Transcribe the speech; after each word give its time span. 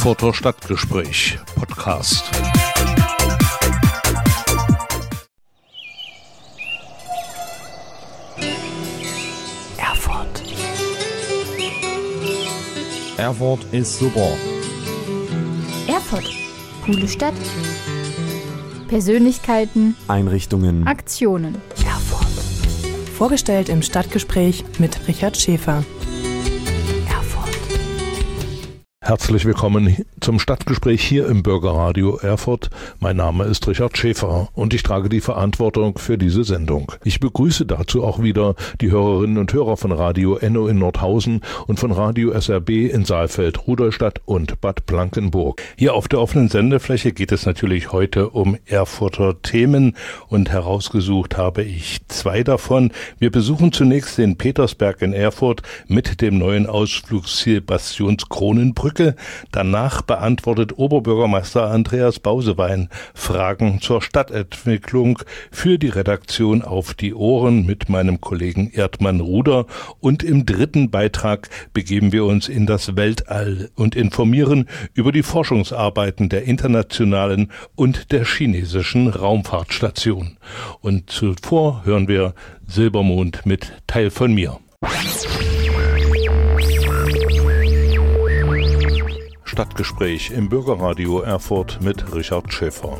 Erfurter 0.00 0.32
Stadtgespräch 0.32 1.38
Podcast. 1.56 2.24
Erfurt. 9.76 10.42
Erfurt 13.18 13.66
ist 13.72 13.98
super. 13.98 14.32
Erfurt. 15.86 16.30
Coole 16.86 17.06
Stadt. 17.06 17.34
Persönlichkeiten, 18.88 19.96
Einrichtungen. 20.08 20.86
Aktionen. 20.86 21.60
Erfurt. 21.84 22.26
Vorgestellt 23.18 23.68
im 23.68 23.82
Stadtgespräch 23.82 24.64
mit 24.78 25.06
Richard 25.06 25.36
Schäfer. 25.36 25.84
Herzlich 29.10 29.44
willkommen 29.44 30.06
zum 30.20 30.38
Stadtgespräch 30.38 31.02
hier 31.02 31.26
im 31.26 31.42
Bürgerradio 31.42 32.16
Erfurt. 32.18 32.70
Mein 32.98 33.16
Name 33.16 33.44
ist 33.44 33.66
Richard 33.66 33.96
Schäfer 33.96 34.48
und 34.54 34.74
ich 34.74 34.82
trage 34.82 35.08
die 35.08 35.20
Verantwortung 35.20 35.98
für 35.98 36.18
diese 36.18 36.44
Sendung. 36.44 36.92
Ich 37.04 37.20
begrüße 37.20 37.64
dazu 37.64 38.04
auch 38.04 38.22
wieder 38.22 38.54
die 38.80 38.90
Hörerinnen 38.90 39.38
und 39.38 39.52
Hörer 39.52 39.76
von 39.76 39.92
Radio 39.92 40.36
Enno 40.36 40.66
in 40.66 40.78
Nordhausen 40.78 41.40
und 41.66 41.80
von 41.80 41.90
Radio 41.90 42.32
SRB 42.38 42.90
in 42.92 43.04
Saalfeld, 43.04 43.66
Rudolstadt 43.66 44.20
und 44.26 44.60
Bad 44.60 44.84
Blankenburg. 44.86 45.62
Hier 45.76 45.94
auf 45.94 46.06
der 46.06 46.20
offenen 46.20 46.48
Sendefläche 46.48 47.12
geht 47.12 47.32
es 47.32 47.46
natürlich 47.46 47.92
heute 47.92 48.30
um 48.30 48.58
Erfurter 48.66 49.40
Themen 49.40 49.96
und 50.28 50.50
herausgesucht 50.50 51.38
habe 51.38 51.62
ich 51.62 52.00
zwei 52.08 52.42
davon. 52.42 52.92
Wir 53.18 53.30
besuchen 53.30 53.72
zunächst 53.72 54.18
den 54.18 54.36
Petersberg 54.36 55.00
in 55.02 55.14
Erfurt 55.14 55.62
mit 55.88 56.20
dem 56.20 56.38
neuen 56.38 56.66
Ausflugsziel 56.66 57.60
Bastions 57.60 58.28
Kronenbrücke. 58.28 59.16
Danach 59.52 60.02
beantwortet 60.10 60.76
Oberbürgermeister 60.76 61.70
Andreas 61.70 62.18
Bausewein 62.18 62.88
Fragen 63.14 63.80
zur 63.80 64.02
Stadtentwicklung 64.02 65.20
für 65.52 65.78
die 65.78 65.88
Redaktion 65.88 66.62
auf 66.62 66.94
die 66.94 67.14
Ohren 67.14 67.64
mit 67.64 67.88
meinem 67.88 68.20
Kollegen 68.20 68.72
Erdmann 68.74 69.20
Ruder. 69.20 69.66
Und 70.00 70.24
im 70.24 70.46
dritten 70.46 70.90
Beitrag 70.90 71.48
begeben 71.72 72.10
wir 72.10 72.24
uns 72.24 72.48
in 72.48 72.66
das 72.66 72.96
Weltall 72.96 73.70
und 73.76 73.94
informieren 73.94 74.68
über 74.94 75.12
die 75.12 75.22
Forschungsarbeiten 75.22 76.28
der 76.28 76.42
internationalen 76.42 77.52
und 77.76 78.10
der 78.10 78.24
chinesischen 78.24 79.06
Raumfahrtstation. 79.06 80.38
Und 80.80 81.08
zuvor 81.08 81.84
hören 81.84 82.08
wir 82.08 82.34
Silbermond 82.66 83.46
mit 83.46 83.70
Teil 83.86 84.10
von 84.10 84.34
mir. 84.34 84.58
Stadtgespräch 89.60 90.30
im 90.30 90.48
Bürgerradio 90.48 91.20
Erfurt 91.20 91.82
mit 91.82 92.14
Richard 92.14 92.50
Schäfer. 92.50 92.98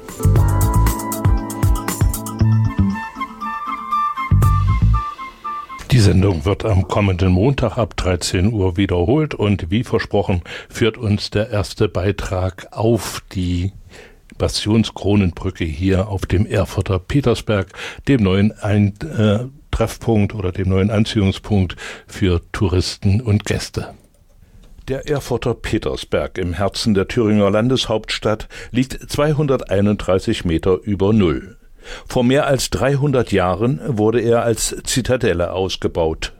Die 5.91 5.98
Sendung 5.98 6.44
wird 6.44 6.66
am 6.66 6.86
kommenden 6.86 7.33
Montag 7.33 7.78
ab 7.78 7.97
13 7.97 8.53
Uhr 8.53 8.77
wiederholt 8.77 9.34
und 9.34 9.70
wie 9.70 9.84
versprochen 9.84 10.42
führt 10.69 10.98
uns 10.98 11.31
der 11.31 11.48
erste 11.48 11.88
Beitrag 11.88 12.66
auf 12.72 13.22
die 13.33 13.72
Bastionskronenbrücke 14.36 15.64
hier 15.64 16.08
auf 16.08 16.27
dem 16.27 16.44
Erfurter 16.44 16.98
Petersberg, 16.98 17.69
dem 18.06 18.22
neuen 18.22 18.53
Ein 18.53 18.92
äh, 19.00 19.47
Treffpunkt 19.70 20.34
oder 20.34 20.53
dem 20.53 20.69
neuen 20.69 20.91
Anziehungspunkt 20.91 21.77
für 22.06 22.42
Touristen 22.53 23.22
und 23.22 23.47
Gäste. 23.47 23.94
Der 24.91 25.08
Erfurter 25.08 25.55
Petersberg 25.55 26.36
im 26.36 26.52
Herzen 26.52 26.94
der 26.94 27.06
Thüringer 27.06 27.48
Landeshauptstadt 27.48 28.48
liegt 28.72 29.08
231 29.08 30.44
Meter 30.44 30.80
über 30.82 31.12
Null. 31.12 31.58
Vor 32.09 32.25
mehr 32.25 32.48
als 32.48 32.70
300 32.70 33.31
Jahren 33.31 33.81
wurde 33.87 34.20
er 34.20 34.42
als 34.42 34.76
Zitadelle 34.82 35.53
ausgebaut. 35.53 36.32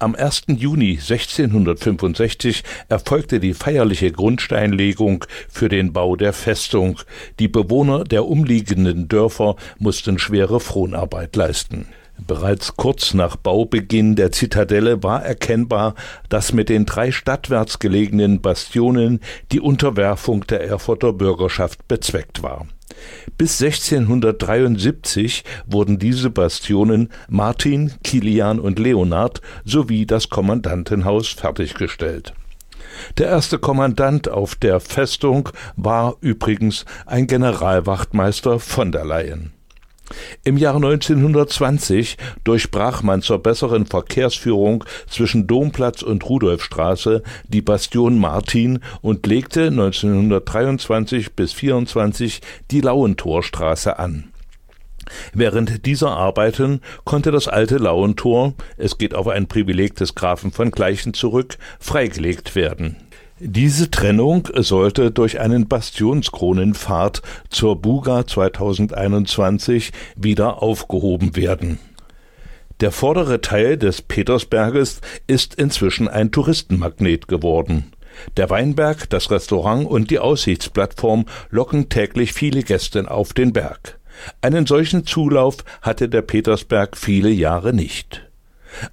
Am 0.00 0.16
1. 0.16 0.46
Juni 0.48 0.98
1665 1.00 2.64
erfolgte 2.88 3.38
die 3.38 3.54
feierliche 3.54 4.10
Grundsteinlegung 4.10 5.24
für 5.48 5.68
den 5.68 5.92
Bau 5.92 6.16
der 6.16 6.32
Festung. 6.32 6.98
Die 7.38 7.46
Bewohner 7.46 8.02
der 8.02 8.26
umliegenden 8.26 9.06
Dörfer 9.06 9.54
mussten 9.78 10.18
schwere 10.18 10.58
Fronarbeit 10.58 11.36
leisten. 11.36 11.86
Bereits 12.24 12.76
kurz 12.76 13.14
nach 13.14 13.36
Baubeginn 13.36 14.16
der 14.16 14.32
Zitadelle 14.32 15.02
war 15.02 15.24
erkennbar, 15.24 15.94
dass 16.28 16.52
mit 16.52 16.68
den 16.68 16.86
drei 16.86 17.12
stadtwärts 17.12 17.78
gelegenen 17.78 18.40
Bastionen 18.40 19.20
die 19.52 19.60
Unterwerfung 19.60 20.46
der 20.46 20.66
Erfurter 20.66 21.12
Bürgerschaft 21.12 21.86
bezweckt 21.88 22.42
war. 22.42 22.66
Bis 23.36 23.60
1673 23.60 25.44
wurden 25.66 25.98
diese 25.98 26.30
Bastionen 26.30 27.10
Martin, 27.28 27.92
Kilian 28.02 28.58
und 28.58 28.78
Leonhard 28.78 29.42
sowie 29.64 30.06
das 30.06 30.30
Kommandantenhaus 30.30 31.28
fertiggestellt. 31.28 32.32
Der 33.18 33.28
erste 33.28 33.58
Kommandant 33.58 34.28
auf 34.28 34.54
der 34.54 34.80
Festung 34.80 35.50
war 35.76 36.16
übrigens 36.20 36.86
ein 37.04 37.26
Generalwachtmeister 37.26 38.58
von 38.58 38.90
der 38.90 39.04
Leyen. 39.04 39.55
Im 40.44 40.56
Jahr 40.56 40.76
1920 40.76 42.16
durchbrach 42.44 43.02
man 43.02 43.22
zur 43.22 43.38
besseren 43.38 43.86
Verkehrsführung 43.86 44.84
zwischen 45.08 45.46
Domplatz 45.46 46.02
und 46.02 46.28
Rudolfstraße 46.28 47.22
die 47.48 47.62
Bastion 47.62 48.18
Martin 48.18 48.80
und 49.02 49.26
legte 49.26 49.66
1923 49.66 51.34
bis 51.34 51.52
24 51.52 52.40
die 52.70 52.80
Lauentorstraße 52.80 53.98
an. 53.98 54.30
Während 55.32 55.86
dieser 55.86 56.10
Arbeiten 56.10 56.80
konnte 57.04 57.30
das 57.30 57.48
alte 57.48 57.78
Lauentor, 57.78 58.54
es 58.76 58.98
geht 58.98 59.14
auf 59.14 59.28
ein 59.28 59.46
Privileg 59.46 59.94
des 59.94 60.14
Grafen 60.14 60.50
von 60.52 60.70
Gleichen 60.70 61.14
zurück, 61.14 61.58
freigelegt 61.78 62.54
werden. 62.56 62.96
Diese 63.38 63.90
Trennung 63.90 64.48
sollte 64.54 65.10
durch 65.10 65.40
einen 65.40 65.68
Bastionskronenpfad 65.68 67.20
zur 67.50 67.76
Buga 67.76 68.26
2021 68.26 69.92
wieder 70.16 70.62
aufgehoben 70.62 71.36
werden. 71.36 71.78
Der 72.80 72.90
vordere 72.92 73.42
Teil 73.42 73.76
des 73.76 74.00
Petersberges 74.00 75.02
ist 75.26 75.54
inzwischen 75.54 76.08
ein 76.08 76.32
Touristenmagnet 76.32 77.28
geworden. 77.28 77.92
Der 78.38 78.48
Weinberg, 78.48 79.10
das 79.10 79.30
Restaurant 79.30 79.86
und 79.86 80.10
die 80.10 80.18
Aussichtsplattform 80.18 81.26
locken 81.50 81.90
täglich 81.90 82.32
viele 82.32 82.62
Gäste 82.62 83.10
auf 83.10 83.34
den 83.34 83.52
Berg. 83.52 83.98
Einen 84.40 84.64
solchen 84.64 85.04
Zulauf 85.04 85.58
hatte 85.82 86.08
der 86.08 86.22
Petersberg 86.22 86.96
viele 86.96 87.28
Jahre 87.28 87.74
nicht. 87.74 88.25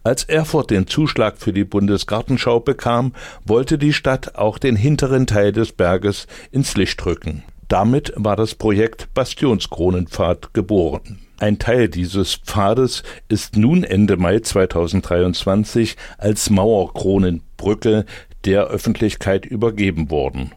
Als 0.03 0.23
Erfurt 0.23 0.71
den 0.71 0.88
Zuschlag 0.88 1.38
für 1.38 1.53
die 1.53 1.63
Bundesgartenschau 1.63 2.59
bekam, 2.59 3.13
wollte 3.45 3.77
die 3.77 3.94
Stadt 3.94 4.35
auch 4.35 4.57
den 4.57 4.75
hinteren 4.75 5.27
Teil 5.27 5.51
des 5.51 5.71
Berges 5.71 6.27
ins 6.51 6.75
Licht 6.75 7.05
rücken. 7.05 7.44
Damit 7.67 8.13
war 8.16 8.35
das 8.35 8.55
Projekt 8.55 9.13
Bastionskronenpfad 9.13 10.53
geboren. 10.53 11.19
Ein 11.39 11.59
Teil 11.59 11.89
dieses 11.89 12.35
Pfades 12.35 13.03
ist 13.27 13.57
nun 13.57 13.83
Ende 13.83 14.16
Mai 14.17 14.39
2023 14.39 15.97
als 16.17 16.49
Mauerkronenbrücke 16.49 18.05
der 18.45 18.66
Öffentlichkeit 18.67 19.45
übergeben 19.45 20.09
worden. 20.09 20.51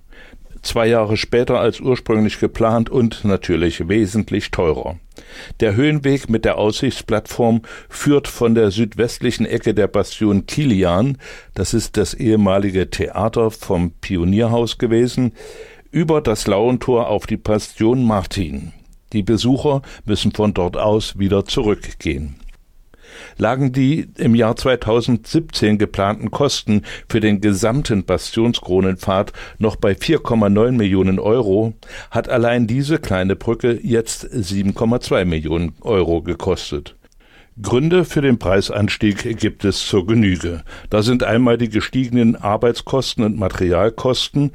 Zwei 0.67 0.89
Jahre 0.89 1.17
später 1.17 1.61
als 1.61 1.79
ursprünglich 1.79 2.41
geplant 2.41 2.91
und 2.91 3.25
natürlich 3.25 3.89
wesentlich 3.89 4.51
teurer. 4.51 4.97
Der 5.61 5.77
Höhenweg 5.77 6.29
mit 6.29 6.45
der 6.45 6.59
Aussichtsplattform 6.59 7.63
führt 7.89 8.27
von 8.27 8.57
der 8.57 8.73
südwestlichen 8.73 9.47
Ecke 9.47 9.75
der 9.75 9.87
Bastion 9.87 10.47
Kilian, 10.47 11.19
das 11.55 11.73
ist 11.73 11.97
das 11.97 12.15
ehemalige 12.15 12.91
Theater 12.91 13.53
vom 13.53 13.93
Pionierhaus 13.93 14.77
gewesen, 14.77 15.35
über 15.93 16.21
das 16.21 16.49
Lauentor 16.49 17.11
auf 17.11 17.29
die 17.29 17.37
Bastion 17.37 18.05
Martin. 18.05 18.73
Die 19.13 19.23
Besucher 19.23 19.83
müssen 20.05 20.33
von 20.33 20.53
dort 20.53 20.77
aus 20.77 21.17
wieder 21.17 21.45
zurückgehen 21.45 22.41
lagen 23.37 23.73
die 23.73 24.09
im 24.17 24.35
Jahr 24.35 24.57
2017 24.57 25.79
geplanten 25.79 26.31
Kosten 26.31 26.83
für 27.09 27.21
den 27.21 27.41
gesamten 27.41 28.05
Bastionskronenpfad 28.05 29.33
noch 29.59 29.77
bei 29.77 29.93
4,9 29.93 30.73
Millionen 30.73 31.19
Euro, 31.19 31.75
hat 32.11 32.29
allein 32.29 32.67
diese 32.67 32.99
kleine 32.99 33.37
Brücke 33.37 33.79
jetzt 33.83 34.25
7,2 34.25 35.25
Millionen 35.25 35.75
Euro 35.81 36.23
gekostet. 36.23 36.97
Gründe 37.61 38.05
für 38.05 38.21
den 38.21 38.39
Preisanstieg 38.39 39.39
gibt 39.39 39.65
es 39.65 39.87
zur 39.87 40.07
Genüge. 40.07 40.63
Da 40.91 41.03
sind 41.03 41.25
einmal 41.25 41.57
die 41.57 41.71
gestiegenen 41.71 42.37
Arbeitskosten 42.37 43.25
und 43.25 43.39
Materialkosten, 43.39 44.53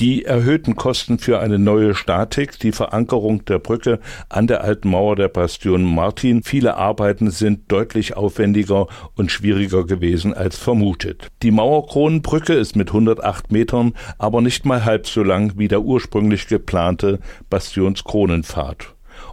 Die 0.00 0.24
erhöhten 0.24 0.74
Kosten 0.74 1.18
für 1.18 1.38
eine 1.38 1.58
neue 1.58 1.94
Statik, 1.94 2.58
die 2.58 2.72
Verankerung 2.72 3.44
der 3.44 3.58
Brücke 3.58 4.00
an 4.28 4.46
der 4.46 4.64
alten 4.64 4.88
Mauer 4.88 5.16
der 5.16 5.28
Bastion 5.28 5.84
Martin, 5.84 6.42
viele 6.42 6.76
Arbeiten 6.76 7.30
sind 7.30 7.70
deutlich 7.70 8.16
aufwendiger 8.16 8.86
und 9.16 9.30
schwieriger 9.30 9.84
gewesen 9.84 10.34
als 10.34 10.56
vermutet. 10.56 11.28
Die 11.42 11.50
Mauerkronenbrücke 11.50 12.54
ist 12.54 12.74
mit 12.74 12.88
108 12.88 13.52
Metern 13.52 13.92
aber 14.18 14.40
nicht 14.40 14.64
mal 14.64 14.84
halb 14.84 15.06
so 15.06 15.22
lang 15.22 15.52
wie 15.56 15.68
der 15.68 15.82
ursprünglich 15.82 16.46
geplante 16.48 17.20
Bastionskronenpfad 17.50 18.91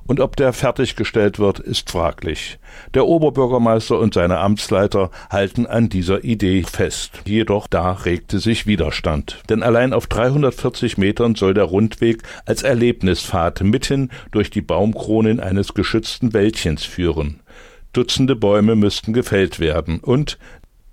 und 0.10 0.20
ob 0.22 0.36
der 0.36 0.54
fertiggestellt 0.54 1.38
wird, 1.38 1.60
ist 1.60 1.92
fraglich. 1.92 2.58
Der 2.96 3.06
Oberbürgermeister 3.06 4.00
und 4.00 4.16
seine 4.16 4.40
Amtsleiter 4.40 5.12
halten 5.30 5.68
an 5.68 5.88
dieser 5.88 6.24
Idee 6.24 6.64
fest. 6.64 7.22
Jedoch 7.26 7.68
da 7.68 7.92
regte 7.92 8.40
sich 8.40 8.66
Widerstand. 8.66 9.44
Denn 9.50 9.62
allein 9.62 9.94
auf 9.94 10.08
340 10.08 10.98
Metern 10.98 11.36
soll 11.36 11.54
der 11.54 11.66
Rundweg 11.66 12.24
als 12.48 12.64
Erlebnispfad 12.64 13.62
mitten 13.62 14.10
durch 14.32 14.50
die 14.50 14.64
Baumkronen 14.64 15.40
eines 15.40 15.76
geschützten 15.76 16.34
Wäldchens 16.34 16.86
führen. 16.86 17.42
Dutzende 17.94 18.36
Bäume 18.36 18.76
müssten 18.76 19.14
gefällt 19.14 19.60
werden 19.60 20.00
und 20.00 20.40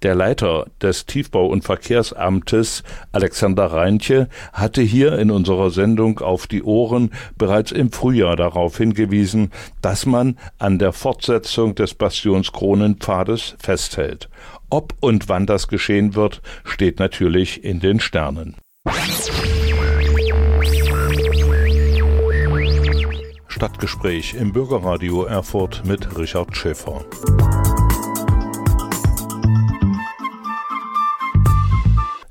der 0.02 0.14
Leiter 0.14 0.66
des 0.80 1.06
Tiefbau- 1.06 1.46
und 1.46 1.64
Verkehrsamtes, 1.64 2.82
Alexander 3.12 3.66
Reinche, 3.66 4.28
hatte 4.52 4.82
hier 4.82 5.18
in 5.18 5.30
unserer 5.30 5.70
Sendung 5.70 6.20
auf 6.20 6.46
die 6.46 6.62
Ohren 6.62 7.10
bereits 7.36 7.72
im 7.72 7.92
Frühjahr 7.92 8.36
darauf 8.36 8.76
hingewiesen, 8.76 9.50
dass 9.82 10.06
man 10.06 10.38
an 10.58 10.78
der 10.78 10.92
Fortsetzung 10.92 11.74
des 11.74 11.94
Bastionskronenpfades 11.94 13.56
festhält. 13.58 14.28
Ob 14.70 14.94
und 15.00 15.28
wann 15.28 15.46
das 15.46 15.68
geschehen 15.68 16.14
wird, 16.14 16.42
steht 16.64 16.98
natürlich 16.98 17.64
in 17.64 17.80
den 17.80 18.00
Sternen. 18.00 18.56
Stadtgespräch 23.48 24.34
im 24.34 24.52
Bürgerradio 24.52 25.24
Erfurt 25.24 25.82
mit 25.86 26.18
Richard 26.18 26.54
Schäfer. 26.54 27.06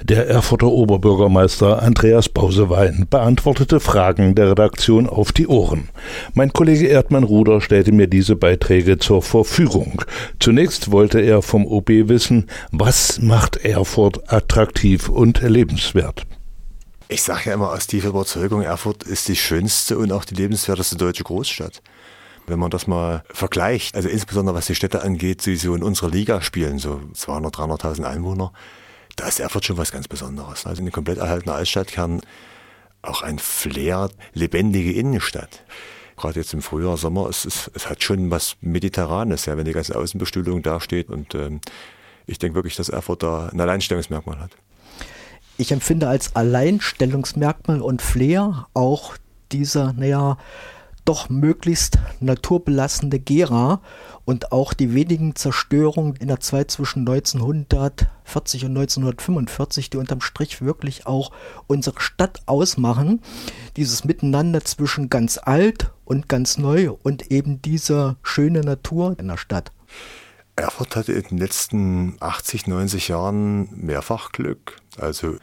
Der 0.07 0.27
Erfurter 0.27 0.67
Oberbürgermeister 0.67 1.81
Andreas 1.81 2.29
Bausewein 2.29 3.07
beantwortete 3.09 3.79
Fragen 3.79 4.35
der 4.35 4.51
Redaktion 4.51 5.09
auf 5.09 5.31
die 5.31 5.47
Ohren. 5.47 5.89
Mein 6.35 6.53
Kollege 6.53 6.85
Erdmann 6.85 7.23
Ruder 7.23 7.59
stellte 7.59 7.91
mir 7.91 8.05
diese 8.05 8.35
Beiträge 8.35 8.99
zur 8.99 9.23
Verfügung. 9.23 10.03
Zunächst 10.39 10.91
wollte 10.91 11.21
er 11.21 11.41
vom 11.41 11.65
OB 11.65 11.89
wissen, 12.07 12.45
was 12.71 13.19
macht 13.19 13.65
Erfurt 13.65 14.31
attraktiv 14.31 15.09
und 15.09 15.41
lebenswert. 15.41 16.27
Ich 17.07 17.23
sage 17.23 17.49
ja 17.49 17.55
immer 17.55 17.71
aus 17.71 17.87
tiefer 17.87 18.09
Überzeugung, 18.09 18.61
Erfurt 18.61 19.01
ist 19.01 19.27
die 19.27 19.35
schönste 19.35 19.97
und 19.97 20.11
auch 20.11 20.25
die 20.25 20.35
lebenswerteste 20.35 20.97
deutsche 20.97 21.23
Großstadt. 21.23 21.81
Wenn 22.45 22.59
man 22.59 22.69
das 22.69 22.85
mal 22.85 23.23
vergleicht, 23.33 23.95
also 23.95 24.07
insbesondere 24.07 24.55
was 24.55 24.67
die 24.67 24.75
Städte 24.75 25.01
angeht, 25.01 25.43
die 25.47 25.55
so 25.55 25.73
in 25.73 25.81
unserer 25.81 26.11
Liga 26.11 26.43
spielen, 26.43 26.77
so 26.77 27.01
200, 27.15 27.55
300.000 27.55 28.03
Einwohner, 28.03 28.53
da 29.15 29.27
ist 29.27 29.39
Erfurt 29.39 29.65
schon 29.65 29.77
was 29.77 29.91
ganz 29.91 30.07
Besonderes. 30.07 30.65
Also 30.65 30.81
eine 30.81 30.91
komplett 30.91 31.17
erhaltene 31.17 31.53
Altstadtkern, 31.55 32.21
auch 33.01 33.21
ein 33.21 33.39
Flair, 33.39 34.09
lebendige 34.33 34.91
Innenstadt. 34.93 35.63
Gerade 36.17 36.39
jetzt 36.39 36.53
im 36.53 36.61
Frühjahr, 36.61 36.97
Sommer, 36.97 37.29
es, 37.29 37.45
es, 37.45 37.69
es 37.73 37.89
hat 37.89 38.03
schon 38.03 38.31
was 38.31 38.55
Mediterranes, 38.61 39.45
ja, 39.45 39.57
wenn 39.57 39.65
die 39.65 39.73
ganze 39.73 39.97
Außenbestuhlung 39.97 40.61
dasteht. 40.61 41.09
Und 41.09 41.35
ähm, 41.35 41.59
ich 42.25 42.39
denke 42.39 42.55
wirklich, 42.55 42.75
dass 42.75 42.89
Erfurt 42.89 43.23
da 43.23 43.49
ein 43.49 43.59
Alleinstellungsmerkmal 43.59 44.39
hat. 44.39 44.51
Ich 45.57 45.71
empfinde 45.71 46.07
als 46.07 46.35
Alleinstellungsmerkmal 46.35 47.81
und 47.81 48.01
Flair 48.01 48.67
auch 48.73 49.15
dieser, 49.51 49.93
naja, 49.93 50.37
doch 51.05 51.29
möglichst 51.29 51.99
naturbelassene 52.19 53.19
Gera 53.19 53.81
und 54.25 54.51
auch 54.51 54.73
die 54.73 54.93
wenigen 54.93 55.35
Zerstörungen 55.35 56.15
in 56.15 56.27
der 56.27 56.39
Zeit 56.39 56.71
zwischen 56.71 57.07
1940 57.07 58.65
und 58.65 58.71
1945, 58.71 59.91
die 59.91 59.97
unterm 59.97 60.21
Strich 60.21 60.61
wirklich 60.61 61.05
auch 61.05 61.31
unsere 61.67 62.01
Stadt 62.01 62.41
ausmachen. 62.47 63.21
Dieses 63.77 64.03
Miteinander 64.03 64.65
zwischen 64.65 65.09
ganz 65.09 65.39
alt 65.41 65.91
und 66.03 66.27
ganz 66.27 66.57
neu 66.57 66.91
und 67.03 67.31
eben 67.31 67.61
diese 67.61 68.17
schöne 68.23 68.61
Natur 68.61 69.15
in 69.19 69.27
der 69.27 69.37
Stadt. 69.37 69.71
Erfurt 70.55 70.95
hatte 70.95 71.13
in 71.13 71.23
den 71.23 71.37
letzten 71.37 72.17
80, 72.19 72.67
90 72.67 73.09
Jahren 73.09 73.69
mehrfach 73.75 74.31
Glück. 74.31 74.77
Also 74.97 75.35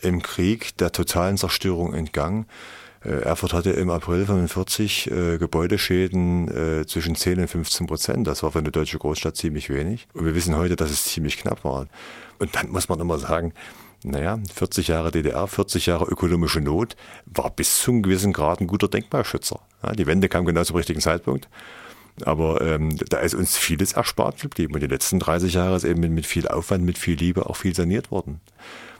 im 0.00 0.22
Krieg 0.22 0.76
der 0.78 0.92
totalen 0.92 1.36
Zerstörung 1.36 1.94
entgangen. 1.94 2.46
Äh, 3.06 3.20
Erfurt 3.20 3.52
hatte 3.52 3.70
im 3.70 3.90
April 3.90 4.20
1945 4.20 5.10
äh, 5.10 5.38
Gebäudeschäden 5.38 6.48
äh, 6.48 6.86
zwischen 6.86 7.14
10 7.14 7.40
und 7.40 7.48
15 7.48 7.86
Prozent. 7.86 8.26
Das 8.26 8.42
war 8.42 8.52
für 8.52 8.58
eine 8.58 8.72
deutsche 8.72 8.98
Großstadt 8.98 9.36
ziemlich 9.36 9.70
wenig. 9.70 10.08
Und 10.12 10.24
wir 10.24 10.34
wissen 10.34 10.56
heute, 10.56 10.76
dass 10.76 10.90
es 10.90 11.04
ziemlich 11.04 11.38
knapp 11.38 11.64
war. 11.64 11.86
Und 12.38 12.54
dann 12.56 12.70
muss 12.70 12.88
man 12.88 12.98
immer 13.00 13.18
sagen, 13.18 13.52
naja, 14.02 14.38
40 14.54 14.88
Jahre 14.88 15.10
DDR, 15.10 15.46
40 15.46 15.86
Jahre 15.86 16.04
ökonomische 16.06 16.60
Not, 16.60 16.96
war 17.26 17.50
bis 17.50 17.80
zu 17.80 17.92
einem 17.92 18.02
gewissen 18.02 18.32
Grad 18.32 18.60
ein 18.60 18.66
guter 18.66 18.88
Denkmalschützer. 18.88 19.60
Ja, 19.82 19.92
die 19.92 20.06
Wende 20.06 20.28
kam 20.28 20.44
genau 20.44 20.64
zum 20.64 20.76
richtigen 20.76 21.00
Zeitpunkt. 21.00 21.48
Aber 22.24 22.62
ähm, 22.62 22.96
da 22.96 23.18
ist 23.18 23.34
uns 23.34 23.56
vieles 23.56 23.92
erspart 23.92 24.40
geblieben. 24.40 24.74
Und 24.74 24.80
die 24.80 24.86
letzten 24.86 25.18
30 25.18 25.54
Jahre 25.54 25.76
ist 25.76 25.84
eben 25.84 26.00
mit, 26.00 26.10
mit 26.10 26.26
viel 26.26 26.48
Aufwand, 26.48 26.84
mit 26.84 26.98
viel 26.98 27.16
Liebe 27.16 27.48
auch 27.48 27.56
viel 27.56 27.74
saniert 27.74 28.10
worden. 28.10 28.40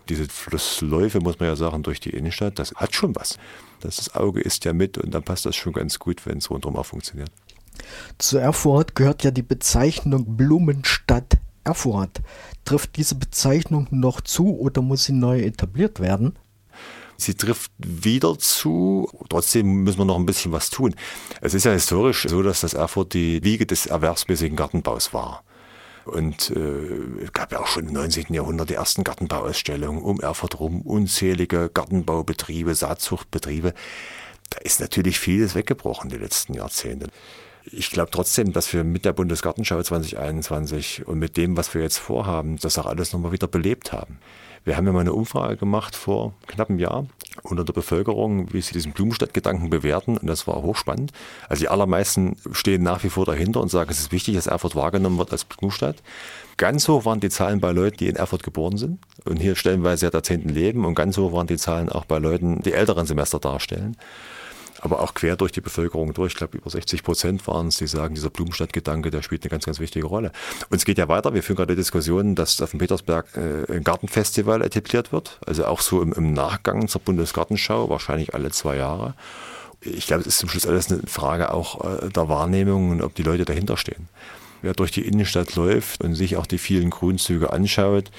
Diese 0.08 0.28
Flussläufe, 0.28 1.20
muss 1.20 1.38
man 1.38 1.48
ja 1.48 1.56
sagen, 1.56 1.82
durch 1.82 2.00
die 2.00 2.10
Innenstadt, 2.10 2.58
das 2.58 2.72
hat 2.74 2.94
schon 2.94 3.14
was. 3.16 3.38
Das 3.80 4.14
Auge 4.14 4.40
ist 4.40 4.64
ja 4.64 4.72
mit 4.72 4.98
und 4.98 5.12
dann 5.12 5.22
passt 5.22 5.46
das 5.46 5.56
schon 5.56 5.72
ganz 5.72 5.98
gut, 5.98 6.24
wenn 6.26 6.38
es 6.38 6.50
rundherum 6.50 6.76
auch 6.76 6.86
funktioniert. 6.86 7.30
Zu 8.18 8.38
Erfurt 8.38 8.94
gehört 8.94 9.24
ja 9.24 9.30
die 9.30 9.42
Bezeichnung 9.42 10.36
Blumenstadt 10.36 11.38
Erfurt. 11.64 12.22
Trifft 12.64 12.96
diese 12.96 13.16
Bezeichnung 13.16 13.88
noch 13.90 14.20
zu 14.20 14.56
oder 14.58 14.82
muss 14.82 15.04
sie 15.04 15.12
neu 15.12 15.40
etabliert 15.40 16.00
werden? 16.00 16.38
Sie 17.16 17.34
trifft 17.34 17.72
wieder 17.78 18.38
zu. 18.38 19.08
Trotzdem 19.28 19.82
müssen 19.82 19.98
wir 19.98 20.04
noch 20.04 20.18
ein 20.18 20.26
bisschen 20.26 20.52
was 20.52 20.70
tun. 20.70 20.94
Es 21.40 21.54
ist 21.54 21.64
ja 21.64 21.72
historisch 21.72 22.26
so, 22.28 22.42
dass 22.42 22.60
das 22.60 22.74
Erfurt 22.74 23.14
die 23.14 23.42
Wiege 23.42 23.66
des 23.66 23.86
erwerbsmäßigen 23.86 24.56
Gartenbaus 24.56 25.12
war. 25.12 25.42
Und 26.06 26.50
äh, 26.50 27.26
gab 27.32 27.50
ja 27.50 27.60
auch 27.60 27.66
schon 27.66 27.88
im 27.88 27.92
19. 27.92 28.32
Jahrhundert 28.32 28.70
die 28.70 28.74
ersten 28.74 29.02
Gartenbauausstellungen 29.02 30.02
um 30.02 30.20
Erfurt 30.20 30.60
rum, 30.60 30.82
unzählige 30.82 31.68
Gartenbaubetriebe, 31.68 32.74
Saatzuchtbetriebe. 32.74 33.74
Da 34.50 34.58
ist 34.58 34.80
natürlich 34.80 35.18
vieles 35.18 35.56
weggebrochen 35.56 36.08
die 36.08 36.18
letzten 36.18 36.54
Jahrzehnte. 36.54 37.08
Ich 37.72 37.90
glaube 37.90 38.12
trotzdem, 38.12 38.52
dass 38.52 38.72
wir 38.72 38.84
mit 38.84 39.04
der 39.04 39.12
Bundesgartenschau 39.12 39.82
2021 39.82 41.08
und 41.08 41.18
mit 41.18 41.36
dem, 41.36 41.56
was 41.56 41.74
wir 41.74 41.82
jetzt 41.82 41.98
vorhaben, 41.98 42.56
das 42.58 42.78
auch 42.78 42.86
alles 42.86 43.12
nochmal 43.12 43.32
wieder 43.32 43.48
belebt 43.48 43.92
haben. 43.92 44.20
Wir 44.66 44.76
haben 44.76 44.84
ja 44.84 44.92
mal 44.92 44.98
eine 44.98 45.12
Umfrage 45.12 45.56
gemacht 45.56 45.94
vor 45.94 46.34
knapp 46.48 46.70
einem 46.70 46.80
Jahr 46.80 47.06
unter 47.44 47.62
der 47.62 47.72
Bevölkerung, 47.72 48.52
wie 48.52 48.60
sie 48.60 48.72
diesen 48.72 48.92
Blumenstadtgedanken 48.92 49.70
bewerten 49.70 50.16
und 50.16 50.26
das 50.26 50.48
war 50.48 50.60
hochspannend. 50.60 51.12
Also 51.48 51.60
die 51.60 51.68
allermeisten 51.68 52.36
stehen 52.50 52.82
nach 52.82 53.04
wie 53.04 53.08
vor 53.08 53.24
dahinter 53.24 53.60
und 53.60 53.70
sagen, 53.70 53.90
es 53.90 54.00
ist 54.00 54.10
wichtig, 54.10 54.34
dass 54.34 54.48
Erfurt 54.48 54.74
wahrgenommen 54.74 55.18
wird 55.18 55.30
als 55.30 55.44
Blumenstadt. 55.44 56.02
Ganz 56.56 56.88
hoch 56.88 57.04
waren 57.04 57.20
die 57.20 57.28
Zahlen 57.28 57.60
bei 57.60 57.70
Leuten, 57.70 57.98
die 57.98 58.08
in 58.08 58.16
Erfurt 58.16 58.42
geboren 58.42 58.76
sind 58.76 58.98
und 59.24 59.36
hier 59.36 59.54
stellenweise 59.54 60.10
Jahrzehnten 60.10 60.48
leben 60.48 60.84
und 60.84 60.96
ganz 60.96 61.16
hoch 61.16 61.32
waren 61.32 61.46
die 61.46 61.58
Zahlen 61.58 61.88
auch 61.88 62.04
bei 62.04 62.18
Leuten, 62.18 62.60
die 62.62 62.72
älteren 62.72 63.06
Semester 63.06 63.38
darstellen 63.38 63.96
aber 64.80 65.00
auch 65.00 65.14
quer 65.14 65.36
durch 65.36 65.52
die 65.52 65.60
Bevölkerung 65.60 66.12
durch. 66.14 66.32
Ich 66.32 66.38
glaube, 66.38 66.58
über 66.58 66.70
60 66.70 67.02
Prozent 67.02 67.46
waren 67.46 67.68
es, 67.68 67.76
die 67.76 67.86
sagen, 67.86 68.14
dieser 68.14 68.30
Blumenstadtgedanke, 68.30 69.10
der 69.10 69.22
spielt 69.22 69.42
eine 69.42 69.50
ganz, 69.50 69.64
ganz 69.64 69.80
wichtige 69.80 70.06
Rolle. 70.06 70.32
Und 70.70 70.76
es 70.76 70.84
geht 70.84 70.98
ja 70.98 71.08
weiter. 71.08 71.34
Wir 71.34 71.42
führen 71.42 71.56
gerade 71.56 71.76
Diskussionen, 71.76 72.34
dass 72.34 72.60
auf 72.60 72.70
dem 72.70 72.78
Petersberg 72.78 73.26
äh, 73.36 73.72
ein 73.72 73.84
Gartenfestival 73.84 74.62
etabliert 74.62 75.12
wird. 75.12 75.38
Also 75.46 75.66
auch 75.66 75.80
so 75.80 76.02
im, 76.02 76.12
im 76.12 76.32
Nachgang 76.32 76.88
zur 76.88 77.00
Bundesgartenschau, 77.00 77.88
wahrscheinlich 77.88 78.34
alle 78.34 78.50
zwei 78.50 78.76
Jahre. 78.76 79.14
Ich 79.80 80.06
glaube, 80.06 80.22
es 80.22 80.28
ist 80.28 80.38
zum 80.38 80.48
Schluss 80.48 80.66
alles 80.66 80.90
eine 80.90 81.02
Frage 81.06 81.52
auch 81.52 81.84
äh, 81.84 82.08
der 82.08 82.28
Wahrnehmung 82.28 82.90
und 82.90 83.02
ob 83.02 83.14
die 83.14 83.22
Leute 83.22 83.44
dahinter 83.44 83.76
stehen. 83.76 84.08
Wer 84.62 84.72
durch 84.72 84.90
die 84.90 85.06
Innenstadt 85.06 85.54
läuft 85.54 86.02
und 86.02 86.14
sich 86.14 86.36
auch 86.36 86.46
die 86.46 86.58
vielen 86.58 86.90
Grünzüge 86.90 87.52
anschaut, 87.52 88.10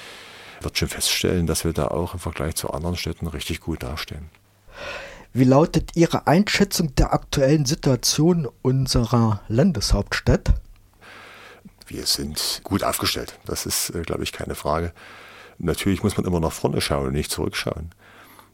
wird 0.60 0.78
schon 0.78 0.88
feststellen, 0.88 1.46
dass 1.46 1.64
wir 1.64 1.72
da 1.72 1.88
auch 1.88 2.14
im 2.14 2.20
Vergleich 2.20 2.54
zu 2.54 2.70
anderen 2.70 2.96
Städten 2.96 3.26
richtig 3.26 3.60
gut 3.60 3.82
dastehen. 3.82 4.28
Wie 5.38 5.44
lautet 5.44 5.94
Ihre 5.94 6.26
Einschätzung 6.26 6.96
der 6.96 7.12
aktuellen 7.12 7.64
Situation 7.64 8.48
unserer 8.60 9.40
Landeshauptstadt? 9.46 10.52
Wir 11.86 12.06
sind 12.06 12.60
gut 12.64 12.82
aufgestellt. 12.82 13.38
Das 13.44 13.64
ist, 13.64 13.90
äh, 13.90 14.02
glaube 14.02 14.24
ich, 14.24 14.32
keine 14.32 14.56
Frage. 14.56 14.92
Natürlich 15.58 16.02
muss 16.02 16.16
man 16.16 16.26
immer 16.26 16.40
nach 16.40 16.50
vorne 16.50 16.80
schauen 16.80 17.06
und 17.06 17.12
nicht 17.12 17.30
zurückschauen. 17.30 17.90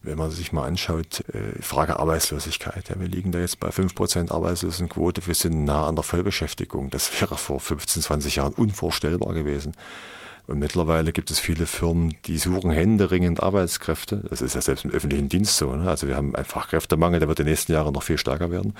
Wenn 0.02 0.18
man 0.18 0.30
sich 0.30 0.52
mal 0.52 0.66
anschaut, 0.66 1.24
äh, 1.30 1.62
Frage 1.62 1.98
Arbeitslosigkeit. 1.98 2.90
Ja, 2.90 3.00
wir 3.00 3.08
liegen 3.08 3.32
da 3.32 3.38
jetzt 3.38 3.60
bei 3.60 3.70
5% 3.70 4.30
Arbeitslosenquote. 4.30 5.26
Wir 5.26 5.34
sind 5.34 5.64
nah 5.64 5.86
an 5.88 5.94
der 5.94 6.04
Vollbeschäftigung. 6.04 6.90
Das 6.90 7.18
wäre 7.18 7.38
vor 7.38 7.60
15, 7.60 8.02
20 8.02 8.36
Jahren 8.36 8.52
unvorstellbar 8.52 9.32
gewesen. 9.32 9.72
Und 10.46 10.58
mittlerweile 10.58 11.12
gibt 11.12 11.30
es 11.30 11.38
viele 11.38 11.64
Firmen, 11.64 12.14
die 12.26 12.36
suchen 12.36 12.70
händeringend 12.70 13.42
Arbeitskräfte. 13.42 14.24
Das 14.28 14.42
ist 14.42 14.54
ja 14.54 14.60
selbst 14.60 14.84
im 14.84 14.90
öffentlichen 14.90 15.28
Dienst 15.28 15.56
so. 15.56 15.74
Ne? 15.74 15.88
Also 15.88 16.06
wir 16.06 16.16
haben 16.16 16.34
einen 16.34 16.44
Fachkräftemangel, 16.44 17.18
der 17.18 17.28
wird 17.28 17.40
in 17.40 17.46
den 17.46 17.52
nächsten 17.52 17.72
Jahren 17.72 17.94
noch 17.94 18.02
viel 18.02 18.18
stärker 18.18 18.50
werden. 18.50 18.74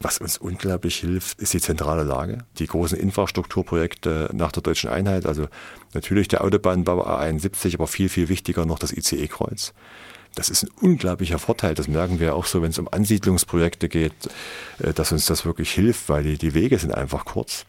Was 0.00 0.18
uns 0.18 0.38
unglaublich 0.38 0.96
hilft, 0.96 1.40
ist 1.40 1.54
die 1.54 1.60
zentrale 1.60 2.04
Lage. 2.04 2.38
Die 2.58 2.66
großen 2.66 2.98
Infrastrukturprojekte 2.98 4.30
nach 4.32 4.52
der 4.52 4.62
deutschen 4.62 4.90
Einheit, 4.90 5.26
also 5.26 5.48
natürlich 5.94 6.28
der 6.28 6.44
Autobahnbau 6.44 7.06
A71, 7.06 7.74
aber 7.74 7.86
viel, 7.86 8.08
viel 8.08 8.28
wichtiger 8.28 8.66
noch 8.66 8.78
das 8.78 8.92
ICE-Kreuz. 8.92 9.72
Das 10.36 10.50
ist 10.50 10.64
ein 10.64 10.70
unglaublicher 10.82 11.38
Vorteil. 11.38 11.74
Das 11.74 11.88
merken 11.88 12.20
wir 12.20 12.36
auch 12.36 12.44
so, 12.44 12.60
wenn 12.60 12.70
es 12.70 12.78
um 12.78 12.88
Ansiedlungsprojekte 12.88 13.88
geht, 13.88 14.12
äh, 14.78 14.92
dass 14.92 15.10
uns 15.10 15.26
das 15.26 15.44
wirklich 15.44 15.72
hilft, 15.72 16.08
weil 16.08 16.36
die, 16.36 16.54
Wege 16.54 16.78
sind 16.78 16.94
einfach 16.94 17.24
kurz. 17.24 17.64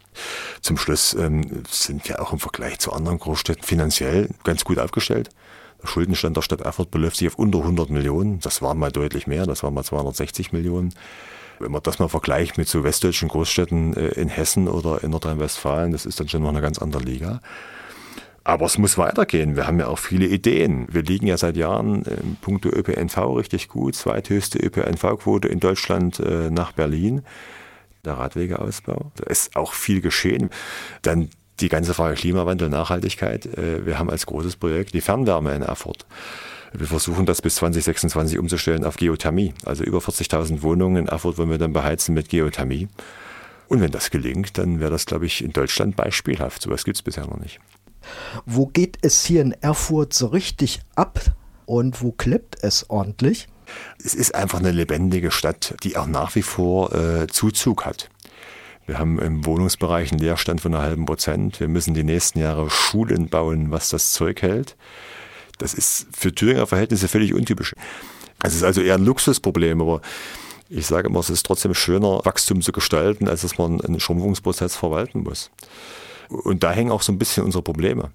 Zum 0.62 0.78
Schluss 0.78 1.14
ähm, 1.14 1.64
sind 1.70 2.08
wir 2.08 2.22
auch 2.22 2.34
im 2.34 2.40
Vergleich 2.40 2.80
zu 2.80 2.92
anderen 2.92 3.20
Großstädten 3.20 3.64
finanziell 3.64 4.30
ganz 4.44 4.66
gut 4.66 4.80
aufgestellt. 4.80 5.30
Der 5.82 5.88
Schuldenstand 5.88 6.36
der 6.36 6.42
Stadt 6.42 6.62
Erfurt 6.62 6.92
beläuft 6.92 7.18
sich 7.18 7.30
auf 7.30 7.36
unter 7.36 7.60
100 7.60 7.90
Millionen. 7.90 8.42
Das 8.42 8.62
waren 8.62 8.78
mal 8.78 8.92
deutlich 8.92 9.28
mehr, 9.28 9.46
das 9.46 9.64
waren 9.64 9.74
mal 9.74 9.84
260 9.84 10.52
Millionen. 10.52 10.94
Wenn 11.60 11.72
man 11.72 11.82
das 11.84 12.00
mal 12.00 12.10
vergleicht 12.10 12.58
mit 12.58 12.68
so 12.68 12.84
westdeutschen 12.84 13.30
Großstädten 13.30 13.96
äh, 13.96 14.08
in 14.10 14.28
Hessen 14.28 14.68
oder 14.68 15.04
in 15.04 15.12
Nordrhein-Westfalen, 15.12 15.94
das 15.94 16.06
ist 16.06 16.20
dann 16.20 16.28
schon 16.28 16.42
noch 16.42 16.50
eine 16.50 16.62
ganz 16.62 16.80
andere 16.80 17.02
Liga. 17.02 17.40
Aber 18.48 18.66
es 18.66 18.78
muss 18.78 18.98
weitergehen. 18.98 19.58
Wir 19.58 19.68
haben 19.68 19.78
ja 19.78 19.88
auch 19.88 20.00
viele 20.00 20.26
Ideen. 20.26 20.88
Wir 20.90 21.04
liegen 21.04 21.28
ja 21.28 21.36
seit 21.36 21.58
Jahren 21.58 22.04
im 22.04 22.38
puncto 22.38 22.70
ÖPNV 22.70 23.18
richtig 23.36 23.68
gut. 23.68 23.94
Zweithöchste 23.94 24.58
ÖPNV-Quote 24.60 25.50
in 25.50 25.60
Deutschland 25.60 26.22
äh, 26.22 26.50
nach 26.50 26.72
Berlin. 26.72 27.24
Der 28.06 28.14
Radwegeausbau. 28.14 29.12
Da 29.16 29.26
ist 29.26 29.58
auch 29.58 29.74
viel 29.74 30.00
geschehen. 30.00 30.50
Dann 31.02 31.30
die 31.60 31.68
ganze 31.68 31.94
Frage 31.94 32.16
Klimawandel, 32.16 32.70
Nachhaltigkeit. 32.70 33.46
Äh, 33.48 33.86
wir 33.86 34.00
haben 34.00 34.10
als 34.10 34.26
großes 34.26 34.56
Projekt 34.56 34.94
die 34.94 35.02
Fernwärme 35.02 35.54
in 35.54 35.62
Erfurt. 35.62 36.06
Wir 36.72 36.88
versuchen 36.88 37.26
das 37.26 37.42
bis 37.42 37.56
2026 37.56 38.40
umzustellen 38.40 38.86
auf 38.86 38.96
Geothermie. 38.96 39.54
Also 39.66 39.84
über 39.84 39.98
40.000 39.98 40.62
Wohnungen 40.62 40.96
in 40.96 41.08
Erfurt 41.10 41.38
wollen 41.38 41.50
wir 41.50 41.58
dann 41.58 41.74
beheizen 41.74 42.16
mit 42.16 42.30
Geothermie. 42.30 42.88
Und 43.68 43.82
wenn 43.82 43.92
das 43.92 44.10
gelingt, 44.10 44.58
dann 44.58 44.80
wäre 44.80 44.92
das, 44.92 45.06
glaube 45.06 45.26
ich, 45.26 45.44
in 45.44 45.52
Deutschland 45.52 45.98
beispielhaft. 45.98 46.62
So 46.62 46.70
etwas 46.70 46.86
gibt 46.86 46.96
es 46.96 47.02
bisher 47.02 47.28
noch 47.28 47.42
nicht. 47.42 47.60
Wo 48.46 48.68
geht 48.68 48.98
es 49.02 49.26
hier 49.26 49.42
in 49.42 49.52
Erfurt 49.62 50.14
so 50.14 50.28
richtig 50.28 50.82
ab 50.96 51.20
und 51.66 52.02
wo 52.02 52.12
klippt 52.12 52.58
es 52.62 52.90
ordentlich? 52.90 53.48
Es 54.04 54.16
ist 54.16 54.34
einfach 54.34 54.60
eine 54.60 54.72
lebendige 54.72 55.32
Stadt, 55.32 55.76
die 55.84 55.98
auch 55.98 56.08
nach 56.08 56.36
wie 56.36 56.42
vor 56.42 56.94
äh, 56.94 57.28
Zuzug 57.28 57.86
hat. 57.86 58.10
Wir 58.86 59.00
haben 59.00 59.20
im 59.20 59.46
Wohnungsbereich 59.46 60.12
einen 60.12 60.22
Leerstand 60.22 60.62
von 60.62 60.74
einer 60.74 60.84
halben 60.84 61.06
Prozent. 61.06 61.60
Wir 61.60 61.68
müssen 61.68 61.94
die 61.94 62.06
nächsten 62.06 62.40
Jahre 62.40 62.70
Schulen 62.70 63.28
bauen, 63.28 63.70
was 63.70 63.90
das 63.90 64.14
Zeug 64.14 64.42
hält. 64.42 64.78
Das 65.58 65.74
ist 65.74 66.08
für 66.16 66.34
Thüringer 66.34 66.68
Verhältnisse 66.68 67.10
völlig 67.10 67.34
untypisch. 67.34 67.76
Es 68.44 68.56
ist 68.56 68.64
also 68.64 68.82
eher 68.82 68.96
ein 68.96 69.04
Luxusproblem, 69.04 69.82
aber 69.82 70.02
ich 70.70 70.86
sage 70.86 71.10
immer, 71.10 71.20
es 71.20 71.30
ist 71.30 71.46
trotzdem 71.46 71.74
schöner, 71.74 72.22
Wachstum 72.24 72.62
zu 72.62 72.72
gestalten, 72.72 73.28
als 73.28 73.42
dass 73.42 73.58
man 73.58 73.82
einen 73.82 74.00
Schrumpfungsprozess 74.00 74.76
verwalten 74.76 75.24
muss. 75.24 75.50
Und 76.30 76.64
da 76.64 76.72
hängen 76.72 76.92
auch 76.92 77.02
so 77.02 77.12
ein 77.12 77.20
bisschen 77.20 77.44
unsere 77.44 77.64
Probleme. 77.64 78.12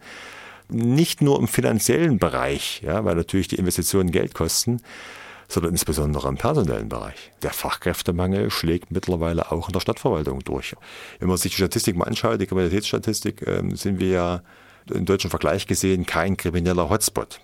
Nicht 0.68 1.20
nur 1.20 1.38
im 1.38 1.48
finanziellen 1.48 2.18
Bereich, 2.18 2.82
ja, 2.82 3.04
weil 3.04 3.16
natürlich 3.16 3.48
die 3.48 3.56
Investitionen 3.56 4.10
Geld 4.10 4.34
kosten, 4.34 4.80
sondern 5.48 5.72
insbesondere 5.72 6.28
im 6.28 6.36
personellen 6.36 6.88
Bereich. 6.88 7.30
Der 7.42 7.52
Fachkräftemangel 7.52 8.50
schlägt 8.50 8.90
mittlerweile 8.90 9.52
auch 9.52 9.68
in 9.68 9.72
der 9.72 9.80
Stadtverwaltung 9.80 10.40
durch. 10.40 10.74
Wenn 11.18 11.28
man 11.28 11.36
sich 11.36 11.52
die 11.52 11.58
Statistik 11.58 11.96
mal 11.96 12.06
anschaut, 12.06 12.40
die 12.40 12.46
Kriminalitätsstatistik, 12.46 13.46
äh, 13.46 13.62
sind 13.74 14.00
wir 14.00 14.08
ja 14.08 14.42
im 14.90 15.04
deutschen 15.04 15.30
Vergleich 15.30 15.66
gesehen 15.66 16.06
kein 16.06 16.36
krimineller 16.36 16.90
Hotspot. 16.90 17.40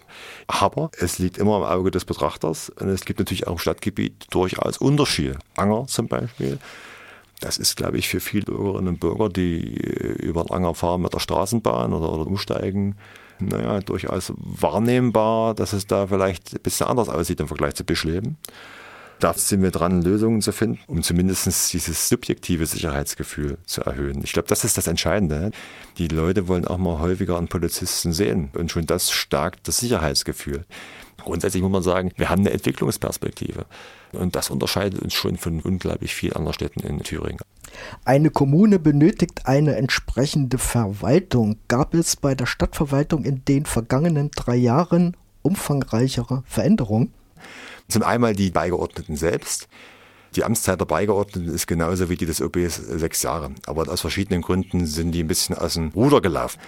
Aber 0.46 0.90
es 0.98 1.18
liegt 1.18 1.38
immer 1.38 1.58
im 1.58 1.62
Auge 1.64 1.90
des 1.90 2.04
Betrachters 2.04 2.70
und 2.70 2.88
es 2.88 3.04
gibt 3.04 3.18
natürlich 3.18 3.46
auch 3.46 3.52
im 3.52 3.58
Stadtgebiet 3.58 4.26
durchaus 4.30 4.78
Unterschiede. 4.78 5.38
Anger 5.56 5.86
zum 5.86 6.08
Beispiel. 6.08 6.58
Das 7.40 7.58
ist, 7.58 7.76
glaube 7.76 7.98
ich, 7.98 8.08
für 8.08 8.20
viele 8.20 8.44
Bürgerinnen 8.44 8.88
und 8.88 9.00
Bürger, 9.00 9.28
die 9.28 9.76
äh, 9.76 10.12
über 10.22 10.44
den 10.44 10.52
Anger 10.52 10.74
fahren 10.74 11.02
mit 11.02 11.14
der 11.14 11.20
Straßenbahn 11.20 11.92
oder, 11.92 12.12
oder 12.12 12.26
umsteigen, 12.26 12.96
naja, 13.40 13.80
durchaus 13.80 14.32
wahrnehmbar, 14.36 15.54
dass 15.54 15.72
es 15.72 15.86
da 15.86 16.08
vielleicht 16.08 16.54
ein 16.54 16.62
bisschen 16.62 16.88
anders 16.88 17.08
aussieht 17.08 17.40
im 17.40 17.48
Vergleich 17.48 17.74
zu 17.74 17.84
Bischleben. 17.84 18.36
Da 19.20 19.34
sind 19.34 19.62
wir 19.62 19.72
dran, 19.72 20.02
Lösungen 20.02 20.42
zu 20.42 20.52
finden, 20.52 20.78
um 20.86 21.02
zumindest 21.02 21.72
dieses 21.72 22.08
subjektive 22.08 22.66
Sicherheitsgefühl 22.66 23.58
zu 23.66 23.82
erhöhen. 23.82 24.20
Ich 24.22 24.32
glaube, 24.32 24.48
das 24.48 24.64
ist 24.64 24.78
das 24.78 24.86
Entscheidende. 24.86 25.50
Die 25.98 26.06
Leute 26.06 26.46
wollen 26.46 26.64
auch 26.64 26.78
mal 26.78 27.00
häufiger 27.00 27.36
einen 27.36 27.48
Polizisten 27.48 28.12
sehen. 28.12 28.50
Und 28.54 28.70
schon 28.70 28.86
das 28.86 29.10
stärkt 29.10 29.66
das 29.66 29.78
Sicherheitsgefühl. 29.78 30.64
Grundsätzlich 31.28 31.62
muss 31.62 31.72
man 31.72 31.82
sagen, 31.82 32.10
wir 32.16 32.30
haben 32.30 32.40
eine 32.40 32.52
Entwicklungsperspektive. 32.52 33.66
Und 34.12 34.34
das 34.34 34.48
unterscheidet 34.48 35.02
uns 35.02 35.12
schon 35.12 35.36
von 35.36 35.60
unglaublich 35.60 36.14
vielen 36.14 36.32
anderen 36.32 36.54
Städten 36.54 36.80
in 36.80 37.02
Thüringen. 37.02 37.40
Eine 38.06 38.30
Kommune 38.30 38.78
benötigt 38.78 39.44
eine 39.44 39.76
entsprechende 39.76 40.56
Verwaltung. 40.56 41.58
Gab 41.68 41.92
es 41.92 42.16
bei 42.16 42.34
der 42.34 42.46
Stadtverwaltung 42.46 43.26
in 43.26 43.44
den 43.44 43.66
vergangenen 43.66 44.30
drei 44.30 44.56
Jahren 44.56 45.18
umfangreichere 45.42 46.44
Veränderungen? 46.46 47.12
Zum 47.88 48.04
einmal 48.04 48.34
die 48.34 48.50
Beigeordneten 48.50 49.16
selbst. 49.16 49.68
Die 50.34 50.44
Amtszeit 50.44 50.80
der 50.80 50.86
Beigeordneten 50.86 51.52
ist 51.52 51.66
genauso 51.66 52.08
wie 52.08 52.16
die 52.16 52.24
des 52.24 52.40
OBs 52.40 52.76
sechs 52.76 53.22
Jahre. 53.22 53.50
Aber 53.66 53.86
aus 53.92 54.00
verschiedenen 54.00 54.40
Gründen 54.40 54.86
sind 54.86 55.12
die 55.12 55.24
ein 55.24 55.28
bisschen 55.28 55.58
aus 55.58 55.74
dem 55.74 55.88
Ruder 55.88 56.22
gelaufen. 56.22 56.58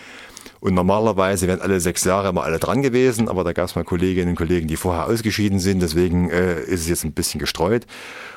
Und 0.60 0.74
normalerweise 0.74 1.48
wären 1.48 1.62
alle 1.62 1.80
sechs 1.80 2.04
Jahre 2.04 2.28
immer 2.28 2.44
alle 2.44 2.58
dran 2.58 2.82
gewesen, 2.82 3.28
aber 3.28 3.44
da 3.44 3.52
gab 3.52 3.66
es 3.66 3.76
mal 3.76 3.84
Kolleginnen 3.84 4.30
und 4.30 4.36
Kollegen, 4.36 4.68
die 4.68 4.76
vorher 4.76 5.06
ausgeschieden 5.06 5.58
sind. 5.58 5.80
Deswegen 5.80 6.28
äh, 6.28 6.60
ist 6.60 6.82
es 6.82 6.88
jetzt 6.88 7.04
ein 7.04 7.12
bisschen 7.12 7.40
gestreut. 7.40 7.86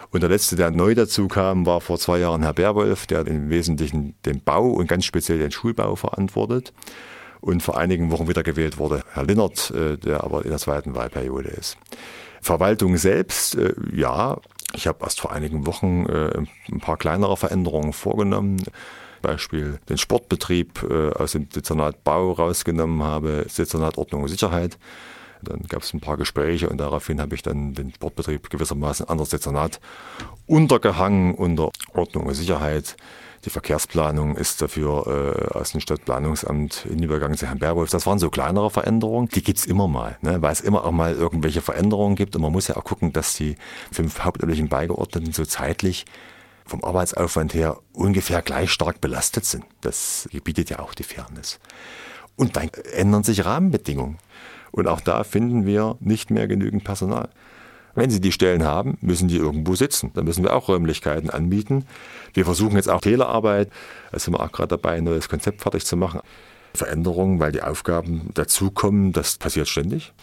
Und 0.10 0.22
der 0.22 0.30
letzte, 0.30 0.56
der 0.56 0.72
neu 0.72 0.96
dazu 0.96 1.28
kam, 1.28 1.66
war 1.66 1.82
vor 1.82 1.98
zwei 1.98 2.20
Jahren 2.20 2.44
Herr 2.44 2.54
Berwolf, 2.54 3.08
der 3.08 3.28
im 3.28 3.50
Wesentlichen 3.50 4.16
den 4.26 4.42
Bau 4.42 4.70
und 4.70 4.88
ganz 4.88 5.06
speziell 5.06 5.40
den 5.40 5.52
Schulbau 5.52 5.96
verantwortet. 5.96 6.72
Und 7.42 7.62
vor 7.62 7.78
einigen 7.78 8.10
Wochen 8.12 8.30
wieder 8.30 8.44
gewählt 8.44 8.78
wurde 8.78 9.04
Herr 9.12 9.26
Linnert, 9.26 9.72
äh, 9.72 9.98
der 9.98 10.24
aber 10.24 10.46
in 10.46 10.50
der 10.50 10.60
zweiten 10.60 10.96
Wahlperiode 10.96 11.50
ist. 11.50 11.78
Verwaltung 12.42 12.96
selbst, 12.96 13.56
äh, 13.56 13.74
ja, 13.94 14.38
ich 14.74 14.88
habe 14.88 15.00
erst 15.02 15.20
vor 15.20 15.32
einigen 15.32 15.66
Wochen 15.66 16.06
äh, 16.06 16.46
ein 16.72 16.80
paar 16.80 16.98
kleinere 16.98 17.36
Veränderungen 17.36 17.92
vorgenommen. 17.92 18.62
Beispiel 19.24 19.80
den 19.90 19.98
Sportbetrieb 19.98 20.84
äh, 20.84 21.10
aus 21.14 21.32
dem 21.32 21.50
Dezernat 21.50 22.04
Bau 22.04 22.34
rausgenommen 22.34 23.02
habe, 23.02 23.48
Dezernat 23.58 23.98
Ordnung 23.98 24.22
und 24.22 24.28
Sicherheit. 24.28 24.78
Dann 25.42 25.64
gab 25.64 25.82
es 25.82 25.94
ein 25.94 26.00
paar 26.00 26.18
Gespräche 26.18 26.70
und 26.70 26.78
daraufhin 26.78 27.20
habe 27.20 27.34
ich 27.36 27.42
dann 27.42 27.74
den 27.74 27.94
Sportbetrieb 27.94 28.50
gewissermaßen 28.50 29.10
an 29.10 29.18
das 29.18 29.30
Dezernat 29.30 29.80
untergehangen 30.46 31.34
unter 31.34 31.72
Ordnung 31.94 32.28
und 32.28 32.36
Sicherheit. 32.36 32.96
Die 33.46 33.50
Verkehrsplanung 33.50 34.38
ist 34.38 34.62
dafür 34.62 35.06
äh, 35.06 35.58
aus 35.58 35.74
dem 35.74 35.82
Stadtplanungsamt 35.82 36.86
in 36.86 37.04
Übergang 37.04 37.36
zu 37.36 37.46
Herrn 37.46 37.60
Berwolf. 37.60 37.90
Das 37.90 38.06
waren 38.06 38.18
so 38.18 38.30
kleinere 38.30 38.70
Veränderungen, 38.70 39.28
die 39.28 39.44
gibt's 39.44 39.66
immer 39.66 39.90
mal, 39.90 40.18
ne? 40.22 40.42
weil 40.42 40.54
es 40.54 40.62
immer 40.62 40.86
auch 40.86 40.94
mal 40.94 41.14
irgendwelche 41.14 41.62
Veränderungen 41.62 42.16
gibt. 42.16 42.38
Und 42.38 42.42
man 42.42 42.54
muss 42.54 42.70
ja 42.70 42.78
auch 42.78 42.86
gucken, 42.86 43.12
dass 43.12 43.36
die 43.36 43.58
fünf 43.92 44.24
hauptamtlichen 44.24 44.70
Beigeordneten 44.70 45.34
so 45.34 45.44
zeitlich 45.44 46.06
vom 46.66 46.84
Arbeitsaufwand 46.84 47.54
her 47.54 47.78
ungefähr 47.94 48.42
gleich 48.42 48.72
stark 48.72 49.02
belastet 49.02 49.46
sind. 49.46 49.66
Das 49.82 50.28
gebietet 50.32 50.70
ja 50.70 50.80
auch 50.80 50.94
die 50.94 51.04
Fairness. 51.04 51.60
Und 52.36 52.56
dann 52.56 52.70
ändern 52.94 53.24
sich 53.24 53.46
Rahmenbedingungen. 53.46 54.18
Und 54.72 54.88
auch 54.88 55.02
da 55.02 55.24
finden 55.24 55.66
wir 55.66 55.98
nicht 56.00 56.32
mehr 56.32 56.48
genügend 56.48 56.84
Personal. 56.84 57.30
Wenn 57.96 58.10
Sie 58.10 58.22
die 58.22 58.32
Stellen 58.32 58.64
haben, 58.64 58.98
müssen 59.02 59.28
die 59.28 59.38
irgendwo 59.38 59.76
sitzen. 59.76 60.12
Dann 60.16 60.26
müssen 60.26 60.44
wir 60.44 60.56
auch 60.56 60.68
Räumlichkeiten 60.68 61.30
anbieten. 61.30 61.86
Wir 62.34 62.44
versuchen 62.44 62.76
jetzt 62.76 62.90
auch 62.90 63.02
Telearbeit. 63.02 63.70
Da 64.12 64.18
sind 64.18 64.34
wir 64.34 64.40
auch 64.40 64.52
gerade 64.52 64.70
dabei, 64.70 64.94
ein 64.94 65.04
neues 65.04 65.30
Konzept 65.30 65.62
fertig 65.62 65.86
zu 65.86 65.96
machen. 65.96 66.22
Veränderungen, 66.76 67.40
weil 67.40 67.52
die 67.52 67.62
Aufgaben 67.62 68.32
dazukommen, 68.34 69.14
das 69.14 69.38
passiert 69.38 69.68
ständig. 69.68 70.14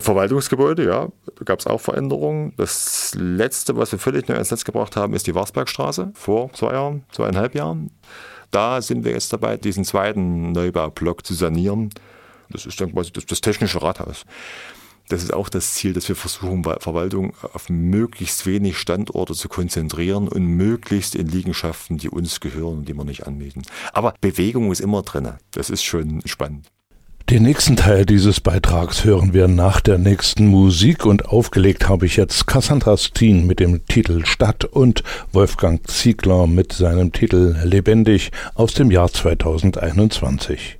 Verwaltungsgebäude, 0.00 0.84
ja, 0.84 1.08
da 1.36 1.44
gab 1.44 1.60
es 1.60 1.66
auch 1.66 1.80
Veränderungen. 1.80 2.54
Das 2.56 3.14
letzte, 3.16 3.76
was 3.76 3.92
wir 3.92 3.98
völlig 3.98 4.28
neu 4.28 4.34
ins 4.34 4.50
Netz 4.50 4.64
gebracht 4.64 4.96
haben, 4.96 5.14
ist 5.14 5.26
die 5.26 5.34
Warsbergstraße 5.34 6.12
vor 6.14 6.52
zwei 6.52 6.72
Jahren, 6.72 7.04
zweieinhalb 7.12 7.54
Jahren. 7.54 7.90
Da 8.50 8.82
sind 8.82 9.04
wir 9.04 9.12
jetzt 9.12 9.32
dabei, 9.32 9.56
diesen 9.56 9.84
zweiten 9.84 10.52
Neubaublock 10.52 11.24
zu 11.24 11.34
sanieren. 11.34 11.90
Das 12.50 12.66
ist 12.66 12.80
dann 12.80 12.92
quasi 12.92 13.12
das, 13.12 13.26
das 13.26 13.40
technische 13.40 13.80
Rathaus. 13.80 14.24
Das 15.10 15.24
ist 15.24 15.34
auch 15.34 15.48
das 15.48 15.74
Ziel, 15.74 15.92
dass 15.92 16.08
wir 16.08 16.14
versuchen, 16.14 16.62
Verwaltung 16.62 17.34
auf 17.52 17.68
möglichst 17.68 18.46
wenig 18.46 18.78
Standorte 18.78 19.34
zu 19.34 19.48
konzentrieren 19.48 20.28
und 20.28 20.46
möglichst 20.46 21.16
in 21.16 21.26
Liegenschaften, 21.26 21.98
die 21.98 22.08
uns 22.08 22.38
gehören, 22.38 22.84
die 22.84 22.94
wir 22.94 23.04
nicht 23.04 23.26
anmieten. 23.26 23.62
Aber 23.92 24.14
Bewegung 24.20 24.70
ist 24.70 24.78
immer 24.78 25.02
drin. 25.02 25.32
Das 25.50 25.68
ist 25.68 25.82
schon 25.82 26.22
spannend. 26.26 26.68
Den 27.28 27.42
nächsten 27.42 27.74
Teil 27.74 28.06
dieses 28.06 28.40
Beitrags 28.40 29.04
hören 29.04 29.34
wir 29.34 29.48
nach 29.48 29.80
der 29.80 29.98
nächsten 29.98 30.46
Musik 30.46 31.04
und 31.04 31.26
aufgelegt 31.26 31.88
habe 31.88 32.06
ich 32.06 32.16
jetzt 32.16 32.46
Cassandra 32.46 32.96
Steen 32.96 33.48
mit 33.48 33.58
dem 33.58 33.84
Titel 33.86 34.24
Stadt 34.24 34.64
und 34.64 35.02
Wolfgang 35.32 35.84
Ziegler 35.90 36.46
mit 36.46 36.72
seinem 36.72 37.10
Titel 37.10 37.56
Lebendig 37.64 38.30
aus 38.54 38.74
dem 38.74 38.92
Jahr 38.92 39.12
2021. 39.12 40.79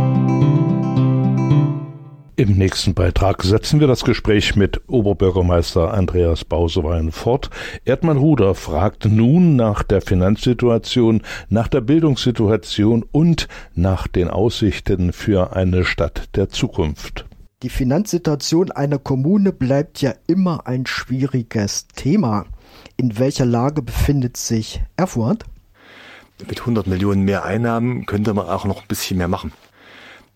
Im 2.41 2.57
nächsten 2.57 2.95
Beitrag 2.95 3.43
setzen 3.43 3.79
wir 3.79 3.85
das 3.85 4.03
Gespräch 4.03 4.55
mit 4.55 4.81
Oberbürgermeister 4.89 5.93
Andreas 5.93 6.43
Bausewein 6.43 7.11
fort. 7.11 7.51
Erdmann 7.85 8.17
Ruder 8.17 8.55
fragt 8.55 9.05
nun 9.05 9.55
nach 9.55 9.83
der 9.83 10.01
Finanzsituation, 10.01 11.21
nach 11.49 11.67
der 11.67 11.81
Bildungssituation 11.81 13.05
und 13.11 13.47
nach 13.75 14.07
den 14.07 14.27
Aussichten 14.27 15.13
für 15.13 15.55
eine 15.55 15.85
Stadt 15.85 16.35
der 16.35 16.49
Zukunft. 16.49 17.27
Die 17.61 17.69
Finanzsituation 17.69 18.71
einer 18.71 18.97
Kommune 18.97 19.51
bleibt 19.51 20.01
ja 20.01 20.15
immer 20.25 20.65
ein 20.65 20.87
schwieriges 20.87 21.89
Thema. 21.89 22.47
In 22.97 23.19
welcher 23.19 23.45
Lage 23.45 23.83
befindet 23.83 24.35
sich 24.35 24.81
Erfurt? 24.97 25.45
Mit 26.49 26.61
100 26.61 26.87
Millionen 26.87 27.21
mehr 27.21 27.45
Einnahmen 27.45 28.07
könnte 28.07 28.33
man 28.33 28.47
auch 28.47 28.65
noch 28.65 28.81
ein 28.81 28.87
bisschen 28.87 29.19
mehr 29.19 29.27
machen. 29.27 29.51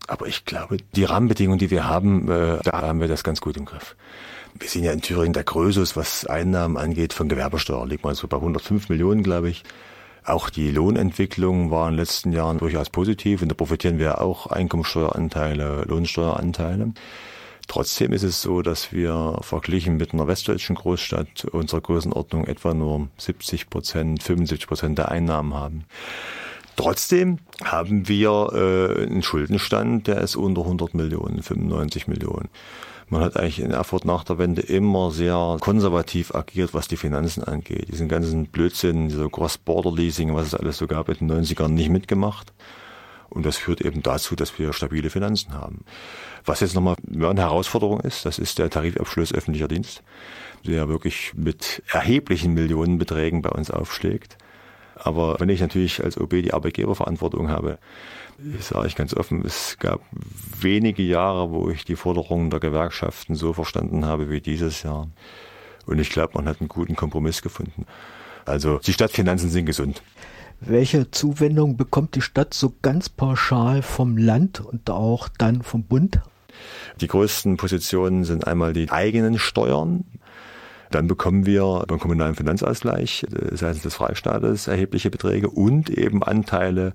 Aber 0.06 0.26
ich 0.26 0.44
glaube, 0.44 0.78
die 0.94 1.04
Rahmenbedingungen, 1.04 1.58
die 1.58 1.70
wir 1.70 1.88
haben, 1.88 2.30
äh, 2.30 2.58
da 2.62 2.82
haben 2.82 3.00
wir 3.00 3.08
das 3.08 3.24
ganz 3.24 3.40
gut 3.40 3.56
im 3.56 3.64
Griff. 3.64 3.96
Wir 4.58 4.68
sind 4.68 4.84
ja 4.84 4.92
in 4.92 5.02
Thüringen 5.02 5.32
der 5.32 5.44
Größus, 5.44 5.96
was 5.96 6.24
Einnahmen 6.26 6.76
angeht 6.76 7.12
von 7.12 7.28
Gewerbesteuer. 7.28 7.86
Liegt 7.86 8.04
man 8.04 8.14
so 8.14 8.26
bei 8.26 8.36
105 8.36 8.88
Millionen, 8.88 9.22
glaube 9.22 9.50
ich. 9.50 9.64
Auch 10.24 10.50
die 10.50 10.70
Lohnentwicklung 10.70 11.70
war 11.70 11.88
in 11.88 11.94
den 11.94 12.00
letzten 12.00 12.32
Jahren 12.32 12.58
durchaus 12.58 12.90
positiv 12.90 13.42
und 13.42 13.48
da 13.48 13.54
profitieren 13.54 13.98
wir 13.98 14.20
auch 14.20 14.48
Einkommensteueranteile, 14.48 15.84
Lohnsteueranteile. 15.86 16.94
Trotzdem 17.68 18.12
ist 18.12 18.22
es 18.22 18.42
so, 18.42 18.62
dass 18.62 18.92
wir 18.92 19.38
verglichen 19.42 19.96
mit 19.96 20.14
einer 20.14 20.26
westdeutschen 20.26 20.76
Großstadt 20.76 21.44
unserer 21.46 21.80
Größenordnung 21.80 22.46
etwa 22.46 22.74
nur 22.74 23.08
70 23.18 23.70
Prozent, 23.70 24.22
75 24.22 24.66
Prozent 24.66 24.98
der 24.98 25.10
Einnahmen 25.10 25.54
haben. 25.54 25.84
Trotzdem 26.76 27.38
haben 27.64 28.06
wir 28.06 28.50
äh, 28.52 29.02
einen 29.02 29.22
Schuldenstand, 29.22 30.06
der 30.06 30.20
ist 30.20 30.36
unter 30.36 30.62
100 30.62 30.94
Millionen, 30.94 31.42
95 31.42 32.06
Millionen. 32.06 32.50
Man 33.08 33.22
hat 33.22 33.36
eigentlich 33.36 33.60
in 33.60 33.70
Erfurt 33.70 34.04
nach 34.04 34.24
der 34.24 34.38
Wende 34.38 34.62
immer 34.62 35.12
sehr 35.12 35.58
konservativ 35.60 36.34
agiert, 36.34 36.74
was 36.74 36.88
die 36.88 36.96
Finanzen 36.96 37.44
angeht. 37.44 37.88
Diesen 37.88 38.08
ganzen 38.08 38.46
Blödsinn, 38.46 39.10
so 39.10 39.28
Cross-Border-Leasing, 39.28 40.34
was 40.34 40.48
es 40.48 40.54
alles 40.54 40.76
so 40.76 40.86
gab 40.86 41.08
in 41.08 41.28
den 41.28 41.44
90ern, 41.44 41.68
nicht 41.68 41.88
mitgemacht. 41.88 42.52
Und 43.28 43.46
das 43.46 43.56
führt 43.56 43.80
eben 43.80 44.02
dazu, 44.02 44.34
dass 44.34 44.58
wir 44.58 44.72
stabile 44.72 45.10
Finanzen 45.10 45.54
haben. 45.54 45.84
Was 46.44 46.60
jetzt 46.60 46.74
nochmal 46.74 46.96
eine 47.12 47.40
Herausforderung 47.40 48.00
ist, 48.00 48.26
das 48.26 48.38
ist 48.38 48.58
der 48.58 48.70
Tarifabschluss 48.70 49.32
öffentlicher 49.32 49.68
Dienst, 49.68 50.02
der 50.64 50.88
wirklich 50.88 51.32
mit 51.34 51.82
erheblichen 51.92 52.54
Millionenbeträgen 52.54 53.40
bei 53.42 53.50
uns 53.50 53.70
aufschlägt. 53.70 54.36
Aber 54.96 55.36
wenn 55.38 55.50
ich 55.50 55.60
natürlich 55.60 56.02
als 56.02 56.18
OB 56.18 56.30
die 56.42 56.54
Arbeitgeberverantwortung 56.54 57.50
habe, 57.50 57.78
sage 58.60 58.86
ich 58.86 58.96
ganz 58.96 59.14
offen, 59.14 59.44
es 59.44 59.76
gab 59.78 60.00
wenige 60.60 61.02
Jahre, 61.02 61.50
wo 61.50 61.68
ich 61.70 61.84
die 61.84 61.96
Forderungen 61.96 62.50
der 62.50 62.60
Gewerkschaften 62.60 63.34
so 63.34 63.52
verstanden 63.52 64.04
habe 64.04 64.30
wie 64.30 64.40
dieses 64.40 64.82
Jahr. 64.82 65.08
Und 65.86 65.98
ich 65.98 66.10
glaube, 66.10 66.32
man 66.34 66.48
hat 66.48 66.60
einen 66.60 66.68
guten 66.68 66.96
Kompromiss 66.96 67.42
gefunden. 67.42 67.86
Also 68.44 68.78
die 68.78 68.92
Stadtfinanzen 68.92 69.50
sind 69.50 69.66
gesund. 69.66 70.02
Welche 70.60 71.10
Zuwendung 71.10 71.76
bekommt 71.76 72.14
die 72.14 72.22
Stadt 72.22 72.54
so 72.54 72.72
ganz 72.80 73.08
pauschal 73.08 73.82
vom 73.82 74.16
Land 74.16 74.60
und 74.60 74.88
auch 74.88 75.28
dann 75.28 75.62
vom 75.62 75.84
Bund? 75.84 76.20
Die 77.00 77.06
größten 77.06 77.58
Positionen 77.58 78.24
sind 78.24 78.46
einmal 78.46 78.72
die 78.72 78.90
eigenen 78.90 79.38
Steuern. 79.38 80.04
Dann 80.90 81.06
bekommen 81.06 81.46
wir 81.46 81.84
beim 81.88 81.98
kommunalen 81.98 82.34
Finanzausgleich 82.34 83.24
äh, 83.24 83.56
seitens 83.56 83.82
des 83.82 83.94
Freistaates 83.94 84.66
erhebliche 84.66 85.10
Beträge 85.10 85.48
und 85.48 85.90
eben 85.90 86.22
Anteile 86.22 86.92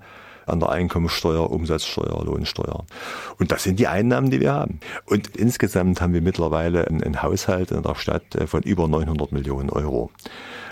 an 0.51 0.60
der 0.60 0.70
Einkommensteuer, 0.70 1.50
Umsatzsteuer, 1.50 2.24
Lohnsteuer. 2.24 2.86
Und 3.39 3.51
das 3.51 3.63
sind 3.63 3.79
die 3.79 3.88
Einnahmen, 3.88 4.29
die 4.29 4.39
wir 4.39 4.53
haben. 4.53 4.79
Und 5.06 5.36
insgesamt 5.36 6.02
haben 6.02 6.13
wir 6.13 6.21
mittlerweile 6.21 6.88
einen 6.88 7.23
Haushalt 7.23 7.71
in 7.71 7.82
der 7.84 7.95
Stadt 7.95 8.36
äh, 8.36 8.47
von 8.47 8.62
über 8.63 8.88
900 8.88 9.32
Millionen 9.32 9.69
Euro. 9.69 10.12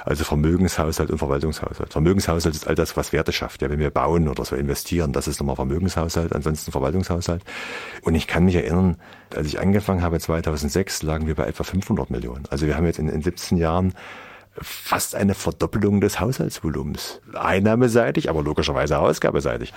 Also 0.06 0.24
Vermögenshaushalt 0.24 1.12
und 1.12 1.18
Verwaltungshaushalt. 1.18 1.92
Vermögenshaushalt 1.92 2.56
ist 2.56 2.68
all 2.68 2.76
das, 2.76 2.96
was 2.98 3.14
Werte 3.14 3.32
schafft. 3.32 3.62
Ja, 3.62 3.70
wenn 3.70 3.80
wir 3.80 3.90
bauen 3.90 4.28
oder 4.28 4.46
so 4.46 4.56
investieren, 4.56 5.14
das 5.14 5.28
ist 5.28 5.40
nochmal 5.40 5.56
Vermögenshaushalt, 5.56 6.34
ansonsten 6.34 6.72
Verwaltungshaushalt. 6.72 7.44
Und 8.04 8.16
ich 8.16 8.28
kann 8.28 8.46
mich 8.46 8.56
erinnern, 8.56 8.98
als 9.36 9.48
ich 9.48 9.60
angefangen 9.60 10.02
habe 10.02 10.20
2006, 10.20 11.04
lagen 11.04 11.28
wir 11.28 11.36
bei 11.36 11.46
etwa 11.46 11.64
500 11.64 12.10
Millionen. 12.10 12.46
Also 12.50 12.66
wir 12.66 12.76
haben 12.76 12.86
jetzt 12.86 13.00
in, 13.00 13.10
in 13.10 13.22
17 13.22 13.58
Jahren 13.58 13.94
fast 14.62 15.16
eine 15.16 15.34
Verdoppelung 15.34 16.02
des 16.02 16.20
Haushaltsvolumens. 16.20 17.22
Einnahmeseitig, 17.34 18.30
aber 18.30 18.44
logischerweise 18.44 19.00
ausgabeseitig. 19.00 19.74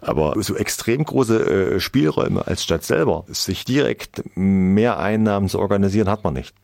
Aber 0.00 0.34
so 0.42 0.56
extrem 0.56 1.04
große 1.04 1.74
äh, 1.74 1.80
Spielräume 1.80 2.46
als 2.46 2.62
Stadt 2.62 2.84
selber, 2.84 3.24
sich 3.28 3.64
direkt 3.64 4.22
mehr 4.34 4.98
Einnahmen 4.98 5.48
zu 5.48 5.58
organisieren, 5.58 6.08
hat 6.08 6.24
man 6.24 6.34
nicht. 6.34 6.54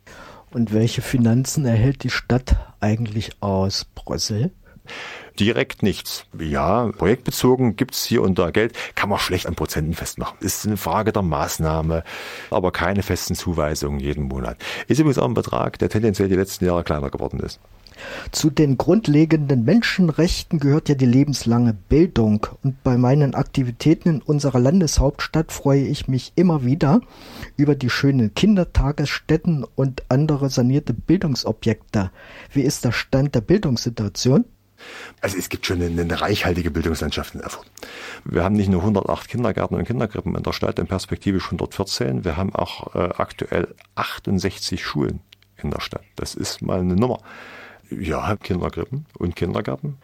Und 0.53 0.73
welche 0.73 1.01
Finanzen 1.01 1.65
erhält 1.65 2.05
die 2.05 2.11
Stadt 2.11 2.57
eigentlich 2.81 3.43
aus 3.43 3.87
Brüssel? 3.95 4.53
Direkt 5.39 5.83
nichts. 5.83 6.25
Ja, 6.39 6.91
projektbezogen 6.97 7.77
gibt's 7.77 8.05
hier 8.05 8.23
und 8.23 8.39
da 8.39 8.51
Geld, 8.51 8.75
kann 8.95 9.09
man 9.09 9.19
schlecht 9.19 9.47
an 9.47 9.55
Prozenten 9.55 9.95
festmachen. 9.95 10.37
Ist 10.41 10.67
eine 10.67 10.77
Frage 10.77 11.13
der 11.13 11.23
Maßnahme, 11.23 12.05
aber 12.51 12.73
keine 12.73 13.03
festen 13.03 13.35
Zuweisungen 13.35 14.01
jeden 14.01 14.25
Monat. 14.25 14.59
Ist 14.89 14.99
übrigens 15.01 15.19
auch 15.19 15.29
ein 15.29 15.35
Betrag, 15.35 15.79
der 15.79 15.89
tendenziell 15.89 16.29
die 16.29 16.37
letzten 16.37 16.67
Jahre 16.67 16.85
kleiner 16.85 17.11
geworden 17.11 17.41
ist. 17.41 17.61
Zu 18.31 18.51
den 18.51 18.79
grundlegenden 18.79 19.65
Menschenrechten 19.65 20.59
gehört 20.59 20.89
ja 20.89 20.95
die 20.95 21.07
lebenslange 21.07 21.75
Bildung. 21.89 22.47
Und 22.63 22.83
bei 22.83 22.97
meinen 22.97 23.35
Aktivitäten 23.35 24.09
in 24.09 24.23
unserer 24.23 24.59
Landeshauptstadt 24.59 25.53
freue 25.53 25.83
ich 25.83 26.09
mich 26.09 26.33
immer 26.35 26.65
wieder 26.65 27.01
über 27.57 27.75
die 27.75 27.91
schönen 27.91 28.35
Kindertagesstätten 28.35 29.65
und 29.75 30.05
andere 30.09 30.51
sanierte 30.51 30.95
Bildungsobjekte. 30.95 32.11
Wie 32.53 32.63
ist 32.63 32.85
der 32.85 32.93
Stand 32.93 33.35
der 33.35 33.41
Bildungssituation? 33.41 34.45
Also 35.21 35.39
es 35.39 35.49
gibt 35.49 35.67
schon 35.67 35.83
eine, 35.83 36.01
eine, 36.01 36.21
reichhaltige 36.21 36.71
Bildungslandschaft 36.71 37.35
in 37.35 37.41
Erfurt. 37.41 37.67
Wir 38.25 38.45
haben 38.45 38.57
nicht 38.57 38.69
nur 38.69 38.81
108 38.81 39.29
Kindergärten 39.29 39.77
und 39.77 39.85
Kinderkrippen 39.85 40.35
in 40.35 40.43
der 40.43 40.53
Stadt, 40.53 40.79
in 40.79 40.87
perspektivisch 40.87 41.45
114. 41.47 42.25
Wir 42.25 42.37
haben 42.37 42.55
auch 42.55 42.95
äh, 42.95 43.11
aktuell 43.17 43.75
68 43.95 44.83
Schulen 44.85 45.21
in 45.63 45.71
der 45.71 45.81
Stadt. 45.81 46.05
Das 46.17 46.35
ist 46.35 46.63
mal 46.63 46.81
eine 46.81 46.97
Nummer. 46.97 47.21
Ja, 47.91 48.37
Kinderkrippen 48.37 49.07
und 49.19 49.37
Kindergärten. 49.37 49.99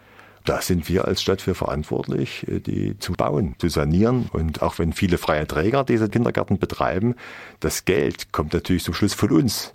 Da 0.44 0.62
sind 0.62 0.88
wir 0.88 1.04
als 1.04 1.20
Stadt 1.20 1.42
für 1.42 1.54
verantwortlich, 1.54 2.46
äh, 2.48 2.60
die 2.60 2.98
zu 2.98 3.12
bauen, 3.12 3.54
zu 3.58 3.68
sanieren. 3.68 4.30
Und 4.32 4.62
auch 4.62 4.78
wenn 4.78 4.92
viele 4.92 5.18
freie 5.18 5.46
Träger 5.46 5.84
diese 5.84 6.08
Kindergärten 6.08 6.58
betreiben, 6.58 7.16
das 7.60 7.84
Geld 7.84 8.32
kommt 8.32 8.54
natürlich 8.54 8.84
zum 8.84 8.94
Schluss 8.94 9.14
von 9.14 9.30
uns. 9.30 9.72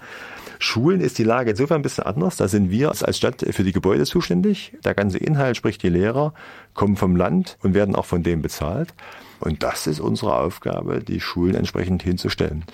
Schulen 0.59 1.01
ist 1.01 1.17
die 1.17 1.23
Lage 1.23 1.51
insofern 1.51 1.79
ein 1.79 1.83
bisschen 1.83 2.05
anders. 2.05 2.37
Da 2.37 2.47
sind 2.47 2.69
wir 2.69 2.89
als 2.89 3.17
Stadt 3.17 3.45
für 3.51 3.63
die 3.63 3.71
Gebäude 3.71 4.05
zuständig. 4.05 4.73
Der 4.83 4.93
ganze 4.93 5.17
Inhalt, 5.17 5.57
sprich 5.57 5.77
die 5.77 5.89
Lehrer, 5.89 6.33
kommen 6.73 6.95
vom 6.95 7.15
Land 7.15 7.57
und 7.61 7.73
werden 7.73 7.95
auch 7.95 8.05
von 8.05 8.23
dem 8.23 8.41
bezahlt. 8.41 8.93
Und 9.39 9.63
das 9.63 9.87
ist 9.87 9.99
unsere 9.99 10.37
Aufgabe, 10.37 11.03
die 11.03 11.19
Schulen 11.19 11.55
entsprechend 11.55 12.03
hinzustellen. 12.03 12.65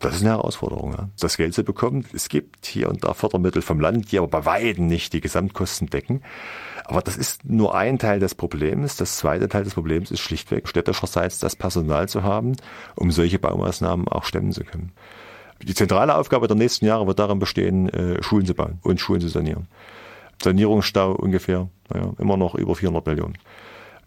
Das 0.00 0.14
ist 0.14 0.22
eine 0.22 0.30
Herausforderung, 0.30 0.92
ja. 0.92 1.10
das 1.20 1.36
Geld 1.36 1.52
zu 1.52 1.62
bekommen. 1.62 2.06
Es 2.14 2.30
gibt 2.30 2.64
hier 2.64 2.88
und 2.88 3.04
da 3.04 3.12
Fördermittel 3.12 3.60
vom 3.60 3.80
Land, 3.80 4.10
die 4.10 4.18
aber 4.18 4.28
bei 4.28 4.44
Weitem 4.46 4.86
nicht 4.86 5.12
die 5.12 5.20
Gesamtkosten 5.20 5.88
decken. 5.88 6.22
Aber 6.86 7.02
das 7.02 7.18
ist 7.18 7.44
nur 7.44 7.74
ein 7.74 7.98
Teil 7.98 8.18
des 8.18 8.34
Problems. 8.34 8.96
Das 8.96 9.18
zweite 9.18 9.48
Teil 9.48 9.64
des 9.64 9.74
Problems 9.74 10.10
ist 10.10 10.20
schlichtweg 10.20 10.68
städtischerseits 10.68 11.38
das 11.38 11.54
Personal 11.54 12.08
zu 12.08 12.22
haben, 12.22 12.56
um 12.96 13.10
solche 13.10 13.38
Baumaßnahmen 13.38 14.08
auch 14.08 14.24
stemmen 14.24 14.52
zu 14.52 14.64
können. 14.64 14.92
Die 15.62 15.74
zentrale 15.74 16.16
Aufgabe 16.16 16.48
der 16.48 16.56
nächsten 16.56 16.86
Jahre 16.86 17.06
wird 17.06 17.18
darin 17.18 17.38
bestehen, 17.38 17.88
äh, 17.90 18.22
Schulen 18.22 18.46
zu 18.46 18.54
bauen 18.54 18.78
und 18.82 19.00
Schulen 19.00 19.20
zu 19.20 19.28
sanieren. 19.28 19.66
Sanierungsstau 20.42 21.12
ungefähr, 21.12 21.68
naja, 21.92 22.12
immer 22.18 22.36
noch 22.36 22.54
über 22.54 22.74
400 22.74 23.06
Millionen. 23.06 23.34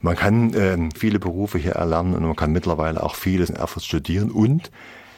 Man 0.02 0.16
kann 0.16 0.54
äh, 0.54 0.78
viele 0.98 1.20
Berufe 1.20 1.58
hier 1.58 1.74
erlernen 1.74 2.16
und 2.16 2.24
man 2.24 2.36
kann 2.36 2.52
mittlerweile 2.52 3.02
auch 3.04 3.16
vieles 3.16 3.50
in 3.50 3.56
Erfurt 3.56 3.84
studieren 3.84 4.32
und 4.32 4.72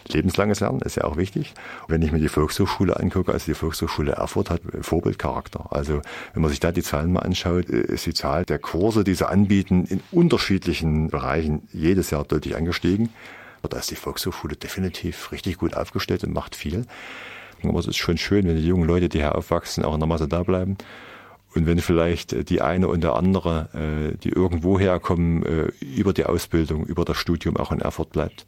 Lebenslanges 0.07 0.59
Lernen 0.59 0.81
ist 0.81 0.97
ja 0.97 1.05
auch 1.05 1.17
wichtig. 1.17 1.53
wenn 1.87 2.01
ich 2.01 2.11
mir 2.11 2.19
die 2.19 2.29
Volkshochschule 2.29 2.99
angucke, 2.99 3.31
also 3.31 3.45
die 3.47 3.55
Volkshochschule 3.55 4.11
Erfurt 4.11 4.49
hat 4.49 4.61
Vorbildcharakter. 4.81 5.71
Also 5.71 6.01
wenn 6.33 6.41
man 6.41 6.51
sich 6.51 6.59
da 6.59 6.71
die 6.71 6.83
Zahlen 6.83 7.11
mal 7.11 7.21
anschaut, 7.21 7.69
äh, 7.69 7.81
ist 7.81 8.05
die 8.05 8.13
Zahl 8.13 8.45
der 8.45 8.59
Kurse, 8.59 9.03
die 9.03 9.15
sie 9.15 9.27
anbieten, 9.27 9.85
in 9.85 10.01
unterschiedlichen 10.11 11.09
Bereichen 11.09 11.67
jedes 11.73 12.11
Jahr 12.11 12.23
deutlich 12.23 12.55
angestiegen. 12.55 13.09
Da 13.67 13.79
ist 13.79 13.91
die 13.91 13.95
Volkshochschule 13.95 14.55
definitiv 14.55 15.31
richtig 15.31 15.57
gut 15.57 15.75
aufgestellt 15.75 16.23
und 16.23 16.33
macht 16.33 16.55
viel. 16.55 16.85
Aber 17.63 17.79
es 17.79 17.87
ist 17.87 17.97
schon 17.97 18.17
schön, 18.17 18.47
wenn 18.47 18.57
die 18.57 18.67
jungen 18.67 18.87
Leute, 18.87 19.09
die 19.09 19.19
hier 19.19 19.35
aufwachsen, 19.35 19.83
auch 19.83 19.93
in 19.93 19.99
der 19.99 20.07
Masse 20.07 20.27
da 20.27 20.43
bleiben 20.43 20.77
Und 21.55 21.65
wenn 21.65 21.79
vielleicht 21.79 22.49
die 22.49 22.61
eine 22.61 22.87
und 22.87 23.03
der 23.03 23.15
andere, 23.15 23.69
äh, 23.73 24.17
die 24.17 24.29
irgendwo 24.29 24.79
herkommen, 24.79 25.43
äh, 25.43 25.71
über 25.83 26.13
die 26.13 26.25
Ausbildung, 26.25 26.85
über 26.85 27.05
das 27.05 27.17
Studium 27.17 27.57
auch 27.57 27.71
in 27.71 27.79
Erfurt 27.79 28.11
bleibt. 28.11 28.45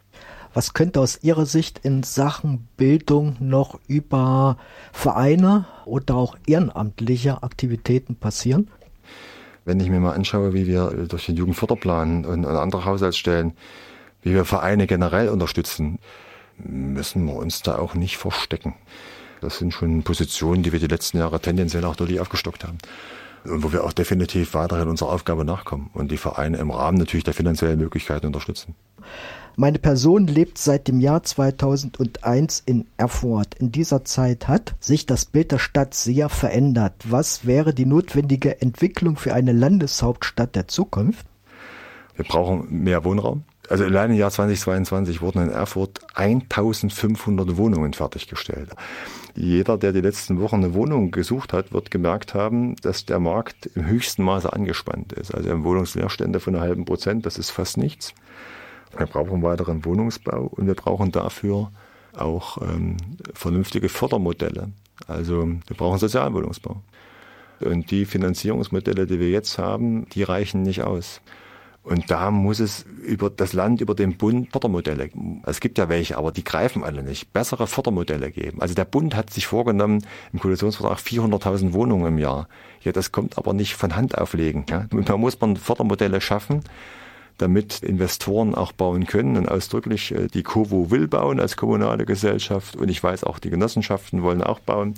Was 0.54 0.74
könnte 0.74 1.00
aus 1.00 1.24
Ihrer 1.24 1.46
Sicht 1.46 1.80
in 1.84 2.04
Sachen 2.04 2.68
Bildung 2.78 3.36
noch 3.40 3.80
über 3.88 4.58
Vereine 4.92 5.66
oder 5.86 6.16
auch 6.16 6.36
ehrenamtliche 6.48 7.44
Aktivitäten 7.44 8.16
passieren? 8.16 8.70
Wenn 9.66 9.80
ich 9.80 9.90
mir 9.90 10.00
mal 10.00 10.14
anschaue, 10.14 10.54
wie 10.54 10.66
wir 10.66 10.90
durch 11.10 11.26
den 11.26 11.36
Jugendförderplan 11.36 12.26
und 12.26 12.46
andere 12.46 12.86
Haushaltsstellen, 12.86 13.54
wie 14.28 14.36
wir 14.36 14.46
Vereine 14.46 14.88
generell 14.88 15.30
unterstützen, 15.30 16.00
müssen 16.58 17.26
wir 17.26 17.36
uns 17.36 17.62
da 17.62 17.78
auch 17.78 17.94
nicht 17.94 18.18
verstecken. 18.18 18.76
Das 19.42 19.60
sind 19.60 19.74
schon 19.74 20.04
Positionen, 20.04 20.64
die 20.64 20.72
wir 20.72 20.80
die 20.80 20.88
letzten 20.88 21.18
Jahre 21.20 21.40
tendenziell 21.40 21.86
auch 21.86 21.96
deutlich 21.96 22.20
aufgestockt 22.20 22.64
haben. 22.64 22.78
Und 23.46 23.64
wo 23.64 23.72
wir 23.72 23.84
auch 23.84 23.94
definitiv 23.94 24.54
weiterhin 24.56 24.90
unserer 24.90 25.10
Aufgabe 25.10 25.46
nachkommen 25.46 25.90
und 25.94 26.12
die 26.12 26.18
Vereine 26.18 26.58
im 26.58 26.72
Rahmen 26.72 26.98
natürlich 26.98 27.24
der 27.24 27.34
finanziellen 27.34 27.80
Möglichkeiten 27.80 28.26
unterstützen. 28.26 28.76
Meine 29.56 29.80
Person 29.80 30.28
lebt 30.28 30.58
seit 30.58 30.88
dem 30.88 31.00
Jahr 31.00 31.24
2001 31.24 32.62
in 32.66 32.86
Erfurt. 32.98 33.56
In 33.56 33.72
dieser 33.72 34.04
Zeit 34.04 34.48
hat 34.48 34.76
sich 34.80 35.06
das 35.06 35.26
Bild 35.26 35.52
der 35.52 35.60
Stadt 35.60 35.94
sehr 35.94 36.30
verändert. 36.30 36.94
Was 37.06 37.46
wäre 37.46 37.74
die 37.74 37.86
notwendige 37.86 38.62
Entwicklung 38.62 39.16
für 39.16 39.34
eine 39.34 39.54
Landeshauptstadt 39.54 40.56
der 40.56 40.68
Zukunft? 40.68 41.26
Wir 42.16 42.26
brauchen 42.26 42.84
mehr 42.84 43.04
Wohnraum. 43.04 43.46
Also 43.70 43.84
allein 43.84 44.12
im 44.12 44.18
Jahr 44.18 44.32
2022 44.32 45.22
wurden 45.22 45.44
in 45.44 45.50
Erfurt 45.50 46.00
1500 46.16 47.58
Wohnungen 47.58 47.94
fertiggestellt. 47.94 48.70
Jeder, 49.36 49.78
der 49.78 49.92
die 49.92 50.02
letzten 50.02 50.40
Wochen 50.40 50.58
eine 50.58 50.74
Wohnung 50.74 51.12
gesucht 51.12 51.54
hat, 51.54 51.74
wird 51.74 51.92
gemerkt 51.92 52.34
haben, 52.34 52.76
dass 52.78 53.06
der 53.06 53.20
Markt 53.20 53.68
im 53.76 53.86
höchsten 53.86 54.24
Maße 54.24 54.52
angespannt 54.52 55.14
ist. 55.14 55.34
Also 55.34 55.50
im 55.50 55.64
Wohnungsleerstände 55.64 56.40
von 56.40 56.56
einer 56.56 56.64
halben 56.64 56.86
Prozent, 56.86 57.26
das 57.26 57.38
ist 57.38 57.52
fast 57.52 57.78
nichts. 57.78 58.14
Wir 58.98 59.06
brauchen 59.06 59.44
weiteren 59.44 59.86
Wohnungsbau 59.86 60.50
und 60.52 60.66
wir 60.66 60.74
brauchen 60.74 61.12
dafür 61.12 61.72
auch 62.16 62.58
ähm, 62.62 62.98
vernünftige 63.34 63.90
Fördermodelle. 63.90 64.72
Also 65.08 65.48
wir 65.48 65.78
brauchen 65.78 66.00
Sozialwohnungsbau. 66.00 66.82
Und 67.60 67.92
die 67.92 68.06
Finanzierungsmodelle, 68.06 69.08
die 69.08 69.20
wir 69.20 69.30
jetzt 69.30 69.58
haben, 69.58 70.08
die 70.10 70.24
reichen 70.24 70.64
nicht 70.64 70.84
aus. 70.84 71.22
Und 71.88 72.12
da 72.12 72.32
muss 72.32 72.60
es 72.60 72.86
über 73.02 73.30
das 73.30 73.54
Land, 73.54 73.80
über 73.80 73.96
den 73.96 74.18
Bund 74.18 74.52
Fördermodelle, 74.52 75.10
es 75.46 75.62
gibt 75.62 75.78
ja 75.78 75.88
welche, 75.88 76.18
aber 76.18 76.34
die 76.34 76.44
greifen 76.44 76.84
alle 76.84 77.02
nicht, 77.02 77.32
bessere 77.32 77.66
Fördermodelle 77.66 78.30
geben. 78.30 78.62
Also 78.62 78.76
der 78.76 78.84
Bund 78.84 79.16
hat 79.16 79.30
sich 79.30 79.48
vorgenommen, 79.48 80.06
im 80.34 80.40
Koalitionsvertrag 80.40 80.98
400.000 81.00 81.72
Wohnungen 81.72 82.08
im 82.08 82.18
Jahr. 82.18 82.50
Ja, 82.82 82.92
das 82.92 83.14
kommt 83.14 83.38
aber 83.38 83.54
nicht 83.54 83.76
von 83.76 83.96
Hand 83.96 84.18
auflegen. 84.18 84.66
Ja. 84.70 84.86
Und 84.92 85.08
da 85.08 85.16
muss 85.16 85.40
man 85.40 85.56
Fördermodelle 85.56 86.20
schaffen, 86.20 86.62
damit 87.38 87.84
Investoren 87.84 88.54
auch 88.54 88.74
bauen 88.74 89.06
können 89.06 89.38
und 89.38 89.48
ausdrücklich 89.48 90.14
äh, 90.14 90.28
die 90.28 90.44
Covo 90.44 90.92
will 90.92 91.08
bauen 91.08 91.40
als 91.40 91.56
kommunale 91.56 92.06
Gesellschaft 92.06 92.76
und 92.76 92.90
ich 92.90 93.02
weiß 93.02 93.24
auch 93.24 93.40
die 93.40 93.50
Genossenschaften 93.50 94.24
wollen 94.24 94.44
auch 94.44 94.60
bauen. 94.60 94.96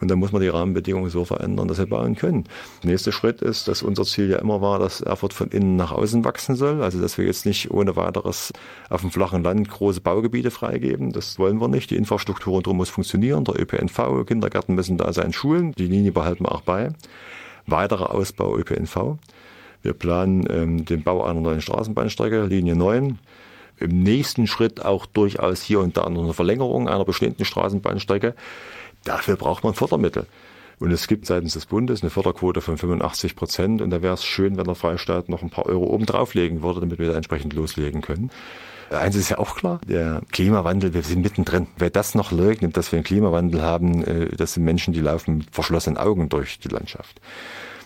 Und 0.00 0.10
dann 0.10 0.18
muss 0.18 0.32
man 0.32 0.42
die 0.42 0.48
Rahmenbedingungen 0.48 1.08
so 1.08 1.24
verändern, 1.24 1.68
dass 1.68 1.78
wir 1.78 1.86
bauen 1.86 2.16
können. 2.16 2.44
Der 2.82 2.90
nächste 2.90 3.12
Schritt 3.12 3.40
ist, 3.40 3.68
dass 3.68 3.82
unser 3.82 4.04
Ziel 4.04 4.28
ja 4.28 4.38
immer 4.38 4.60
war, 4.60 4.78
dass 4.78 5.00
Erfurt 5.00 5.32
von 5.32 5.48
innen 5.48 5.76
nach 5.76 5.92
außen 5.92 6.24
wachsen 6.24 6.54
soll. 6.54 6.82
Also, 6.82 7.00
dass 7.00 7.16
wir 7.16 7.24
jetzt 7.24 7.46
nicht 7.46 7.70
ohne 7.70 7.96
weiteres 7.96 8.52
auf 8.90 9.00
dem 9.00 9.10
flachen 9.10 9.42
Land 9.42 9.70
große 9.70 10.00
Baugebiete 10.00 10.50
freigeben. 10.50 11.12
Das 11.12 11.38
wollen 11.38 11.60
wir 11.60 11.68
nicht. 11.68 11.90
Die 11.90 11.96
Infrastruktur 11.96 12.62
drum 12.62 12.76
muss 12.76 12.90
funktionieren. 12.90 13.44
Der 13.44 13.58
ÖPNV, 13.58 14.26
Kindergärten 14.26 14.74
müssen 14.74 14.98
da 14.98 15.12
sein, 15.12 15.32
Schulen. 15.32 15.72
Die 15.72 15.86
Linie 15.86 16.12
behalten 16.12 16.44
wir 16.44 16.52
auch 16.52 16.62
bei. 16.62 16.90
Weiterer 17.66 18.14
Ausbau 18.14 18.56
ÖPNV. 18.56 19.16
Wir 19.82 19.92
planen 19.92 20.46
ähm, 20.50 20.84
den 20.84 21.02
Bau 21.02 21.24
einer 21.24 21.40
neuen 21.40 21.60
Straßenbahnstrecke, 21.60 22.44
Linie 22.46 22.76
9 22.76 23.18
im 23.78 24.02
nächsten 24.02 24.46
Schritt 24.46 24.84
auch 24.84 25.06
durchaus 25.06 25.62
hier 25.62 25.80
und 25.80 25.96
da 25.96 26.04
eine 26.04 26.32
Verlängerung 26.32 26.88
einer 26.88 27.04
bestehenden 27.04 27.44
Straßenbahnstrecke. 27.44 28.34
Dafür 29.06 29.36
braucht 29.36 29.64
man 29.64 29.72
Fördermittel. 29.72 30.26
Und 30.78 30.90
es 30.90 31.06
gibt 31.06 31.26
seitens 31.26 31.54
des 31.54 31.64
Bundes 31.64 32.02
eine 32.02 32.10
Förderquote 32.10 32.60
von 32.60 32.76
85 32.76 33.34
Prozent. 33.34 33.80
Und 33.80 33.90
da 33.90 34.02
wäre 34.02 34.14
es 34.14 34.24
schön, 34.24 34.58
wenn 34.58 34.64
der 34.64 34.74
Freistaat 34.74 35.28
noch 35.28 35.42
ein 35.42 35.48
paar 35.48 35.66
Euro 35.66 35.84
oben 35.84 36.04
drauflegen 36.04 36.62
würde, 36.62 36.80
damit 36.80 36.98
wir 36.98 37.08
da 37.08 37.16
entsprechend 37.16 37.54
loslegen 37.54 38.02
können. 38.02 38.30
Eins 38.90 39.16
ist 39.16 39.30
ja 39.30 39.38
auch 39.38 39.56
klar, 39.56 39.80
der 39.88 40.22
Klimawandel, 40.30 40.94
wir 40.94 41.02
sind 41.02 41.22
mittendrin. 41.22 41.66
Wer 41.76 41.90
das 41.90 42.14
noch 42.14 42.30
leugnet, 42.30 42.76
dass 42.76 42.92
wir 42.92 42.98
einen 42.98 43.04
Klimawandel 43.04 43.62
haben, 43.62 44.04
äh, 44.04 44.28
das 44.36 44.54
sind 44.54 44.64
Menschen, 44.64 44.92
die 44.92 45.00
laufen 45.00 45.38
mit 45.38 45.50
verschlossenen 45.50 45.96
Augen 45.96 46.28
durch 46.28 46.60
die 46.60 46.68
Landschaft. 46.68 47.20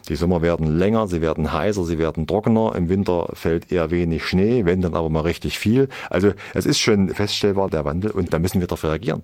Die 0.09 0.17
Sommer 0.17 0.43
werden 0.43 0.79
länger, 0.79 1.07
sie 1.07 1.21
werden 1.21 1.53
heißer, 1.53 1.85
sie 1.85 1.99
werden 1.99 2.27
trockener. 2.27 2.75
Im 2.75 2.89
Winter 2.89 3.29
fällt 3.35 3.71
eher 3.71 3.91
wenig 3.91 4.25
Schnee, 4.25 4.65
wenn 4.65 4.81
dann 4.83 4.95
aber 4.95 5.09
mal 5.09 5.21
richtig 5.21 5.59
viel. 5.59 5.89
Also 6.09 6.33
es 6.55 6.67
ist 6.67 6.81
schon 6.81 7.11
feststellbar 7.11 7.71
der 7.71 7.85
Wandel 7.85 8.11
und 8.11 8.33
da 8.33 8.39
müssen 8.39 8.61
wir 8.61 8.67
darauf 8.67 8.85
reagieren. 8.85 9.23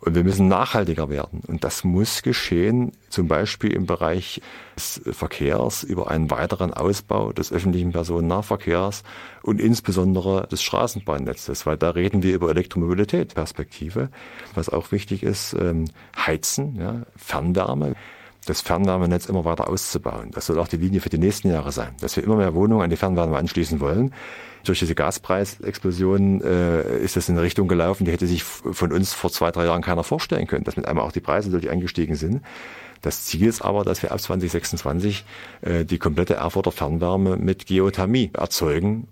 Und 0.00 0.14
wir 0.14 0.24
müssen 0.24 0.48
nachhaltiger 0.48 1.10
werden. 1.10 1.42
Und 1.46 1.62
das 1.62 1.84
muss 1.84 2.22
geschehen, 2.22 2.92
zum 3.10 3.28
Beispiel 3.28 3.72
im 3.72 3.84
Bereich 3.84 4.40
des 4.74 5.02
Verkehrs 5.12 5.82
über 5.82 6.10
einen 6.10 6.30
weiteren 6.30 6.72
Ausbau 6.72 7.32
des 7.32 7.52
öffentlichen 7.52 7.92
Personennahverkehrs 7.92 9.02
und 9.42 9.60
insbesondere 9.60 10.46
des 10.46 10.62
Straßenbahnnetzes, 10.62 11.66
weil 11.66 11.76
da 11.76 11.90
reden 11.90 12.22
wir 12.22 12.34
über 12.34 12.48
Elektromobilität 12.48 13.34
Perspektive. 13.34 14.08
Was 14.54 14.70
auch 14.70 14.90
wichtig 14.90 15.22
ist, 15.22 15.52
ähm, 15.52 15.84
Heizen, 16.16 16.76
ja, 16.76 17.02
Fernwärme 17.16 17.94
das 18.46 18.62
Fernwärmenetz 18.62 19.26
immer 19.26 19.44
weiter 19.44 19.68
auszubauen. 19.68 20.30
Das 20.32 20.46
soll 20.46 20.58
auch 20.58 20.66
die 20.66 20.78
Linie 20.78 21.00
für 21.00 21.10
die 21.10 21.18
nächsten 21.18 21.50
Jahre 21.50 21.72
sein, 21.72 21.94
dass 22.00 22.16
wir 22.16 22.24
immer 22.24 22.36
mehr 22.36 22.54
Wohnungen 22.54 22.82
an 22.82 22.88
die 22.88 22.96
Fernwärme 22.96 23.36
anschließen 23.36 23.80
wollen 23.80 24.14
durch 24.64 24.78
diese 24.78 24.94
Gaspreisexplosion 24.94 26.42
äh, 26.42 26.98
ist 26.98 27.16
das 27.16 27.28
in 27.28 27.36
eine 27.36 27.44
Richtung 27.44 27.68
gelaufen, 27.68 28.04
die 28.04 28.12
hätte 28.12 28.26
sich 28.26 28.42
von 28.44 28.92
uns 28.92 29.12
vor 29.12 29.30
zwei, 29.30 29.50
drei 29.50 29.64
Jahren 29.64 29.82
keiner 29.82 30.04
vorstellen 30.04 30.46
können, 30.46 30.64
dass 30.64 30.76
mit 30.76 30.86
einmal 30.86 31.04
auch 31.04 31.12
die 31.12 31.20
Preise 31.20 31.50
deutlich 31.50 31.70
angestiegen 31.70 32.14
sind. 32.14 32.42
Das 33.02 33.24
Ziel 33.24 33.46
ist 33.46 33.62
aber, 33.62 33.84
dass 33.84 34.02
wir 34.02 34.12
ab 34.12 34.20
2026 34.20 35.24
äh, 35.62 35.84
die 35.84 35.98
komplette 35.98 36.34
Erfurter 36.34 36.72
Fernwärme 36.72 37.36
mit 37.36 37.66
Geothermie 37.66 38.30
erzeugen. 38.34 39.08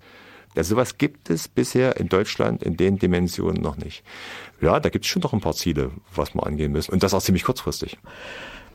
Also 0.57 0.75
sowas 0.75 0.99
gibt 0.99 1.31
es 1.31 1.49
bisher 1.49 1.97
in 1.99 2.09
Deutschland 2.09 2.63
in 2.63 2.77
den 2.77 2.99
Dimensionen 2.99 3.63
noch 3.63 3.77
nicht. 3.77 4.03
Ja, 4.61 4.81
da 4.81 4.89
gibt 4.89 5.05
es 5.05 5.11
schon 5.11 5.23
noch 5.23 5.33
ein 5.33 5.41
paar 5.41 5.55
Ziele, 5.55 5.91
was 6.15 6.35
wir 6.35 6.45
angehen 6.45 6.73
müssen. 6.73 6.93
Und 6.93 7.03
das 7.03 7.15
auch 7.15 7.23
ziemlich 7.23 7.45
kurzfristig. 7.45 7.97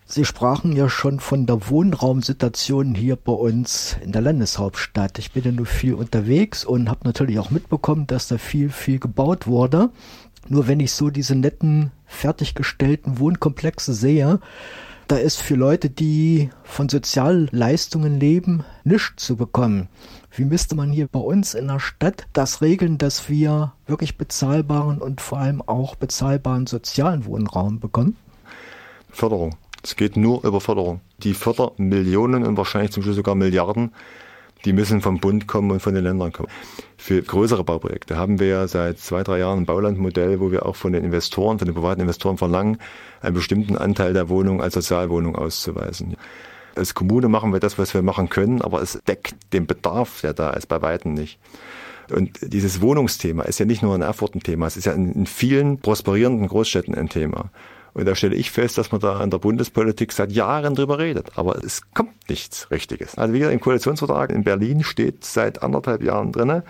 Sie 0.06 0.26
sprachen 0.26 0.76
ja 0.76 0.89
schon 0.89 1.20
von 1.20 1.46
der 1.46 1.70
Wohnraumsituation 1.70 2.94
hier 2.94 3.16
bei 3.16 3.32
uns 3.32 3.98
in 4.04 4.12
der 4.12 4.22
Landeshauptstadt. 4.22 5.18
Ich 5.18 5.32
bin 5.32 5.44
ja 5.44 5.52
nur 5.52 5.66
viel 5.66 5.94
unterwegs 5.94 6.66
und 6.66 6.89
habe 6.89 7.06
natürlich 7.06 7.39
auch 7.39 7.52
mitbekommen, 7.52 8.06
dass 8.08 8.28
da 8.28 8.38
viel, 8.38 8.70
viel 8.70 9.00
gebaut 9.00 9.48
wurde. 9.48 9.89
Nur 10.50 10.68
wenn 10.68 10.82
ich 10.82 10.92
so 10.92 11.10
diese 11.10 11.36
netten, 11.36 11.92
fertiggestellten 12.06 13.18
Wohnkomplexe 13.18 13.94
sehe, 13.94 14.39
da 15.08 15.18
ist 15.18 15.42
für 15.42 15.56
Leute, 15.56 15.89
die 15.89 16.50
von 16.63 16.89
Sozialleistungen 16.89 18.20
leben, 18.20 18.63
nichts 18.84 19.26
zu 19.26 19.36
bekommen. 19.36 19.88
Wie 20.32 20.46
müsste 20.46 20.76
man 20.76 20.92
hier 20.92 21.08
bei 21.08 21.20
uns 21.20 21.54
in 21.54 21.68
der 21.68 21.80
Stadt 21.80 22.26
das 22.34 22.62
regeln, 22.62 22.98
dass 22.98 23.30
wir 23.30 23.74
wirklich 23.86 24.18
bezahlbaren 24.18 25.00
und 25.00 25.22
vor 25.22 25.39
allem 25.39 25.62
auch 25.62 25.96
bezahlbaren 25.96 26.68
sozialen 26.68 27.26
Wohnraum 27.26 27.80
bekommen? 27.80 28.18
Förderung. 29.10 29.56
Es 29.84 29.98
geht 29.98 30.15
nur 30.15 30.46
über 30.46 30.62
Förderung. 30.62 31.02
Die 31.17 31.34
Fördermillionen 31.34 32.46
und 32.46 32.56
wahrscheinlich 32.56 32.91
zum 32.91 33.04
Schluss 33.04 33.17
sogar 33.17 33.36
Milliarden, 33.36 33.91
die 34.63 34.72
müssen 34.72 35.02
vom 35.02 35.19
Bund 35.19 35.46
kommen 35.46 35.72
und 35.72 35.82
von 35.82 35.93
den 35.93 36.06
Ländern 36.06 36.32
kommen. 36.32 36.48
Für 36.96 37.22
größere 37.22 37.65
Bauprojekte 37.65 38.15
haben 38.15 38.39
wir 38.39 38.48
ja 38.48 38.67
seit 38.67 39.00
zwei, 39.00 39.24
drei 39.24 39.39
Jahren 39.39 39.60
ein 39.60 39.65
Baulandmodell, 39.65 40.39
wo 40.39 40.52
wir 40.52 40.65
auch 40.65 40.78
von 40.78 40.93
den 40.93 41.04
Investoren, 41.04 41.60
von 41.60 41.67
den 41.67 41.76
privaten 41.76 42.00
Investoren 42.00 42.38
verlangen, 42.38 42.78
einen 43.19 43.36
bestimmten 43.36 43.78
Anteil 43.78 44.13
der 44.13 44.30
Wohnung 44.30 44.62
als 44.62 44.76
Sozialwohnung 44.76 45.36
auszuweisen. 45.36 46.15
Als 46.76 46.93
Kommune 46.93 47.28
machen 47.28 47.52
wir 47.52 47.60
das, 47.60 47.78
was 47.78 47.93
wir 47.93 48.02
machen 48.04 48.30
können, 48.30 48.62
aber 48.62 48.82
es 48.82 49.00
deckt 49.06 49.36
den 49.52 49.67
Bedarf, 49.67 50.22
der 50.22 50.34
da 50.34 50.52
ist, 50.52 50.67
bei 50.67 50.82
Weitem 50.82 51.13
nicht. 51.13 51.39
Und 52.10 52.39
dieses 52.41 52.82
Wohnungsthema 52.82 53.43
ist 53.43 53.60
ja 53.60 53.65
nicht 53.65 53.84
nur 53.84 53.93
ein 53.96 54.02
Erfurt 54.02 54.36
ein 54.36 54.43
Thema, 54.43 54.67
es 54.67 54.78
ist 54.78 54.86
ja 54.86 54.93
in 54.93 55.26
vielen 55.26 55.80
prosperierenden 55.80 56.48
Großstädten 56.48 56.96
ein 56.96 57.10
Thema. 57.10 57.52
Und 57.93 58.06
da 58.06 58.15
stelle 58.15 58.36
ich 58.36 58.49
fest, 58.49 58.77
dass 58.77 58.91
man 58.91 59.01
da 59.01 59.23
in 59.23 59.29
der 59.29 59.38
Bundespolitik 59.38 60.12
seit 60.12 60.32
Jahren 60.32 60.75
drüber 60.75 60.97
redet. 60.97 61.38
Aber 61.38 61.63
es 61.63 61.82
kommt 61.93 62.29
nichts 62.29 62.71
Richtiges. 62.71 63.15
Also 63.17 63.34
wie 63.34 63.39
gesagt, 63.39 63.53
im 63.53 63.62
Koalitionsvertrag 63.62 64.32
in 64.32 64.43
Berlin 64.43 64.84
steht 64.84 65.23
seit 65.23 65.62
anderthalb 65.62 66.03
Jahren 66.03 66.32
drinne 66.32 66.63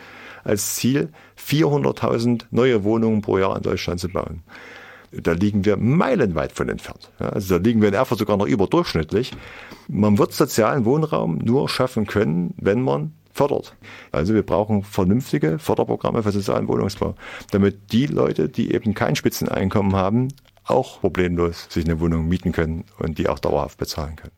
als 0.43 0.75
Ziel, 0.75 1.09
400.000 1.39 2.45
neue 2.51 2.83
Wohnungen 2.83 3.21
pro 3.21 3.37
Jahr 3.37 3.55
in 3.55 3.63
Deutschland 3.63 4.01
zu 4.01 4.09
bauen. 4.09 4.43
Da 5.11 5.33
liegen 5.33 5.63
wir 5.63 5.77
meilenweit 5.77 6.53
von 6.53 6.69
entfernt. 6.69 7.11
also 7.19 7.57
da 7.57 7.63
liegen 7.63 7.81
wir 7.81 7.89
in 7.89 7.93
Erfurt 7.93 8.19
sogar 8.19 8.35
noch 8.35 8.47
überdurchschnittlich. 8.47 9.31
Man 9.87 10.17
wird 10.17 10.33
sozialen 10.33 10.85
Wohnraum 10.85 11.37
nur 11.37 11.69
schaffen 11.69 12.07
können, 12.07 12.55
wenn 12.57 12.81
man 12.81 13.13
fördert. 13.31 13.75
Also 14.11 14.33
wir 14.33 14.43
brauchen 14.43 14.83
vernünftige 14.83 15.59
Förderprogramme 15.59 16.23
für 16.23 16.31
sozialen 16.31 16.67
Wohnungsbau, 16.67 17.15
damit 17.51 17.91
die 17.91 18.07
Leute, 18.07 18.49
die 18.49 18.73
eben 18.73 18.93
kein 18.93 19.15
Spitzeneinkommen 19.15 19.95
haben, 19.95 20.29
auch 20.65 21.01
problemlos 21.01 21.67
sich 21.69 21.85
eine 21.85 21.99
Wohnung 21.99 22.27
mieten 22.27 22.51
können 22.51 22.85
und 22.99 23.17
die 23.17 23.27
auch 23.27 23.39
dauerhaft 23.39 23.77
bezahlen 23.77 24.15
können. 24.15 24.31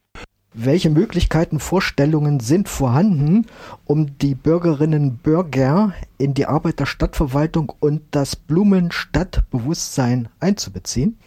welche 0.58 0.90
Möglichkeiten, 0.90 1.60
Vorstellungen 1.60 2.40
sind 2.40 2.70
vorhanden, 2.70 3.46
um 3.84 4.18
die 4.18 4.36
Bürgerinnen 4.36 5.10
und 5.10 5.24
Bürger 5.24 5.94
in 6.18 6.34
die 6.34 6.46
Arbeit 6.46 6.80
der 6.80 6.86
Stadtverwaltung 6.86 7.74
und 7.80 8.02
das 8.12 8.38
Blumenstadtbewusstsein 8.38 10.30
einzubeziehen? 10.40 11.18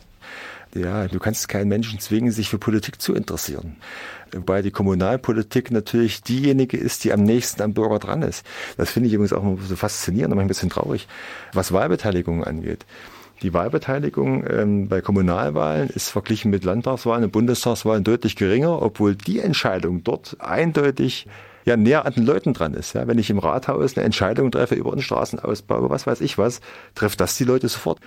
Ja, 0.75 1.09
du 1.09 1.19
kannst 1.19 1.49
keinen 1.49 1.69
Menschen 1.69 1.99
zwingen, 1.99 2.31
sich 2.31 2.49
für 2.49 2.59
Politik 2.59 3.01
zu 3.01 3.15
interessieren. 3.15 3.77
Wobei 4.33 4.61
die 4.61 4.71
Kommunalpolitik 4.71 5.71
natürlich 5.71 6.23
diejenige 6.23 6.77
ist, 6.77 7.05
die 7.05 7.13
am 7.13 7.23
nächsten 7.23 7.63
am 7.63 7.73
Bürger 7.73 7.99
dran 7.99 8.23
ist. 8.23 8.45
Das 8.77 8.91
finde 8.91 9.09
ich 9.09 9.15
übrigens 9.15 9.33
auch 9.33 9.45
so 9.67 9.77
faszinierend, 9.77 10.33
aber 10.33 10.43
ein 10.43 10.49
bisschen 10.49 10.69
traurig, 10.69 11.09
was 11.55 11.73
Wahlbeteiligung 11.73 12.45
angeht. 12.45 12.85
Die 13.43 13.55
Wahlbeteiligung 13.55 14.45
ähm, 14.49 14.89
bei 14.89 15.01
Kommunalwahlen 15.01 15.89
ist 15.91 16.11
verglichen 16.11 16.51
mit 16.51 16.65
Landtagswahlen 16.65 17.25
und 17.25 17.31
Bundestagswahlen 17.31 18.03
deutlich 18.03 18.35
geringer, 18.35 18.83
obwohl 18.83 19.15
die 19.15 19.39
Entscheidung 19.39 20.03
dort 20.03 20.37
eindeutig 20.41 21.27
ja 21.65 21.77
näher 21.77 22.05
an 22.05 22.15
den 22.15 22.27
Leuten 22.27 22.53
dran 22.53 22.75
ist. 22.75 22.95
Ja, 22.95 23.07
wenn 23.07 23.19
ich 23.19 23.31
im 23.31 23.39
Rathaus 23.39 23.97
eine 23.97 24.05
Entscheidung 24.05 24.51
treffe 24.51 24.75
über 24.75 24.93
einen 24.93 25.03
Straßenausbau, 25.03 25.89
was 25.89 26.07
weiß 26.07 26.21
ich 26.21 26.37
was, 26.37 26.61
trifft 26.97 27.21
das 27.21 27.37
die 27.37 27.45
Leute 27.45 27.69
sofort. 27.69 28.01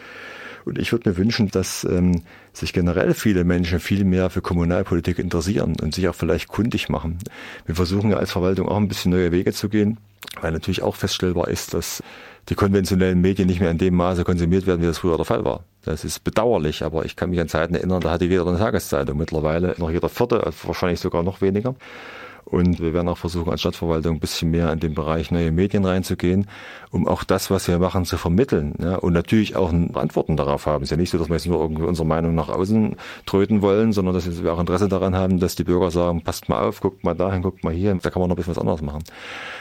Und 0.66 0.78
ich 0.78 0.92
würde 0.92 1.10
mir 1.10 1.18
wünschen, 1.18 1.50
dass 1.50 1.86
ähm, 1.86 2.24
sich 2.54 2.74
generell 2.74 3.14
viele 3.14 3.44
Menschen 3.44 3.80
viel 3.80 4.04
mehr 4.04 4.30
für 4.30 4.42
Kommunalpolitik 4.42 5.18
interessieren 5.18 5.76
und 5.82 5.96
sich 5.96 6.08
auch 6.08 6.16
vielleicht 6.16 6.50
kundig 6.50 6.90
machen. 6.90 7.18
Wir 7.66 7.76
versuchen 7.76 8.12
ja 8.12 8.18
als 8.18 8.32
Verwaltung 8.32 8.68
auch 8.68 8.78
ein 8.78 8.88
bisschen 8.88 9.12
neue 9.12 9.32
Wege 9.32 9.54
zu 9.54 9.70
gehen, 9.70 9.98
weil 10.40 10.52
natürlich 10.52 10.84
auch 10.84 10.96
feststellbar 10.96 11.48
ist, 11.48 11.74
dass 11.74 12.04
die 12.50 12.56
konventionellen 12.56 13.22
Medien 13.22 13.48
nicht 13.48 13.60
mehr 13.60 13.72
in 13.72 13.78
dem 13.78 13.96
Maße 13.96 14.24
konsumiert 14.24 14.68
werden, 14.68 14.82
wie 14.82 14.88
das 14.88 14.98
früher 14.98 15.18
der 15.18 15.26
Fall 15.26 15.46
war. 15.46 15.64
Das 15.84 16.04
ist 16.04 16.24
bedauerlich, 16.24 16.84
aber 16.84 17.06
ich 17.06 17.16
kann 17.16 17.30
mich 17.30 17.40
an 17.40 17.48
Zeiten 17.48 17.76
erinnern, 17.76 18.02
da 18.02 18.12
hatte 18.12 18.26
jeder 18.26 18.46
eine 18.46 18.58
Tageszeitung. 18.58 19.18
Mittlerweile 19.18 19.76
noch 19.78 19.90
jeder 19.90 20.10
vierte, 20.10 20.52
wahrscheinlich 20.64 21.00
sogar 21.00 21.24
noch 21.24 21.42
weniger. 21.42 21.76
Und 22.46 22.80
wir 22.80 22.94
werden 22.94 23.08
auch 23.08 23.18
versuchen, 23.18 23.50
als 23.52 23.62
Stadtverwaltung 23.62 24.16
ein 24.16 24.20
bisschen 24.20 24.52
mehr 24.52 24.72
in 24.74 24.80
den 24.80 24.94
Bereich 24.94 25.32
neue 25.32 25.52
Medien 25.52 25.86
reinzugehen, 25.86 26.48
um 26.90 27.08
auch 27.08 27.24
das, 27.24 27.50
was 27.50 27.68
wir 27.68 27.80
machen, 27.80 28.06
zu 28.06 28.18
vermitteln. 28.18 28.76
Ja, 28.82 28.96
und 28.96 29.14
natürlich 29.14 29.56
auch 29.56 29.72
Antworten 29.72 30.36
darauf 30.36 30.66
haben. 30.66 30.84
Es 30.84 30.88
ist 30.88 30.92
ja 30.92 30.98
nicht 30.98 31.12
so, 31.12 31.18
dass 31.18 31.30
wir 31.30 31.36
jetzt 31.36 31.48
nur 31.48 31.62
irgendwie 31.62 31.84
unsere 31.84 32.08
Meinung 32.08 32.36
nach 32.36 32.50
außen 32.50 32.96
tröten 33.26 33.62
wollen, 33.62 33.94
sondern 33.94 34.14
dass 34.14 34.44
wir 34.44 34.54
auch 34.54 34.60
Interesse 34.60 34.90
daran 34.90 35.16
haben, 35.16 35.40
dass 35.40 35.56
die 35.56 35.64
Bürger 35.64 35.92
sagen, 35.92 36.22
passt 36.24 36.50
mal 36.50 36.62
auf, 36.62 36.82
guckt 36.82 37.04
mal 37.04 37.14
dahin, 37.14 37.42
guckt 37.42 37.64
mal 37.64 37.74
hier, 37.74 37.94
da 37.96 38.10
kann 38.10 38.22
man 38.22 38.30
noch 38.30 38.36
ein 38.36 38.38
bisschen 38.38 38.56
was 38.56 38.62
anderes 38.62 38.82
machen. 38.82 39.04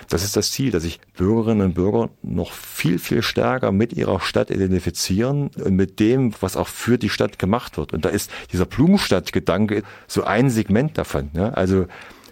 Das 0.09 0.25
ist 0.25 0.37
das 0.37 0.51
Ziel, 0.51 0.73
dass 0.73 0.83
sich 0.83 1.01
Bürgerinnen 1.17 1.67
und 1.67 1.75
Bürger 1.75 2.11
noch 2.23 2.53
viel, 2.53 2.99
viel 2.99 3.23
stärker 3.23 3.71
mit 3.71 3.93
ihrer 3.93 4.21
Stadt 4.21 4.51
identifizieren 4.51 5.51
und 5.65 5.77
mit 5.77 6.01
dem, 6.01 6.33
was 6.41 6.57
auch 6.57 6.67
für 6.67 6.99
die 6.99 7.09
Stadt 7.09 7.39
gemacht 7.39 7.77
wird. 7.77 7.93
Und 7.93 8.05
da 8.05 8.09
ist 8.09 8.31
dieser 8.53 8.67
Blumenstadt-Gedanke 8.67 9.83
so 10.09 10.25
ein 10.25 10.51
Segment 10.51 10.99
davon. 10.99 11.31
Ja? 11.35 11.51
Also 11.51 11.87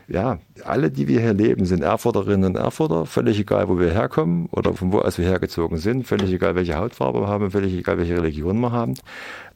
ja, 0.08 0.38
alle, 0.64 0.90
die 0.90 1.06
wir 1.06 1.20
hier 1.20 1.34
leben, 1.34 1.66
sind 1.66 1.82
Erfurterinnen 1.82 2.44
und 2.44 2.56
Erfurter, 2.56 3.04
völlig 3.04 3.38
egal, 3.38 3.68
wo 3.68 3.78
wir 3.78 3.92
herkommen 3.92 4.46
oder 4.50 4.72
von 4.72 4.90
wo 4.90 5.00
aus 5.00 5.18
wir 5.18 5.26
hergezogen 5.26 5.76
sind, 5.76 6.06
völlig 6.06 6.32
egal, 6.32 6.54
welche 6.54 6.76
Hautfarbe 6.76 7.20
wir 7.20 7.28
haben, 7.28 7.50
völlig 7.50 7.74
egal, 7.74 7.98
welche 7.98 8.16
Religion 8.16 8.58
wir 8.60 8.72
haben. 8.72 8.94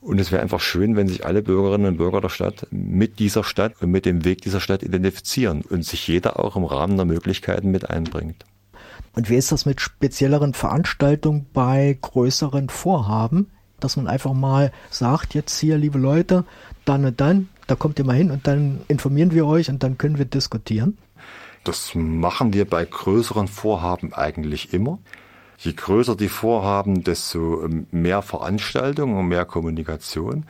Und 0.02 0.20
es 0.20 0.30
wäre 0.30 0.42
einfach 0.42 0.60
schön, 0.60 0.94
wenn 0.94 1.08
sich 1.08 1.24
alle 1.24 1.42
Bürgerinnen 1.42 1.86
und 1.86 1.96
Bürger 1.96 2.20
der 2.20 2.28
Stadt 2.28 2.66
mit 2.70 3.18
dieser 3.18 3.44
Stadt 3.44 3.80
und 3.80 3.90
mit 3.90 4.04
dem 4.04 4.24
Weg 4.24 4.42
dieser 4.42 4.60
Stadt 4.60 4.82
identifizieren 4.82 5.62
und 5.62 5.86
sich 5.86 6.06
jeder 6.06 6.38
auch 6.38 6.54
im 6.56 6.64
Rahmen 6.64 6.96
der 6.96 7.06
Möglichkeiten 7.06 7.70
mit 7.70 7.88
einbringt. 7.88 8.44
Und 9.14 9.30
wie 9.30 9.36
ist 9.36 9.52
das 9.52 9.64
mit 9.64 9.80
spezielleren 9.80 10.52
Veranstaltungen 10.52 11.46
bei 11.52 11.96
größeren 12.00 12.68
Vorhaben? 12.68 13.50
Dass 13.80 13.96
man 13.96 14.06
einfach 14.06 14.32
mal 14.32 14.70
sagt, 14.90 15.34
jetzt 15.34 15.58
hier, 15.58 15.78
liebe 15.78 15.98
Leute, 15.98 16.44
dann 16.84 17.04
und 17.04 17.20
dann 17.20 17.48
da 17.72 17.76
kommt 17.76 17.98
ihr 17.98 18.04
mal 18.04 18.16
hin 18.16 18.30
und 18.30 18.46
dann 18.46 18.82
informieren 18.88 19.32
wir 19.32 19.46
euch 19.46 19.70
und 19.70 19.82
dann 19.82 19.96
können 19.96 20.18
wir 20.18 20.26
diskutieren? 20.26 20.98
Das 21.64 21.94
machen 21.94 22.52
wir 22.52 22.66
bei 22.66 22.85
größeren 22.85 23.48
Vorhaben 23.48 24.12
eigentlich 24.12 24.74
immer. 24.74 24.98
Je 25.56 25.72
größer 25.72 26.14
die 26.14 26.28
Vorhaben, 26.28 27.02
desto 27.02 27.64
ähm, 27.64 27.87
mehr 27.90 28.20
Veranstaltungen 28.20 29.16
und 29.16 29.28
mehr 29.28 29.46
Kommunikation. 29.46 30.44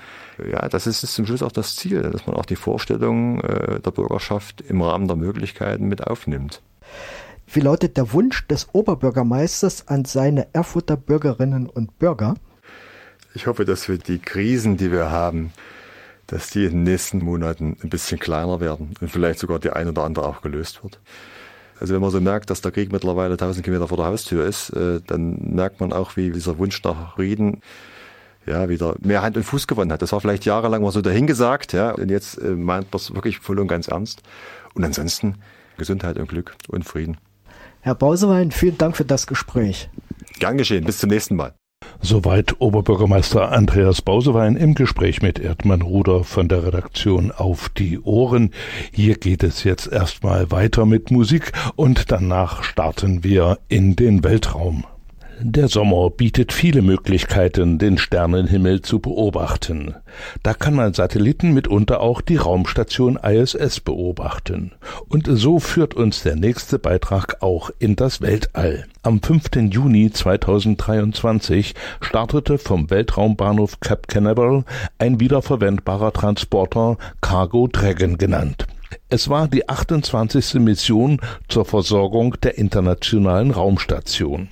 Ja, 0.50 0.68
das 0.68 0.88
ist 0.88 1.02
zum 1.02 1.24
Schluss 1.24 1.44
auch 1.44 1.52
das 1.52 1.76
Ziel, 1.76 2.02
dass 2.02 2.26
man 2.26 2.34
auch 2.34 2.46
die 2.46 2.56
Vorstellungen 2.56 3.40
äh, 3.42 3.78
der 3.78 3.92
Bürgerschaft 3.92 4.60
im 4.62 4.82
Rahmen 4.82 5.06
der 5.06 5.16
Möglichkeiten 5.16 5.86
mit 5.86 6.04
aufnimmt. 6.04 6.60
Wie 7.46 7.60
lautet 7.60 7.96
der 7.98 8.12
Wunsch 8.12 8.48
des 8.48 8.66
Oberbürgermeisters 8.72 9.86
an 9.86 10.06
seine 10.06 10.48
Erfurter 10.54 10.96
Bürgerinnen 10.96 11.68
und 11.68 12.00
Bürger? 12.00 12.34
Ich 13.34 13.46
hoffe, 13.46 13.64
dass 13.64 13.88
wir 13.88 13.98
die 13.98 14.18
Krisen, 14.18 14.76
die 14.76 14.90
wir 14.90 15.12
haben, 15.12 15.52
dass 16.32 16.48
die 16.48 16.64
in 16.64 16.70
den 16.70 16.82
nächsten 16.84 17.18
Monaten 17.18 17.76
ein 17.82 17.90
bisschen 17.90 18.18
kleiner 18.18 18.58
werden 18.58 18.94
und 19.00 19.10
vielleicht 19.10 19.38
sogar 19.38 19.58
die 19.58 19.70
ein 19.70 19.86
oder 19.86 20.04
andere 20.04 20.26
auch 20.26 20.40
gelöst 20.40 20.82
wird. 20.82 20.98
Also 21.78 21.92
wenn 21.92 22.00
man 22.00 22.10
so 22.10 22.22
merkt, 22.22 22.48
dass 22.48 22.62
der 22.62 22.72
Krieg 22.72 22.90
mittlerweile 22.90 23.34
1000 23.34 23.62
Kilometer 23.62 23.88
vor 23.88 23.98
der 23.98 24.06
Haustür 24.06 24.46
ist, 24.46 24.70
äh, 24.70 25.00
dann 25.06 25.54
merkt 25.54 25.80
man 25.80 25.92
auch, 25.92 26.16
wie 26.16 26.30
dieser 26.30 26.56
Wunsch 26.56 26.82
nach 26.84 27.16
Frieden 27.16 27.60
ja, 28.46 28.70
wieder 28.70 28.94
mehr 29.00 29.20
Hand 29.20 29.36
und 29.36 29.42
Fuß 29.42 29.66
gewonnen 29.66 29.92
hat. 29.92 30.00
Das 30.00 30.12
war 30.12 30.20
vielleicht 30.20 30.46
jahrelang 30.46 30.82
mal 30.82 30.90
so 30.90 31.02
dahingesagt, 31.02 31.74
ja, 31.74 31.90
und 31.90 32.10
jetzt 32.10 32.38
äh, 32.38 32.50
meint 32.50 32.90
man 32.90 32.98
es 32.98 33.14
wirklich 33.14 33.38
voll 33.38 33.60
und 33.60 33.68
ganz 33.68 33.88
ernst. 33.88 34.22
Und 34.72 34.84
ansonsten 34.84 35.36
Gesundheit 35.76 36.18
und 36.18 36.28
Glück 36.28 36.54
und 36.68 36.84
Frieden. 36.84 37.18
Herr 37.80 37.94
Bausewein, 37.94 38.52
vielen 38.52 38.78
Dank 38.78 38.96
für 38.96 39.04
das 39.04 39.26
Gespräch. 39.26 39.90
Gern 40.38 40.56
geschehen. 40.56 40.84
Bis 40.84 40.98
zum 40.98 41.10
nächsten 41.10 41.36
Mal. 41.36 41.52
Soweit 42.00 42.60
Oberbürgermeister 42.60 43.52
Andreas 43.52 44.02
Bausewein 44.02 44.56
im 44.56 44.74
Gespräch 44.74 45.22
mit 45.22 45.38
Erdmann 45.38 45.82
Ruder 45.82 46.24
von 46.24 46.48
der 46.48 46.64
Redaktion 46.64 47.30
Auf 47.30 47.68
die 47.68 48.00
Ohren. 48.00 48.50
Hier 48.92 49.16
geht 49.16 49.42
es 49.42 49.64
jetzt 49.64 49.86
erstmal 49.86 50.50
weiter 50.50 50.86
mit 50.86 51.10
Musik 51.10 51.52
und 51.76 52.10
danach 52.10 52.62
starten 52.62 53.24
wir 53.24 53.58
in 53.68 53.96
den 53.96 54.24
Weltraum. 54.24 54.84
Der 55.40 55.68
Sommer 55.68 56.10
bietet 56.10 56.52
viele 56.52 56.82
Möglichkeiten, 56.82 57.78
den 57.78 57.98
Sternenhimmel 57.98 58.82
zu 58.82 59.00
beobachten. 59.00 59.94
Da 60.42 60.52
kann 60.54 60.74
man 60.74 60.94
Satelliten 60.94 61.52
mitunter 61.52 62.00
auch 62.00 62.20
die 62.20 62.36
Raumstation 62.36 63.16
ISS 63.16 63.80
beobachten. 63.80 64.72
Und 65.08 65.28
so 65.30 65.58
führt 65.58 65.94
uns 65.94 66.22
der 66.22 66.36
nächste 66.36 66.78
Beitrag 66.78 67.42
auch 67.42 67.70
in 67.78 67.96
das 67.96 68.20
Weltall. 68.20 68.86
Am 69.02 69.22
5. 69.22 69.70
Juni 69.70 70.10
2023 70.12 71.74
startete 72.00 72.58
vom 72.58 72.90
Weltraumbahnhof 72.90 73.80
Cap 73.80 74.08
Canaveral 74.08 74.64
ein 74.98 75.18
wiederverwendbarer 75.18 76.12
Transporter 76.12 76.98
Cargo 77.20 77.68
Dragon 77.68 78.18
genannt. 78.18 78.66
Es 79.08 79.28
war 79.28 79.48
die 79.48 79.68
28. 79.68 80.54
Mission 80.54 81.20
zur 81.48 81.64
Versorgung 81.64 82.36
der 82.42 82.58
internationalen 82.58 83.50
Raumstation. 83.50 84.48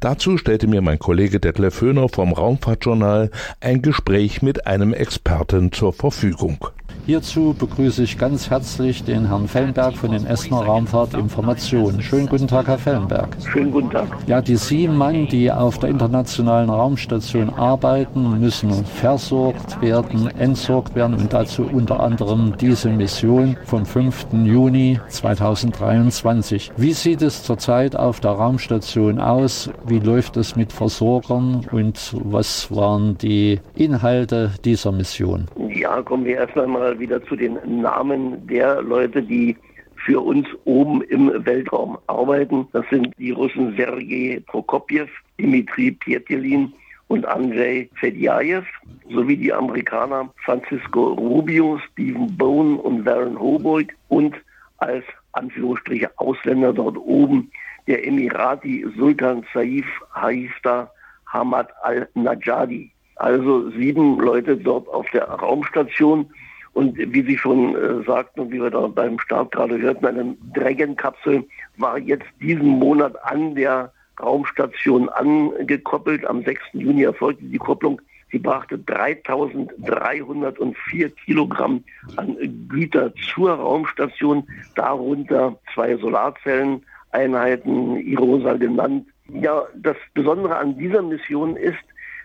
Dazu 0.00 0.36
stellte 0.36 0.66
mir 0.66 0.82
mein 0.82 0.98
Kollege 0.98 1.38
Detlef 1.40 1.80
Höhner 1.80 2.08
vom 2.08 2.32
Raumfahrtjournal 2.32 3.30
ein 3.60 3.82
Gespräch 3.82 4.42
mit 4.42 4.66
einem 4.66 4.92
Experten 4.92 5.72
zur 5.72 5.92
Verfügung. 5.92 6.66
Hierzu 7.10 7.56
begrüße 7.58 8.04
ich 8.04 8.18
ganz 8.18 8.50
herzlich 8.50 9.02
den 9.02 9.26
Herrn 9.26 9.48
Fellenberg 9.48 9.96
von 9.96 10.12
den 10.12 10.24
Essener 10.26 10.60
Raumfahrtinformationen. 10.60 12.00
Schönen 12.00 12.28
guten 12.28 12.46
Tag, 12.46 12.68
Herr 12.68 12.78
Fellenberg. 12.78 13.36
Schönen 13.50 13.72
guten 13.72 13.90
Tag. 13.90 14.06
Ja, 14.28 14.40
die 14.40 14.54
sieben 14.54 14.96
Mann, 14.96 15.26
die 15.26 15.50
auf 15.50 15.80
der 15.80 15.90
internationalen 15.90 16.70
Raumstation 16.70 17.50
arbeiten, 17.50 18.38
müssen 18.38 18.84
versorgt 18.84 19.82
werden, 19.82 20.28
entsorgt 20.38 20.94
werden 20.94 21.16
und 21.16 21.32
dazu 21.32 21.64
unter 21.64 21.98
anderem 21.98 22.54
diese 22.60 22.90
Mission 22.90 23.56
vom 23.64 23.84
5. 23.84 24.26
Juni 24.44 25.00
2023. 25.08 26.70
Wie 26.76 26.92
sieht 26.92 27.22
es 27.22 27.42
zurzeit 27.42 27.96
auf 27.96 28.20
der 28.20 28.30
Raumstation 28.30 29.18
aus? 29.18 29.68
Wie 29.84 29.98
läuft 29.98 30.36
es 30.36 30.54
mit 30.54 30.72
Versorgern 30.72 31.66
und 31.72 32.14
was 32.22 32.72
waren 32.72 33.18
die 33.18 33.58
Inhalte 33.74 34.52
dieser 34.64 34.92
Mission? 34.92 35.48
Ja, 35.74 36.00
kommen 36.02 36.24
wir 36.24 36.36
erst 36.36 36.56
einmal 36.56 36.80
mal 36.80 36.99
wieder 37.00 37.24
zu 37.24 37.36
den 37.36 37.58
Namen 37.80 38.46
der 38.46 38.82
Leute, 38.82 39.22
die 39.22 39.56
für 40.04 40.20
uns 40.20 40.46
oben 40.64 41.02
im 41.02 41.32
Weltraum 41.44 41.98
arbeiten. 42.06 42.66
Das 42.72 42.84
sind 42.90 43.12
die 43.18 43.32
Russen 43.32 43.74
Sergei 43.76 44.42
Prokopjew, 44.46 45.06
Dmitri 45.38 45.92
Pietelin 45.92 46.72
und 47.08 47.26
Andrei 47.26 47.88
Fedyaev 47.94 48.66
sowie 49.10 49.36
die 49.36 49.52
Amerikaner 49.52 50.32
Francisco 50.44 51.14
Rubio, 51.14 51.78
Stephen 51.90 52.36
Bone 52.36 52.76
und 52.76 53.04
Warren 53.04 53.38
Hoboyd 53.38 53.90
und 54.08 54.34
als 54.78 55.04
Anführungsstriche 55.32 56.10
Ausländer 56.16 56.72
dort 56.72 56.96
oben 56.96 57.50
der 57.86 58.06
Emirati 58.06 58.86
Sultan 58.96 59.44
Saif 59.52 59.86
Haifta 60.14 60.90
Hamad 61.26 61.70
al-Najadi. 61.82 62.90
Also 63.16 63.70
sieben 63.70 64.18
Leute 64.18 64.56
dort 64.56 64.88
auf 64.88 65.06
der 65.10 65.24
Raumstation 65.24 66.26
und 66.72 66.96
wie 66.96 67.22
Sie 67.22 67.36
schon 67.36 67.74
äh, 67.74 68.02
sagten 68.04 68.40
und 68.40 68.52
wie 68.52 68.62
wir 68.62 68.70
da 68.70 68.86
beim 68.86 69.18
Start 69.18 69.52
gerade 69.52 69.78
hörten, 69.78 70.06
eine 70.06 70.36
Dragon-Kapsel 70.54 71.44
war 71.76 71.98
jetzt 71.98 72.26
diesen 72.40 72.66
Monat 72.66 73.14
an 73.24 73.54
der 73.54 73.92
Raumstation 74.20 75.08
angekoppelt. 75.08 76.24
Am 76.26 76.44
6. 76.44 76.60
Juni 76.74 77.02
erfolgte 77.02 77.44
die 77.44 77.58
Kopplung 77.58 78.00
Sie 78.32 78.38
brachte 78.38 78.78
3304 78.78 81.10
Kilogramm 81.10 81.82
an 82.16 82.36
Güter 82.68 83.12
zur 83.34 83.54
Raumstation, 83.54 84.46
darunter 84.76 85.58
zwei 85.74 85.96
Solarzelleneinheiten, 85.96 87.96
IROSA 87.96 88.52
genannt. 88.54 89.08
Ja, 89.32 89.64
das 89.74 89.96
Besondere 90.14 90.56
an 90.56 90.78
dieser 90.78 91.02
Mission 91.02 91.56
ist, 91.56 91.74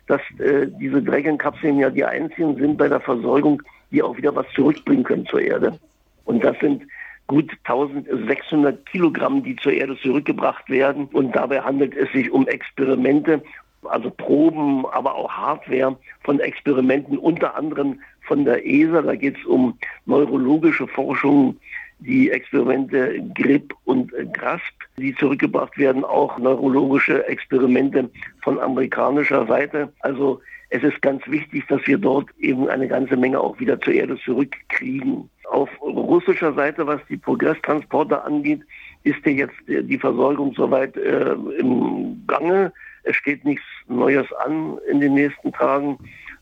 dass 0.08 0.22
äh, 0.40 0.68
diese 0.80 1.02
Dragon-Kapseln 1.02 1.80
ja 1.80 1.90
die 1.90 2.06
einzigen 2.06 2.56
sind 2.58 2.78
bei 2.78 2.88
der 2.88 3.00
Versorgung, 3.00 3.64
die 3.92 4.02
auch 4.02 4.18
wieder 4.18 4.36
was 4.36 4.46
zurückbringen 4.56 5.04
können 5.04 5.26
zur 5.26 5.42
Erde. 5.42 5.80
Und 6.26 6.44
das 6.44 6.58
sind 6.60 6.84
gut 7.28 7.52
1600 7.64 8.86
Kilogramm, 8.86 9.44
die 9.44 9.56
zur 9.56 9.74
Erde 9.74 9.98
zurückgebracht 10.02 10.70
werden. 10.70 11.06
Und 11.14 11.36
dabei 11.36 11.62
handelt 11.62 11.96
es 11.96 12.12
sich 12.12 12.32
um 12.32 12.48
Experimente, 12.48 13.42
also 13.84 14.10
Proben, 14.10 14.86
aber 14.88 15.16
auch 15.16 15.32
Hardware 15.32 15.98
von 16.24 16.40
Experimenten, 16.40 17.18
unter 17.18 17.56
anderem 17.56 18.00
von 18.28 18.46
der 18.46 18.66
ESA. 18.66 19.02
Da 19.02 19.16
geht 19.16 19.38
es 19.38 19.46
um 19.46 19.78
neurologische 20.06 20.88
Forschung, 20.88 21.58
die 22.00 22.30
Experimente 22.30 23.24
GRIP 23.34 23.74
und 23.86 24.12
GRASP, 24.34 24.74
die 24.98 25.16
zurückgebracht 25.16 25.78
werden, 25.78 26.04
auch 26.04 26.38
neurologische 26.38 27.26
Experimente 27.28 28.10
von 28.44 28.60
amerikanischer 28.60 29.48
Seite. 29.48 29.92
Also 30.00 30.42
es 30.76 30.84
ist 30.84 31.02
ganz 31.02 31.26
wichtig, 31.28 31.66
dass 31.68 31.86
wir 31.88 31.98
dort 31.98 32.28
eben 32.38 32.68
eine 32.68 32.90
ganze 32.90 33.16
Menge 33.16 33.40
auch 33.40 33.58
wieder 33.60 33.80
zur 33.80 33.94
Erde 33.94 34.18
zurückkriegen. 34.26 35.30
Auf 35.50 35.70
russischer 35.82 36.54
Seite, 36.54 36.86
was 36.86 37.00
die 37.08 37.16
Progresstransporter 37.16 38.26
angeht, 38.26 38.62
ist 39.04 39.26
ja 39.26 39.32
jetzt 39.32 39.56
die 39.68 39.98
Versorgung 39.98 40.54
soweit 40.54 40.98
äh, 40.98 41.32
im 41.60 42.24
Gange. 42.28 42.74
Es 43.04 43.16
steht 43.16 43.46
nichts 43.46 43.64
Neues 43.88 44.28
an 44.46 44.78
in 44.92 45.00
den 45.00 45.14
nächsten 45.14 45.54
Tagen 45.54 45.98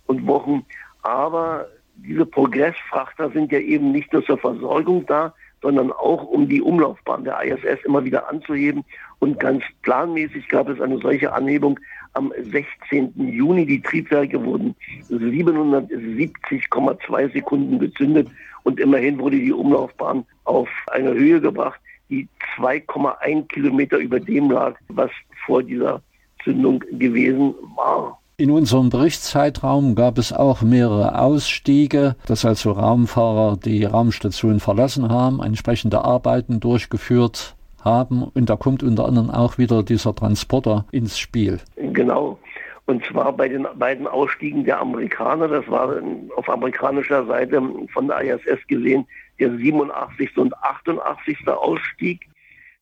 und 0.08 0.26
Wochen. 0.26 0.66
Aber 1.04 1.68
diese 1.98 2.26
Progressfrachter 2.26 3.30
sind 3.30 3.52
ja 3.52 3.60
eben 3.60 3.92
nicht 3.92 4.12
nur 4.14 4.26
zur 4.26 4.40
Versorgung 4.40 5.06
da, 5.06 5.36
sondern 5.62 5.92
auch 5.92 6.24
um 6.24 6.50
die 6.50 6.62
Umlaufbahn 6.62 7.24
der 7.24 7.40
ISS 7.44 7.86
immer 7.86 8.04
wieder 8.04 8.30
anzuheben. 8.30 8.84
Und 9.20 9.40
ganz 9.40 9.64
planmäßig 9.84 10.50
gab 10.50 10.70
es 10.70 10.82
eine 10.82 10.98
solche 10.98 11.34
Anhebung 11.34 11.80
am 12.14 12.32
16. 12.38 13.12
Juni. 13.16 13.66
Die 13.66 13.82
Triebwerke 13.82 14.42
wurden 14.44 14.76
770,2 15.10 17.34
Sekunden 17.34 17.80
gezündet 17.80 18.30
und 18.64 18.80
immerhin 18.80 19.20
wurde 19.20 19.40
die 19.40 19.52
Umlaufbahn 19.52 20.24
auf 20.46 20.70
eine 20.92 21.14
Höhe 21.14 21.42
gebracht, 21.42 21.80
die 22.10 22.28
2,1 22.58 23.48
Kilometer 23.48 23.98
über 23.98 24.20
dem 24.20 24.52
lag, 24.52 24.76
was 24.90 25.10
vor 25.46 25.64
dieser 25.64 26.02
Zündung 26.44 26.84
gewesen 26.92 27.56
war. 27.76 28.20
In 28.36 28.50
unserem 28.50 28.90
Berichtszeitraum 28.90 29.94
gab 29.96 30.18
es 30.18 30.34
auch 30.34 30.64
mehrere 30.64 31.20
Ausstiege, 31.20 32.16
dass 32.26 32.46
also 32.46 32.72
Raumfahrer 32.72 33.58
die 33.58 33.86
Raumstation 33.86 34.60
verlassen 34.60 35.10
haben, 35.10 35.40
entsprechende 35.42 36.04
Arbeiten 36.04 36.60
durchgeführt 36.60 37.56
haben 37.84 38.24
und 38.24 38.50
da 38.50 38.56
kommt 38.56 38.84
unter 38.84 39.06
anderem 39.06 39.30
auch 39.30 39.58
wieder 39.58 39.84
dieser 39.84 40.16
Transporter 40.16 40.86
ins 40.92 41.18
Spiel. 41.18 41.60
Genau. 41.76 42.40
Und 42.86 43.06
zwar 43.06 43.32
bei 43.32 43.48
den 43.48 43.66
beiden 43.76 44.08
Ausstiegen 44.08 44.66
der 44.66 44.82
Amerikaner, 44.82 45.48
das 45.48 45.68
war 45.70 45.96
auf 46.36 46.50
amerikanischer 46.50 47.26
Seite 47.26 47.62
von 47.94 48.08
der 48.08 48.22
ISS 48.22 48.68
gesehen 48.68 49.06
der 49.40 49.52
87. 49.58 50.38
und 50.38 50.56
88. 50.58 51.48
Ausstieg. 51.48 52.28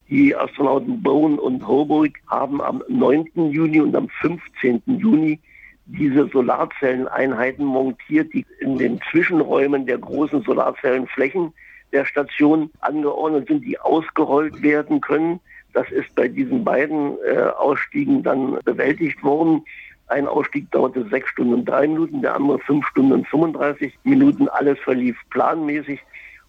Die 0.08 0.34
Astronauten 0.36 1.02
Bowen 1.02 1.38
und 1.38 1.66
Holbrook 1.66 2.12
haben 2.28 2.60
am 2.60 2.82
9. 2.88 3.50
Juni 3.50 3.80
und 3.80 3.96
am 3.96 4.08
15. 4.20 4.82
Juni 4.86 5.38
diese 5.86 6.28
Solarzelleneinheiten 6.28 7.64
montiert, 7.64 8.32
die 8.34 8.44
in 8.60 8.78
den 8.78 9.00
Zwischenräumen 9.10 9.86
der 9.86 9.98
großen 9.98 10.42
Solarzellenflächen 10.42 11.52
der 11.92 12.04
Station 12.04 12.70
angeordnet 12.80 13.48
sind, 13.48 13.64
die 13.64 13.78
ausgerollt 13.78 14.62
werden 14.62 15.00
können. 15.00 15.40
Das 15.72 15.90
ist 15.90 16.14
bei 16.14 16.28
diesen 16.28 16.64
beiden 16.64 17.16
äh, 17.24 17.38
Ausstiegen 17.58 18.22
dann 18.22 18.58
bewältigt 18.64 19.22
worden. 19.22 19.64
Ein 20.08 20.26
Ausstieg 20.26 20.70
dauerte 20.70 21.08
sechs 21.08 21.30
Stunden 21.30 21.54
und 21.54 21.64
drei 21.64 21.86
Minuten, 21.86 22.20
der 22.20 22.34
andere 22.34 22.58
fünf 22.58 22.86
Stunden 22.88 23.12
und 23.12 23.28
35 23.28 23.98
Minuten. 24.04 24.48
Alles 24.48 24.78
verlief 24.80 25.16
planmäßig. 25.30 26.00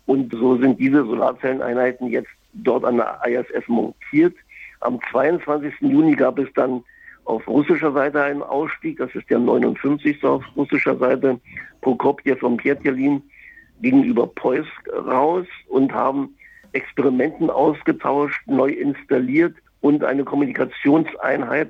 Und 0.05 0.33
so 0.33 0.57
sind 0.57 0.79
diese 0.79 1.05
Solarzelleneinheiten 1.05 2.09
jetzt 2.09 2.31
dort 2.53 2.83
an 2.83 2.97
der 2.97 3.21
ISS 3.25 3.67
montiert. 3.67 4.35
Am 4.81 4.99
22. 5.11 5.73
Juni 5.79 6.13
gab 6.15 6.39
es 6.39 6.51
dann 6.55 6.83
auf 7.25 7.47
russischer 7.47 7.93
Seite 7.93 8.21
einen 8.21 8.43
Ausstieg, 8.43 8.97
das 8.97 9.13
ist 9.15 9.29
der 9.29 9.39
59. 9.39 10.21
auf 10.25 10.43
russischer 10.57 10.97
Seite, 10.97 11.39
Prokopjew 11.79 12.35
und 12.41 12.57
Pjetjelin 12.57 13.21
gegenüber 13.83 14.25
Poisk 14.25 14.89
raus 15.05 15.45
und 15.69 15.93
haben 15.93 16.35
Experimenten 16.71 17.51
ausgetauscht, 17.51 18.41
neu 18.47 18.69
installiert 18.69 19.55
und 19.81 20.03
eine 20.03 20.23
Kommunikationseinheit 20.23 21.69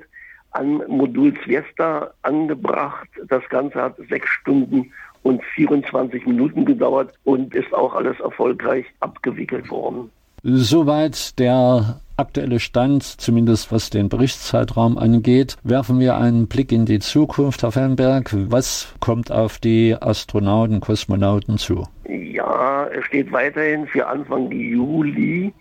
an 0.52 0.82
Modul 0.88 1.34
Zviesta 1.44 2.14
angebracht. 2.22 3.08
Das 3.28 3.46
Ganze 3.50 3.82
hat 3.82 3.96
sechs 4.08 4.28
Stunden 4.28 4.92
und 5.22 5.42
24 5.54 6.26
Minuten 6.26 6.64
gedauert 6.64 7.12
und 7.24 7.54
ist 7.54 7.74
auch 7.74 7.94
alles 7.94 8.18
erfolgreich 8.20 8.86
abgewickelt 9.00 9.68
worden. 9.70 10.10
Soweit 10.42 11.38
der 11.38 12.00
aktuelle 12.16 12.60
Stand, 12.60 13.02
zumindest 13.02 13.72
was 13.72 13.90
den 13.90 14.08
Berichtszeitraum 14.08 14.98
angeht. 14.98 15.56
Werfen 15.64 15.98
wir 15.98 16.16
einen 16.16 16.46
Blick 16.46 16.70
in 16.70 16.86
die 16.86 17.00
Zukunft, 17.00 17.62
Herr 17.62 17.72
Fernberg. 17.72 18.30
Was 18.50 18.94
kommt 19.00 19.32
auf 19.32 19.58
die 19.58 19.96
Astronauten, 19.98 20.80
Kosmonauten 20.80 21.58
zu? 21.58 21.88
Ja, 22.08 22.86
es 22.88 23.04
steht 23.06 23.32
weiterhin 23.32 23.86
für 23.86 24.06
Anfang 24.06 24.50
Juli 24.50 25.52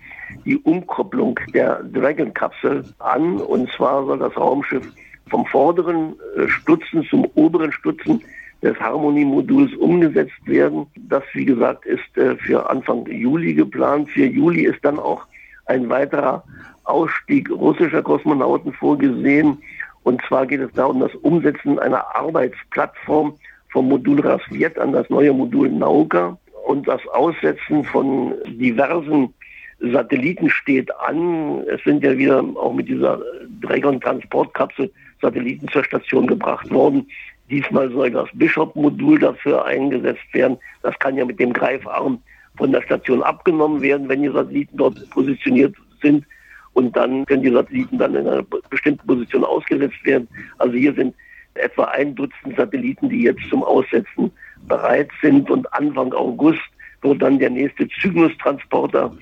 die 0.45 0.57
Umkopplung 0.57 1.39
der 1.53 1.83
Dragon-Kapsel 1.83 2.83
an. 2.99 3.37
Und 3.37 3.71
zwar 3.71 4.05
soll 4.05 4.19
das 4.19 4.35
Raumschiff 4.35 4.85
vom 5.29 5.45
vorderen 5.45 6.15
äh, 6.35 6.47
Stutzen 6.49 7.05
zum 7.09 7.25
oberen 7.35 7.71
Stutzen 7.71 8.21
des 8.61 8.77
Harmonie-Moduls 8.79 9.73
umgesetzt 9.75 10.45
werden. 10.45 10.85
Das, 10.95 11.23
wie 11.33 11.45
gesagt, 11.45 11.85
ist 11.85 12.17
äh, 12.17 12.35
für 12.37 12.69
Anfang 12.69 13.05
Juli 13.07 13.53
geplant. 13.53 14.09
Für 14.09 14.25
Juli 14.25 14.63
ist 14.65 14.83
dann 14.83 14.99
auch 14.99 15.25
ein 15.65 15.89
weiterer 15.89 16.43
Ausstieg 16.83 17.49
russischer 17.49 18.01
Kosmonauten 18.01 18.73
vorgesehen. 18.73 19.57
Und 20.03 20.21
zwar 20.27 20.45
geht 20.45 20.59
es 20.59 20.71
da 20.73 20.85
um 20.85 20.99
das 20.99 21.15
Umsetzen 21.15 21.79
einer 21.79 22.15
Arbeitsplattform 22.15 23.33
vom 23.73 23.89
Modul 23.89 24.21
Rasviet 24.21 24.77
an 24.77 24.93
das 24.93 25.09
neue 25.09 25.33
Modul 25.33 25.69
Nauka. 25.69 26.37
Und 26.65 26.87
das 26.87 27.05
Aussetzen 27.07 27.83
von 27.83 28.33
diversen 28.45 29.33
Satelliten 29.79 30.49
steht 30.49 30.89
an. 30.99 31.59
Es 31.67 31.83
sind 31.83 32.03
ja 32.03 32.17
wieder 32.17 32.41
auch 32.55 32.73
mit 32.73 32.87
dieser 32.87 33.21
Dragon-Transportkapsel 33.61 34.89
Satelliten 35.21 35.67
zur 35.69 35.83
Station 35.83 36.27
gebracht 36.27 36.69
worden. 36.71 37.05
Diesmal 37.49 37.91
soll 37.91 38.11
das 38.11 38.29
Bishop-Modul 38.33 39.19
dafür 39.19 39.65
eingesetzt 39.65 40.33
werden. 40.33 40.57
Das 40.83 40.97
kann 40.99 41.17
ja 41.17 41.25
mit 41.25 41.39
dem 41.39 41.51
Greifarm 41.51 42.19
von 42.55 42.71
der 42.71 42.81
Station 42.83 43.23
abgenommen 43.23 43.81
werden, 43.81 44.07
wenn 44.07 44.21
die 44.21 44.29
Satelliten 44.29 44.77
dort 44.77 45.09
positioniert 45.09 45.75
sind. 46.01 46.25
Und 46.73 46.95
dann 46.95 47.25
können 47.25 47.43
die 47.43 47.51
Satelliten 47.51 47.97
dann 47.97 48.15
in 48.15 48.27
einer 48.27 48.43
bestimmten 48.69 49.05
Position 49.05 49.43
ausgesetzt 49.43 50.03
werden. 50.05 50.27
Also 50.59 50.75
hier 50.75 50.93
sind 50.93 51.13
etwa 51.55 51.85
ein 51.85 52.15
Dutzend 52.15 52.55
Satelliten, 52.57 53.09
die 53.09 53.23
jetzt 53.23 53.47
zum 53.49 53.63
Aussetzen 53.63 54.31
bereit 54.67 55.09
sind. 55.21 55.49
Und 55.49 55.71
Anfang 55.73 56.13
August 56.13 56.61
wird 57.01 57.21
dann 57.21 57.39
der 57.39 57.49
nächste 57.49 57.87
Cygnus-Transporter 58.01 59.15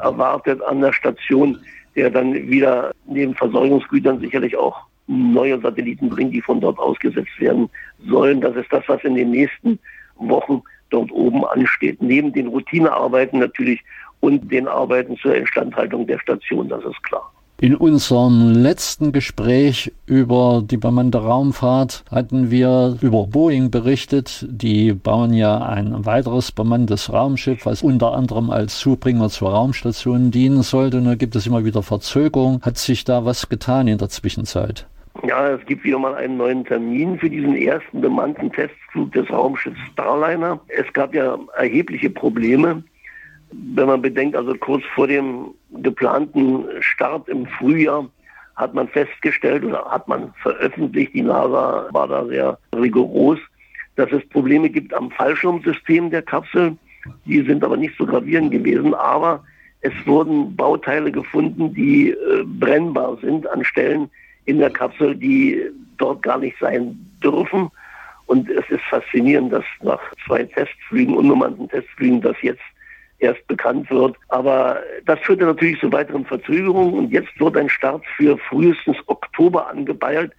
erwartet 0.00 0.62
an 0.62 0.80
der 0.80 0.92
Station, 0.92 1.58
der 1.96 2.10
dann 2.10 2.34
wieder 2.34 2.92
neben 3.06 3.34
Versorgungsgütern 3.34 4.20
sicherlich 4.20 4.56
auch 4.56 4.86
neue 5.06 5.60
Satelliten 5.60 6.08
bringt, 6.08 6.32
die 6.32 6.40
von 6.40 6.60
dort 6.60 6.78
ausgesetzt 6.78 7.38
werden 7.38 7.68
sollen. 8.08 8.40
Das 8.40 8.56
ist 8.56 8.72
das, 8.72 8.84
was 8.86 9.04
in 9.04 9.14
den 9.14 9.30
nächsten 9.30 9.78
Wochen 10.16 10.62
dort 10.90 11.12
oben 11.12 11.44
ansteht. 11.44 12.00
Neben 12.00 12.32
den 12.32 12.48
Routinearbeiten 12.48 13.38
natürlich 13.38 13.82
und 14.20 14.50
den 14.50 14.66
Arbeiten 14.66 15.16
zur 15.18 15.34
Instandhaltung 15.34 16.06
der 16.06 16.18
Station, 16.18 16.68
das 16.68 16.84
ist 16.84 17.02
klar. 17.02 17.33
In 17.60 17.76
unserem 17.76 18.50
letzten 18.50 19.12
Gespräch 19.12 19.92
über 20.06 20.62
die 20.68 20.76
bemannte 20.76 21.18
Raumfahrt 21.18 22.04
hatten 22.10 22.50
wir 22.50 22.98
über 23.00 23.28
Boeing 23.28 23.70
berichtet. 23.70 24.44
Die 24.50 24.92
bauen 24.92 25.32
ja 25.32 25.58
ein 25.58 26.04
weiteres 26.04 26.50
bemanntes 26.50 27.12
Raumschiff, 27.12 27.64
was 27.64 27.82
unter 27.82 28.12
anderem 28.12 28.50
als 28.50 28.80
Zubringer 28.80 29.30
zur 29.30 29.50
Raumstation 29.50 30.32
dienen 30.32 30.62
sollte. 30.62 30.98
Und 30.98 31.04
da 31.04 31.14
gibt 31.14 31.36
es 31.36 31.46
immer 31.46 31.64
wieder 31.64 31.84
Verzögerungen. 31.84 32.60
Hat 32.60 32.76
sich 32.76 33.04
da 33.04 33.24
was 33.24 33.48
getan 33.48 33.86
in 33.86 33.98
der 33.98 34.08
Zwischenzeit? 34.08 34.88
Ja, 35.22 35.50
es 35.50 35.64
gibt 35.64 35.84
wieder 35.84 36.00
mal 36.00 36.16
einen 36.16 36.36
neuen 36.36 36.64
Termin 36.64 37.18
für 37.20 37.30
diesen 37.30 37.56
ersten 37.56 38.00
bemannten 38.00 38.50
Testflug 38.50 39.12
des 39.12 39.30
Raumschiffs 39.30 39.78
Starliner. 39.92 40.60
Es 40.66 40.92
gab 40.92 41.14
ja 41.14 41.38
erhebliche 41.56 42.10
Probleme, 42.10 42.82
wenn 43.74 43.86
man 43.86 44.02
bedenkt, 44.02 44.36
also 44.36 44.54
kurz 44.54 44.84
vor 44.94 45.06
dem 45.06 45.54
geplanten 45.82 46.64
Start 46.80 47.28
im 47.28 47.46
Frühjahr 47.46 48.08
hat 48.56 48.74
man 48.74 48.88
festgestellt 48.88 49.64
oder 49.64 49.84
hat 49.84 50.06
man 50.06 50.32
veröffentlicht, 50.42 51.14
die 51.14 51.22
NASA 51.22 51.88
war 51.90 52.08
da 52.08 52.24
sehr 52.26 52.58
rigoros, 52.74 53.38
dass 53.96 54.10
es 54.12 54.26
Probleme 54.28 54.70
gibt 54.70 54.94
am 54.94 55.10
Fallschirmsystem 55.10 56.10
der 56.10 56.22
Kapsel. 56.22 56.76
Die 57.26 57.42
sind 57.42 57.64
aber 57.64 57.76
nicht 57.76 57.96
so 57.98 58.06
gravierend 58.06 58.50
gewesen, 58.50 58.94
aber 58.94 59.44
es 59.80 59.92
wurden 60.06 60.56
Bauteile 60.56 61.12
gefunden, 61.12 61.74
die 61.74 62.10
äh, 62.10 62.44
brennbar 62.44 63.18
sind 63.20 63.46
an 63.50 63.64
Stellen 63.64 64.10
in 64.46 64.58
der 64.58 64.70
Kapsel, 64.70 65.14
die 65.14 65.60
dort 65.98 66.22
gar 66.22 66.38
nicht 66.38 66.56
sein 66.58 66.98
dürfen. 67.22 67.68
Und 68.26 68.48
es 68.48 68.64
ist 68.70 68.82
faszinierend, 68.88 69.52
dass 69.52 69.64
nach 69.82 70.00
zwei 70.26 70.44
Testflügen, 70.44 71.14
unbemannten 71.14 71.68
Testflügen, 71.68 72.22
das 72.22 72.36
jetzt 72.40 72.62
erst 73.24 73.46
bekannt 73.48 73.90
wird. 73.90 74.16
Aber 74.28 74.80
das 75.06 75.18
führte 75.20 75.44
natürlich 75.44 75.80
zu 75.80 75.90
weiteren 75.92 76.24
Verzögerungen 76.24 76.94
und 76.94 77.10
jetzt 77.10 77.38
wird 77.40 77.56
ein 77.56 77.68
Start 77.68 78.04
für 78.16 78.38
frühestens 78.38 78.96
Oktober 79.06 79.68
angepeilt. 79.68 80.32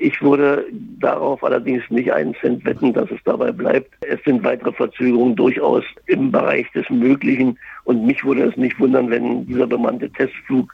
Ich 0.00 0.22
würde 0.22 0.64
darauf 1.00 1.42
allerdings 1.42 1.82
nicht 1.90 2.12
einen 2.12 2.34
Cent 2.36 2.64
wetten, 2.64 2.92
dass 2.92 3.10
es 3.10 3.18
dabei 3.24 3.50
bleibt. 3.50 3.92
Es 4.06 4.22
sind 4.24 4.44
weitere 4.44 4.72
Verzögerungen 4.72 5.34
durchaus 5.34 5.82
im 6.06 6.30
Bereich 6.30 6.70
des 6.70 6.88
Möglichen 6.88 7.58
und 7.84 8.06
mich 8.06 8.24
würde 8.24 8.44
es 8.44 8.56
nicht 8.56 8.78
wundern, 8.78 9.10
wenn 9.10 9.44
dieser 9.46 9.66
bemannte 9.66 10.08
Testflug 10.10 10.72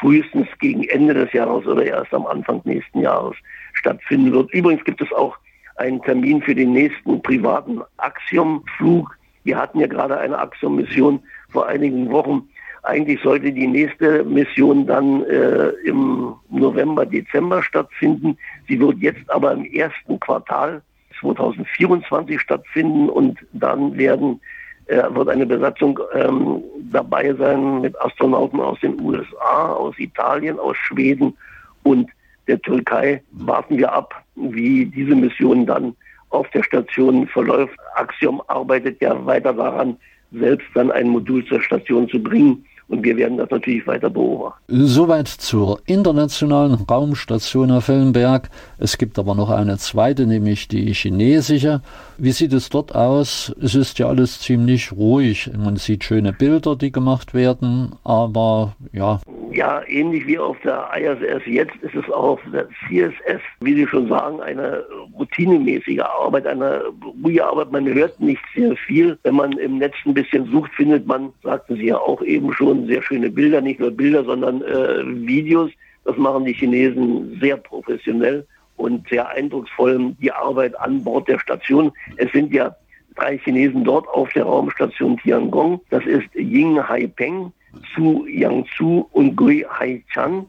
frühestens 0.00 0.48
gegen 0.60 0.84
Ende 0.84 1.14
des 1.14 1.32
Jahres 1.32 1.66
oder 1.66 1.84
erst 1.84 2.12
am 2.14 2.26
Anfang 2.26 2.62
nächsten 2.64 3.00
Jahres 3.00 3.36
stattfinden 3.74 4.32
wird. 4.32 4.52
Übrigens 4.52 4.84
gibt 4.84 5.02
es 5.02 5.12
auch 5.12 5.36
einen 5.76 6.02
Termin 6.02 6.40
für 6.40 6.54
den 6.54 6.72
nächsten 6.72 7.20
privaten 7.22 7.80
Axiom-Flug. 7.98 9.16
Wir 9.44 9.56
hatten 9.58 9.78
ja 9.78 9.86
gerade 9.86 10.18
eine 10.18 10.38
Axiom-Mission 10.38 11.20
vor 11.50 11.66
einigen 11.66 12.10
Wochen. 12.10 12.48
Eigentlich 12.82 13.20
sollte 13.22 13.52
die 13.52 13.66
nächste 13.66 14.24
Mission 14.24 14.86
dann 14.86 15.24
äh, 15.24 15.68
im 15.84 16.34
November, 16.50 17.06
Dezember 17.06 17.62
stattfinden. 17.62 18.36
Sie 18.68 18.78
wird 18.78 18.98
jetzt 18.98 19.30
aber 19.30 19.52
im 19.52 19.64
ersten 19.64 20.20
Quartal 20.20 20.82
2024 21.20 22.40
stattfinden 22.40 23.08
und 23.08 23.38
dann 23.52 23.96
werden 23.96 24.40
äh, 24.86 25.02
wird 25.14 25.28
eine 25.28 25.46
Besatzung 25.46 25.98
ähm, 26.14 26.62
dabei 26.92 27.32
sein 27.34 27.80
mit 27.80 27.98
Astronauten 28.02 28.60
aus 28.60 28.78
den 28.80 29.00
USA, 29.00 29.72
aus 29.72 29.98
Italien, 29.98 30.58
aus 30.58 30.76
Schweden 30.76 31.36
und 31.84 32.10
der 32.48 32.60
Türkei. 32.60 33.22
Warten 33.32 33.78
wir 33.78 33.90
ab, 33.90 34.14
wie 34.34 34.84
diese 34.84 35.14
Mission 35.14 35.64
dann 35.64 35.96
auf 36.34 36.50
der 36.50 36.62
Station 36.62 37.26
verläuft. 37.28 37.78
Axiom 37.94 38.42
arbeitet 38.48 39.00
ja 39.00 39.24
weiter 39.24 39.52
daran, 39.52 39.96
selbst 40.32 40.66
dann 40.74 40.90
ein 40.90 41.08
Modul 41.08 41.44
zur 41.46 41.62
Station 41.62 42.08
zu 42.08 42.22
bringen. 42.22 42.66
Und 42.88 43.02
wir 43.02 43.16
werden 43.16 43.38
das 43.38 43.50
natürlich 43.50 43.86
weiter 43.86 44.10
beobachten. 44.10 44.62
Soweit 44.68 45.28
zur 45.28 45.80
internationalen 45.86 46.74
Raumstation 46.74 47.70
auf 47.70 47.84
Fellenberg. 47.84 48.50
Es 48.78 48.98
gibt 48.98 49.18
aber 49.18 49.34
noch 49.34 49.50
eine 49.50 49.78
zweite, 49.78 50.26
nämlich 50.26 50.68
die 50.68 50.92
chinesische. 50.92 51.80
Wie 52.18 52.32
sieht 52.32 52.52
es 52.52 52.68
dort 52.68 52.94
aus? 52.94 53.54
Es 53.62 53.74
ist 53.74 53.98
ja 53.98 54.08
alles 54.08 54.40
ziemlich 54.40 54.92
ruhig. 54.92 55.50
Man 55.56 55.76
sieht 55.76 56.04
schöne 56.04 56.32
Bilder, 56.32 56.76
die 56.76 56.92
gemacht 56.92 57.34
werden, 57.34 57.92
aber 58.04 58.76
ja, 58.92 59.20
ja, 59.54 59.82
ähnlich 59.86 60.26
wie 60.26 60.38
auf 60.38 60.56
der 60.64 60.90
ISS 60.96 61.46
jetzt 61.46 61.76
ist 61.82 61.94
es 61.94 62.10
auch 62.10 62.30
auf 62.30 62.40
der 62.52 62.66
CSS, 62.88 63.40
wie 63.60 63.74
Sie 63.74 63.86
schon 63.86 64.08
sagen, 64.08 64.40
eine 64.40 64.84
routinemäßige 65.16 66.00
Arbeit, 66.00 66.46
eine 66.46 66.82
ruhige 67.22 67.46
Arbeit. 67.46 67.70
Man 67.70 67.86
hört 67.86 68.18
nicht 68.18 68.42
sehr 68.54 68.74
viel. 68.74 69.16
Wenn 69.22 69.36
man 69.36 69.52
im 69.52 69.78
Netz 69.78 69.94
ein 70.04 70.14
bisschen 70.14 70.50
sucht, 70.50 70.72
findet 70.74 71.06
man, 71.06 71.32
sagten 71.44 71.76
Sie 71.76 71.86
ja 71.86 71.98
auch 71.98 72.20
eben 72.22 72.52
schon, 72.52 72.73
sehr 72.86 73.02
schöne 73.02 73.30
Bilder, 73.30 73.60
nicht 73.60 73.80
nur 73.80 73.90
Bilder, 73.90 74.24
sondern 74.24 74.62
äh, 74.62 75.04
Videos. 75.26 75.70
Das 76.04 76.16
machen 76.16 76.44
die 76.44 76.52
Chinesen 76.52 77.38
sehr 77.40 77.56
professionell 77.56 78.46
und 78.76 79.08
sehr 79.08 79.28
eindrucksvoll, 79.28 80.14
die 80.20 80.32
Arbeit 80.32 80.78
an 80.80 81.02
Bord 81.02 81.28
der 81.28 81.38
Station. 81.38 81.92
Es 82.16 82.30
sind 82.32 82.52
ja 82.52 82.74
drei 83.16 83.38
Chinesen 83.38 83.84
dort 83.84 84.08
auf 84.08 84.28
der 84.32 84.44
Raumstation 84.44 85.16
Tiangong. 85.18 85.80
Das 85.90 86.04
ist 86.04 86.28
Ying 86.34 86.76
Haipeng, 86.76 87.52
Su 87.94 88.26
Yangzu 88.26 89.08
und 89.12 89.36
Gui 89.36 89.64
Haichan. 89.78 90.46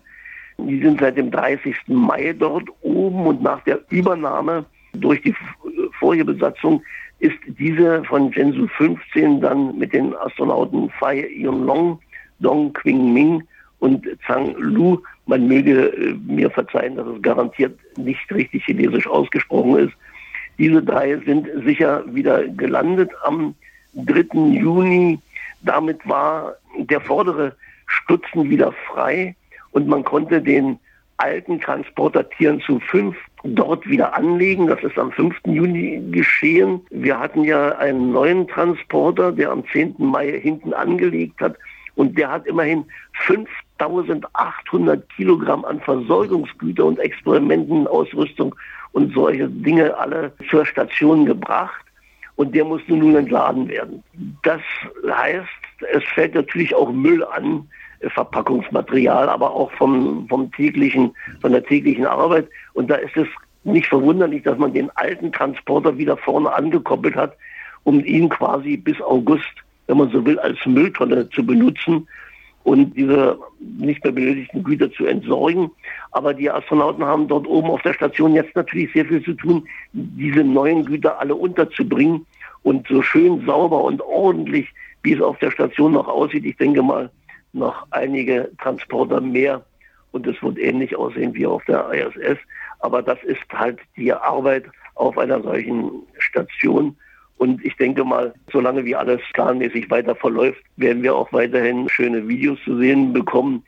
Die 0.57 0.79
sind 0.81 0.99
seit 0.99 1.17
dem 1.17 1.31
30. 1.31 1.75
Mai 1.87 2.33
dort 2.33 2.69
oben 2.81 3.27
und 3.27 3.41
nach 3.41 3.61
der 3.63 3.79
Übernahme 3.89 4.65
durch 4.93 5.21
die 5.21 5.35
vorige 5.99 6.25
Besatzung 6.25 6.81
ist 7.19 7.37
diese 7.47 8.03
von 8.05 8.31
Gensu 8.31 8.67
15 8.77 9.41
dann 9.41 9.77
mit 9.77 9.93
den 9.93 10.15
Astronauten 10.15 10.89
Fai 10.99 11.27
Yunlong, 11.29 11.99
Dong 12.39 12.73
Qingming 12.73 13.43
und 13.79 14.07
Zhang 14.25 14.55
Lu, 14.57 14.99
man 15.27 15.47
möge 15.47 15.87
äh, 15.87 16.15
mir 16.27 16.49
verzeihen, 16.49 16.95
dass 16.95 17.07
es 17.07 17.21
garantiert 17.21 17.77
nicht 17.97 18.31
richtig 18.31 18.65
chinesisch 18.65 19.07
ausgesprochen 19.07 19.87
ist. 19.87 19.93
Diese 20.57 20.81
drei 20.81 21.17
sind 21.17 21.47
sicher 21.65 22.03
wieder 22.07 22.47
gelandet 22.47 23.11
am 23.23 23.55
3. 23.93 24.37
Juni. 24.51 25.19
Damit 25.61 26.07
war 26.07 26.55
der 26.77 27.01
vordere 27.01 27.55
Stutzen 27.87 28.49
wieder 28.49 28.71
frei 28.71 29.35
und 29.71 29.87
man 29.87 30.03
konnte 30.03 30.41
den 30.41 30.79
alten 31.17 31.59
Transporter 31.59 32.29
Tieren 32.29 32.61
zu 32.61 32.79
5 32.79 33.15
dort 33.43 33.87
wieder 33.87 34.15
anlegen. 34.15 34.67
Das 34.67 34.81
ist 34.83 34.97
am 34.97 35.11
5. 35.11 35.35
Juni 35.45 36.01
geschehen. 36.11 36.81
Wir 36.89 37.19
hatten 37.19 37.43
ja 37.43 37.77
einen 37.77 38.11
neuen 38.11 38.47
Transporter, 38.47 39.31
der 39.31 39.51
am 39.51 39.63
10. 39.71 39.95
Mai 39.97 40.39
hinten 40.39 40.73
angelegt 40.73 41.39
hat 41.41 41.57
und 41.95 42.17
der 42.17 42.29
hat 42.29 42.45
immerhin 42.47 42.85
5800 43.25 45.09
Kilogramm 45.09 45.65
an 45.65 45.79
Versorgungsgüter 45.81 46.85
und 46.85 46.99
Experimentenausrüstung 46.99 48.55
und 48.91 49.13
solche 49.13 49.47
Dinge 49.49 49.97
alle 49.97 50.31
zur 50.49 50.65
Station 50.65 51.25
gebracht 51.25 51.85
und 52.35 52.53
der 52.53 52.65
musste 52.65 52.93
nun 52.93 53.15
entladen 53.15 53.67
werden. 53.67 54.03
Das 54.43 54.61
heißt, 55.09 55.47
es 55.93 56.03
fällt 56.13 56.35
natürlich 56.35 56.75
auch 56.75 56.91
Müll 56.91 57.23
an, 57.23 57.67
äh, 57.99 58.09
Verpackungsmaterial, 58.09 59.29
aber 59.29 59.51
auch 59.51 59.71
vom, 59.73 60.27
vom 60.27 60.51
täglichen, 60.51 61.15
von 61.41 61.51
der 61.51 61.63
täglichen 61.63 62.05
Arbeit. 62.05 62.47
Und 62.73 62.89
da 62.89 62.95
ist 62.95 63.15
es 63.15 63.27
nicht 63.63 63.87
verwunderlich, 63.87 64.43
dass 64.43 64.57
man 64.57 64.73
den 64.73 64.89
alten 64.95 65.31
Transporter 65.31 65.97
wieder 65.97 66.17
vorne 66.17 66.53
angekoppelt 66.53 67.15
hat, 67.15 67.35
um 67.83 68.03
ihn 68.03 68.29
quasi 68.29 68.77
bis 68.77 69.01
August, 69.01 69.43
wenn 69.87 69.97
man 69.97 70.09
so 70.11 70.25
will, 70.25 70.39
als 70.39 70.57
Mülltonne 70.65 71.29
zu 71.29 71.45
benutzen 71.45 72.07
und 72.63 72.95
diese 72.97 73.37
nicht 73.59 74.03
mehr 74.03 74.13
benötigten 74.13 74.63
Güter 74.63 74.91
zu 74.91 75.05
entsorgen. 75.05 75.69
Aber 76.11 76.33
die 76.33 76.49
Astronauten 76.49 77.05
haben 77.05 77.27
dort 77.27 77.47
oben 77.47 77.69
auf 77.69 77.81
der 77.83 77.93
Station 77.93 78.33
jetzt 78.33 78.55
natürlich 78.55 78.91
sehr 78.93 79.05
viel 79.05 79.23
zu 79.23 79.33
tun, 79.33 79.67
diese 79.93 80.43
neuen 80.43 80.85
Güter 80.85 81.19
alle 81.19 81.35
unterzubringen 81.35 82.25
und 82.63 82.87
so 82.87 83.01
schön 83.01 83.45
sauber 83.45 83.83
und 83.83 84.01
ordentlich 84.01 84.67
wie 85.03 85.13
es 85.13 85.21
auf 85.21 85.37
der 85.37 85.51
Station 85.51 85.93
noch 85.93 86.07
aussieht. 86.07 86.45
Ich 86.45 86.57
denke 86.57 86.81
mal, 86.81 87.11
noch 87.53 87.85
einige 87.91 88.51
Transporter 88.57 89.21
mehr 89.21 89.63
und 90.11 90.25
es 90.27 90.41
wird 90.41 90.57
ähnlich 90.57 90.95
aussehen 90.95 91.33
wie 91.35 91.45
auf 91.45 91.63
der 91.65 91.91
ISS. 91.93 92.39
Aber 92.79 93.01
das 93.01 93.21
ist 93.23 93.45
halt 93.53 93.79
die 93.95 94.11
Arbeit 94.11 94.65
auf 94.95 95.17
einer 95.17 95.41
solchen 95.41 95.91
Station. 96.17 96.95
Und 97.37 97.63
ich 97.65 97.75
denke 97.75 98.03
mal, 98.03 98.33
solange 98.51 98.85
wie 98.85 98.95
alles 98.95 99.19
planmäßig 99.33 99.89
weiter 99.89 100.15
verläuft, 100.15 100.61
werden 100.77 101.03
wir 101.03 101.15
auch 101.15 101.31
weiterhin 101.33 101.89
schöne 101.89 102.27
Videos 102.27 102.57
zu 102.63 102.77
sehen 102.77 103.11
bekommen. 103.11 103.63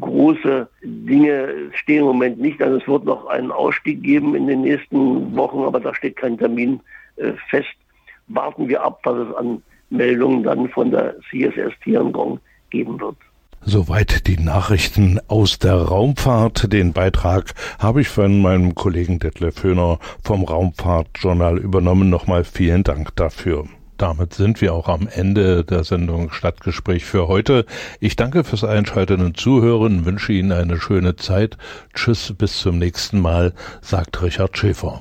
Große 0.00 0.68
Dinge 0.82 1.70
stehen 1.74 2.00
im 2.00 2.06
Moment 2.06 2.40
nicht. 2.40 2.60
Also 2.62 2.78
es 2.78 2.88
wird 2.88 3.04
noch 3.04 3.26
einen 3.26 3.52
Ausstieg 3.52 4.02
geben 4.02 4.34
in 4.34 4.46
den 4.46 4.62
nächsten 4.62 5.36
Wochen, 5.36 5.60
aber 5.60 5.80
da 5.80 5.94
steht 5.94 6.16
kein 6.16 6.38
Termin 6.38 6.80
äh, 7.16 7.32
fest. 7.48 7.74
Warten 8.28 8.68
wir 8.68 8.82
ab, 8.82 9.00
was 9.04 9.28
es 9.28 9.34
an 9.36 9.62
Meldungen 9.90 10.42
dann 10.42 10.68
von 10.68 10.90
der 10.90 11.16
CSS 11.30 11.72
Tiangong 11.84 12.40
geben 12.70 12.98
wird. 13.00 13.16
Soweit 13.64 14.26
die 14.26 14.38
Nachrichten 14.38 15.20
aus 15.28 15.60
der 15.60 15.76
Raumfahrt. 15.76 16.72
Den 16.72 16.92
Beitrag 16.92 17.54
habe 17.78 18.00
ich 18.00 18.08
von 18.08 18.42
meinem 18.42 18.74
Kollegen 18.74 19.20
Detlef 19.20 19.62
Höhner 19.62 20.00
vom 20.24 20.42
Raumfahrtjournal 20.42 21.58
übernommen. 21.58 22.10
Nochmal 22.10 22.42
vielen 22.42 22.82
Dank 22.82 23.14
dafür. 23.14 23.66
Damit 23.98 24.34
sind 24.34 24.60
wir 24.60 24.74
auch 24.74 24.88
am 24.88 25.06
Ende 25.06 25.62
der 25.62 25.84
Sendung 25.84 26.32
Stadtgespräch 26.32 27.04
für 27.04 27.28
heute. 27.28 27.64
Ich 28.00 28.16
danke 28.16 28.42
fürs 28.42 28.64
Einschalten 28.64 29.20
und 29.20 29.36
Zuhören, 29.36 30.04
wünsche 30.04 30.32
Ihnen 30.32 30.50
eine 30.50 30.80
schöne 30.80 31.14
Zeit. 31.14 31.56
Tschüss, 31.94 32.34
bis 32.36 32.58
zum 32.58 32.78
nächsten 32.78 33.20
Mal, 33.20 33.54
sagt 33.80 34.20
Richard 34.22 34.58
Schäfer. 34.58 35.00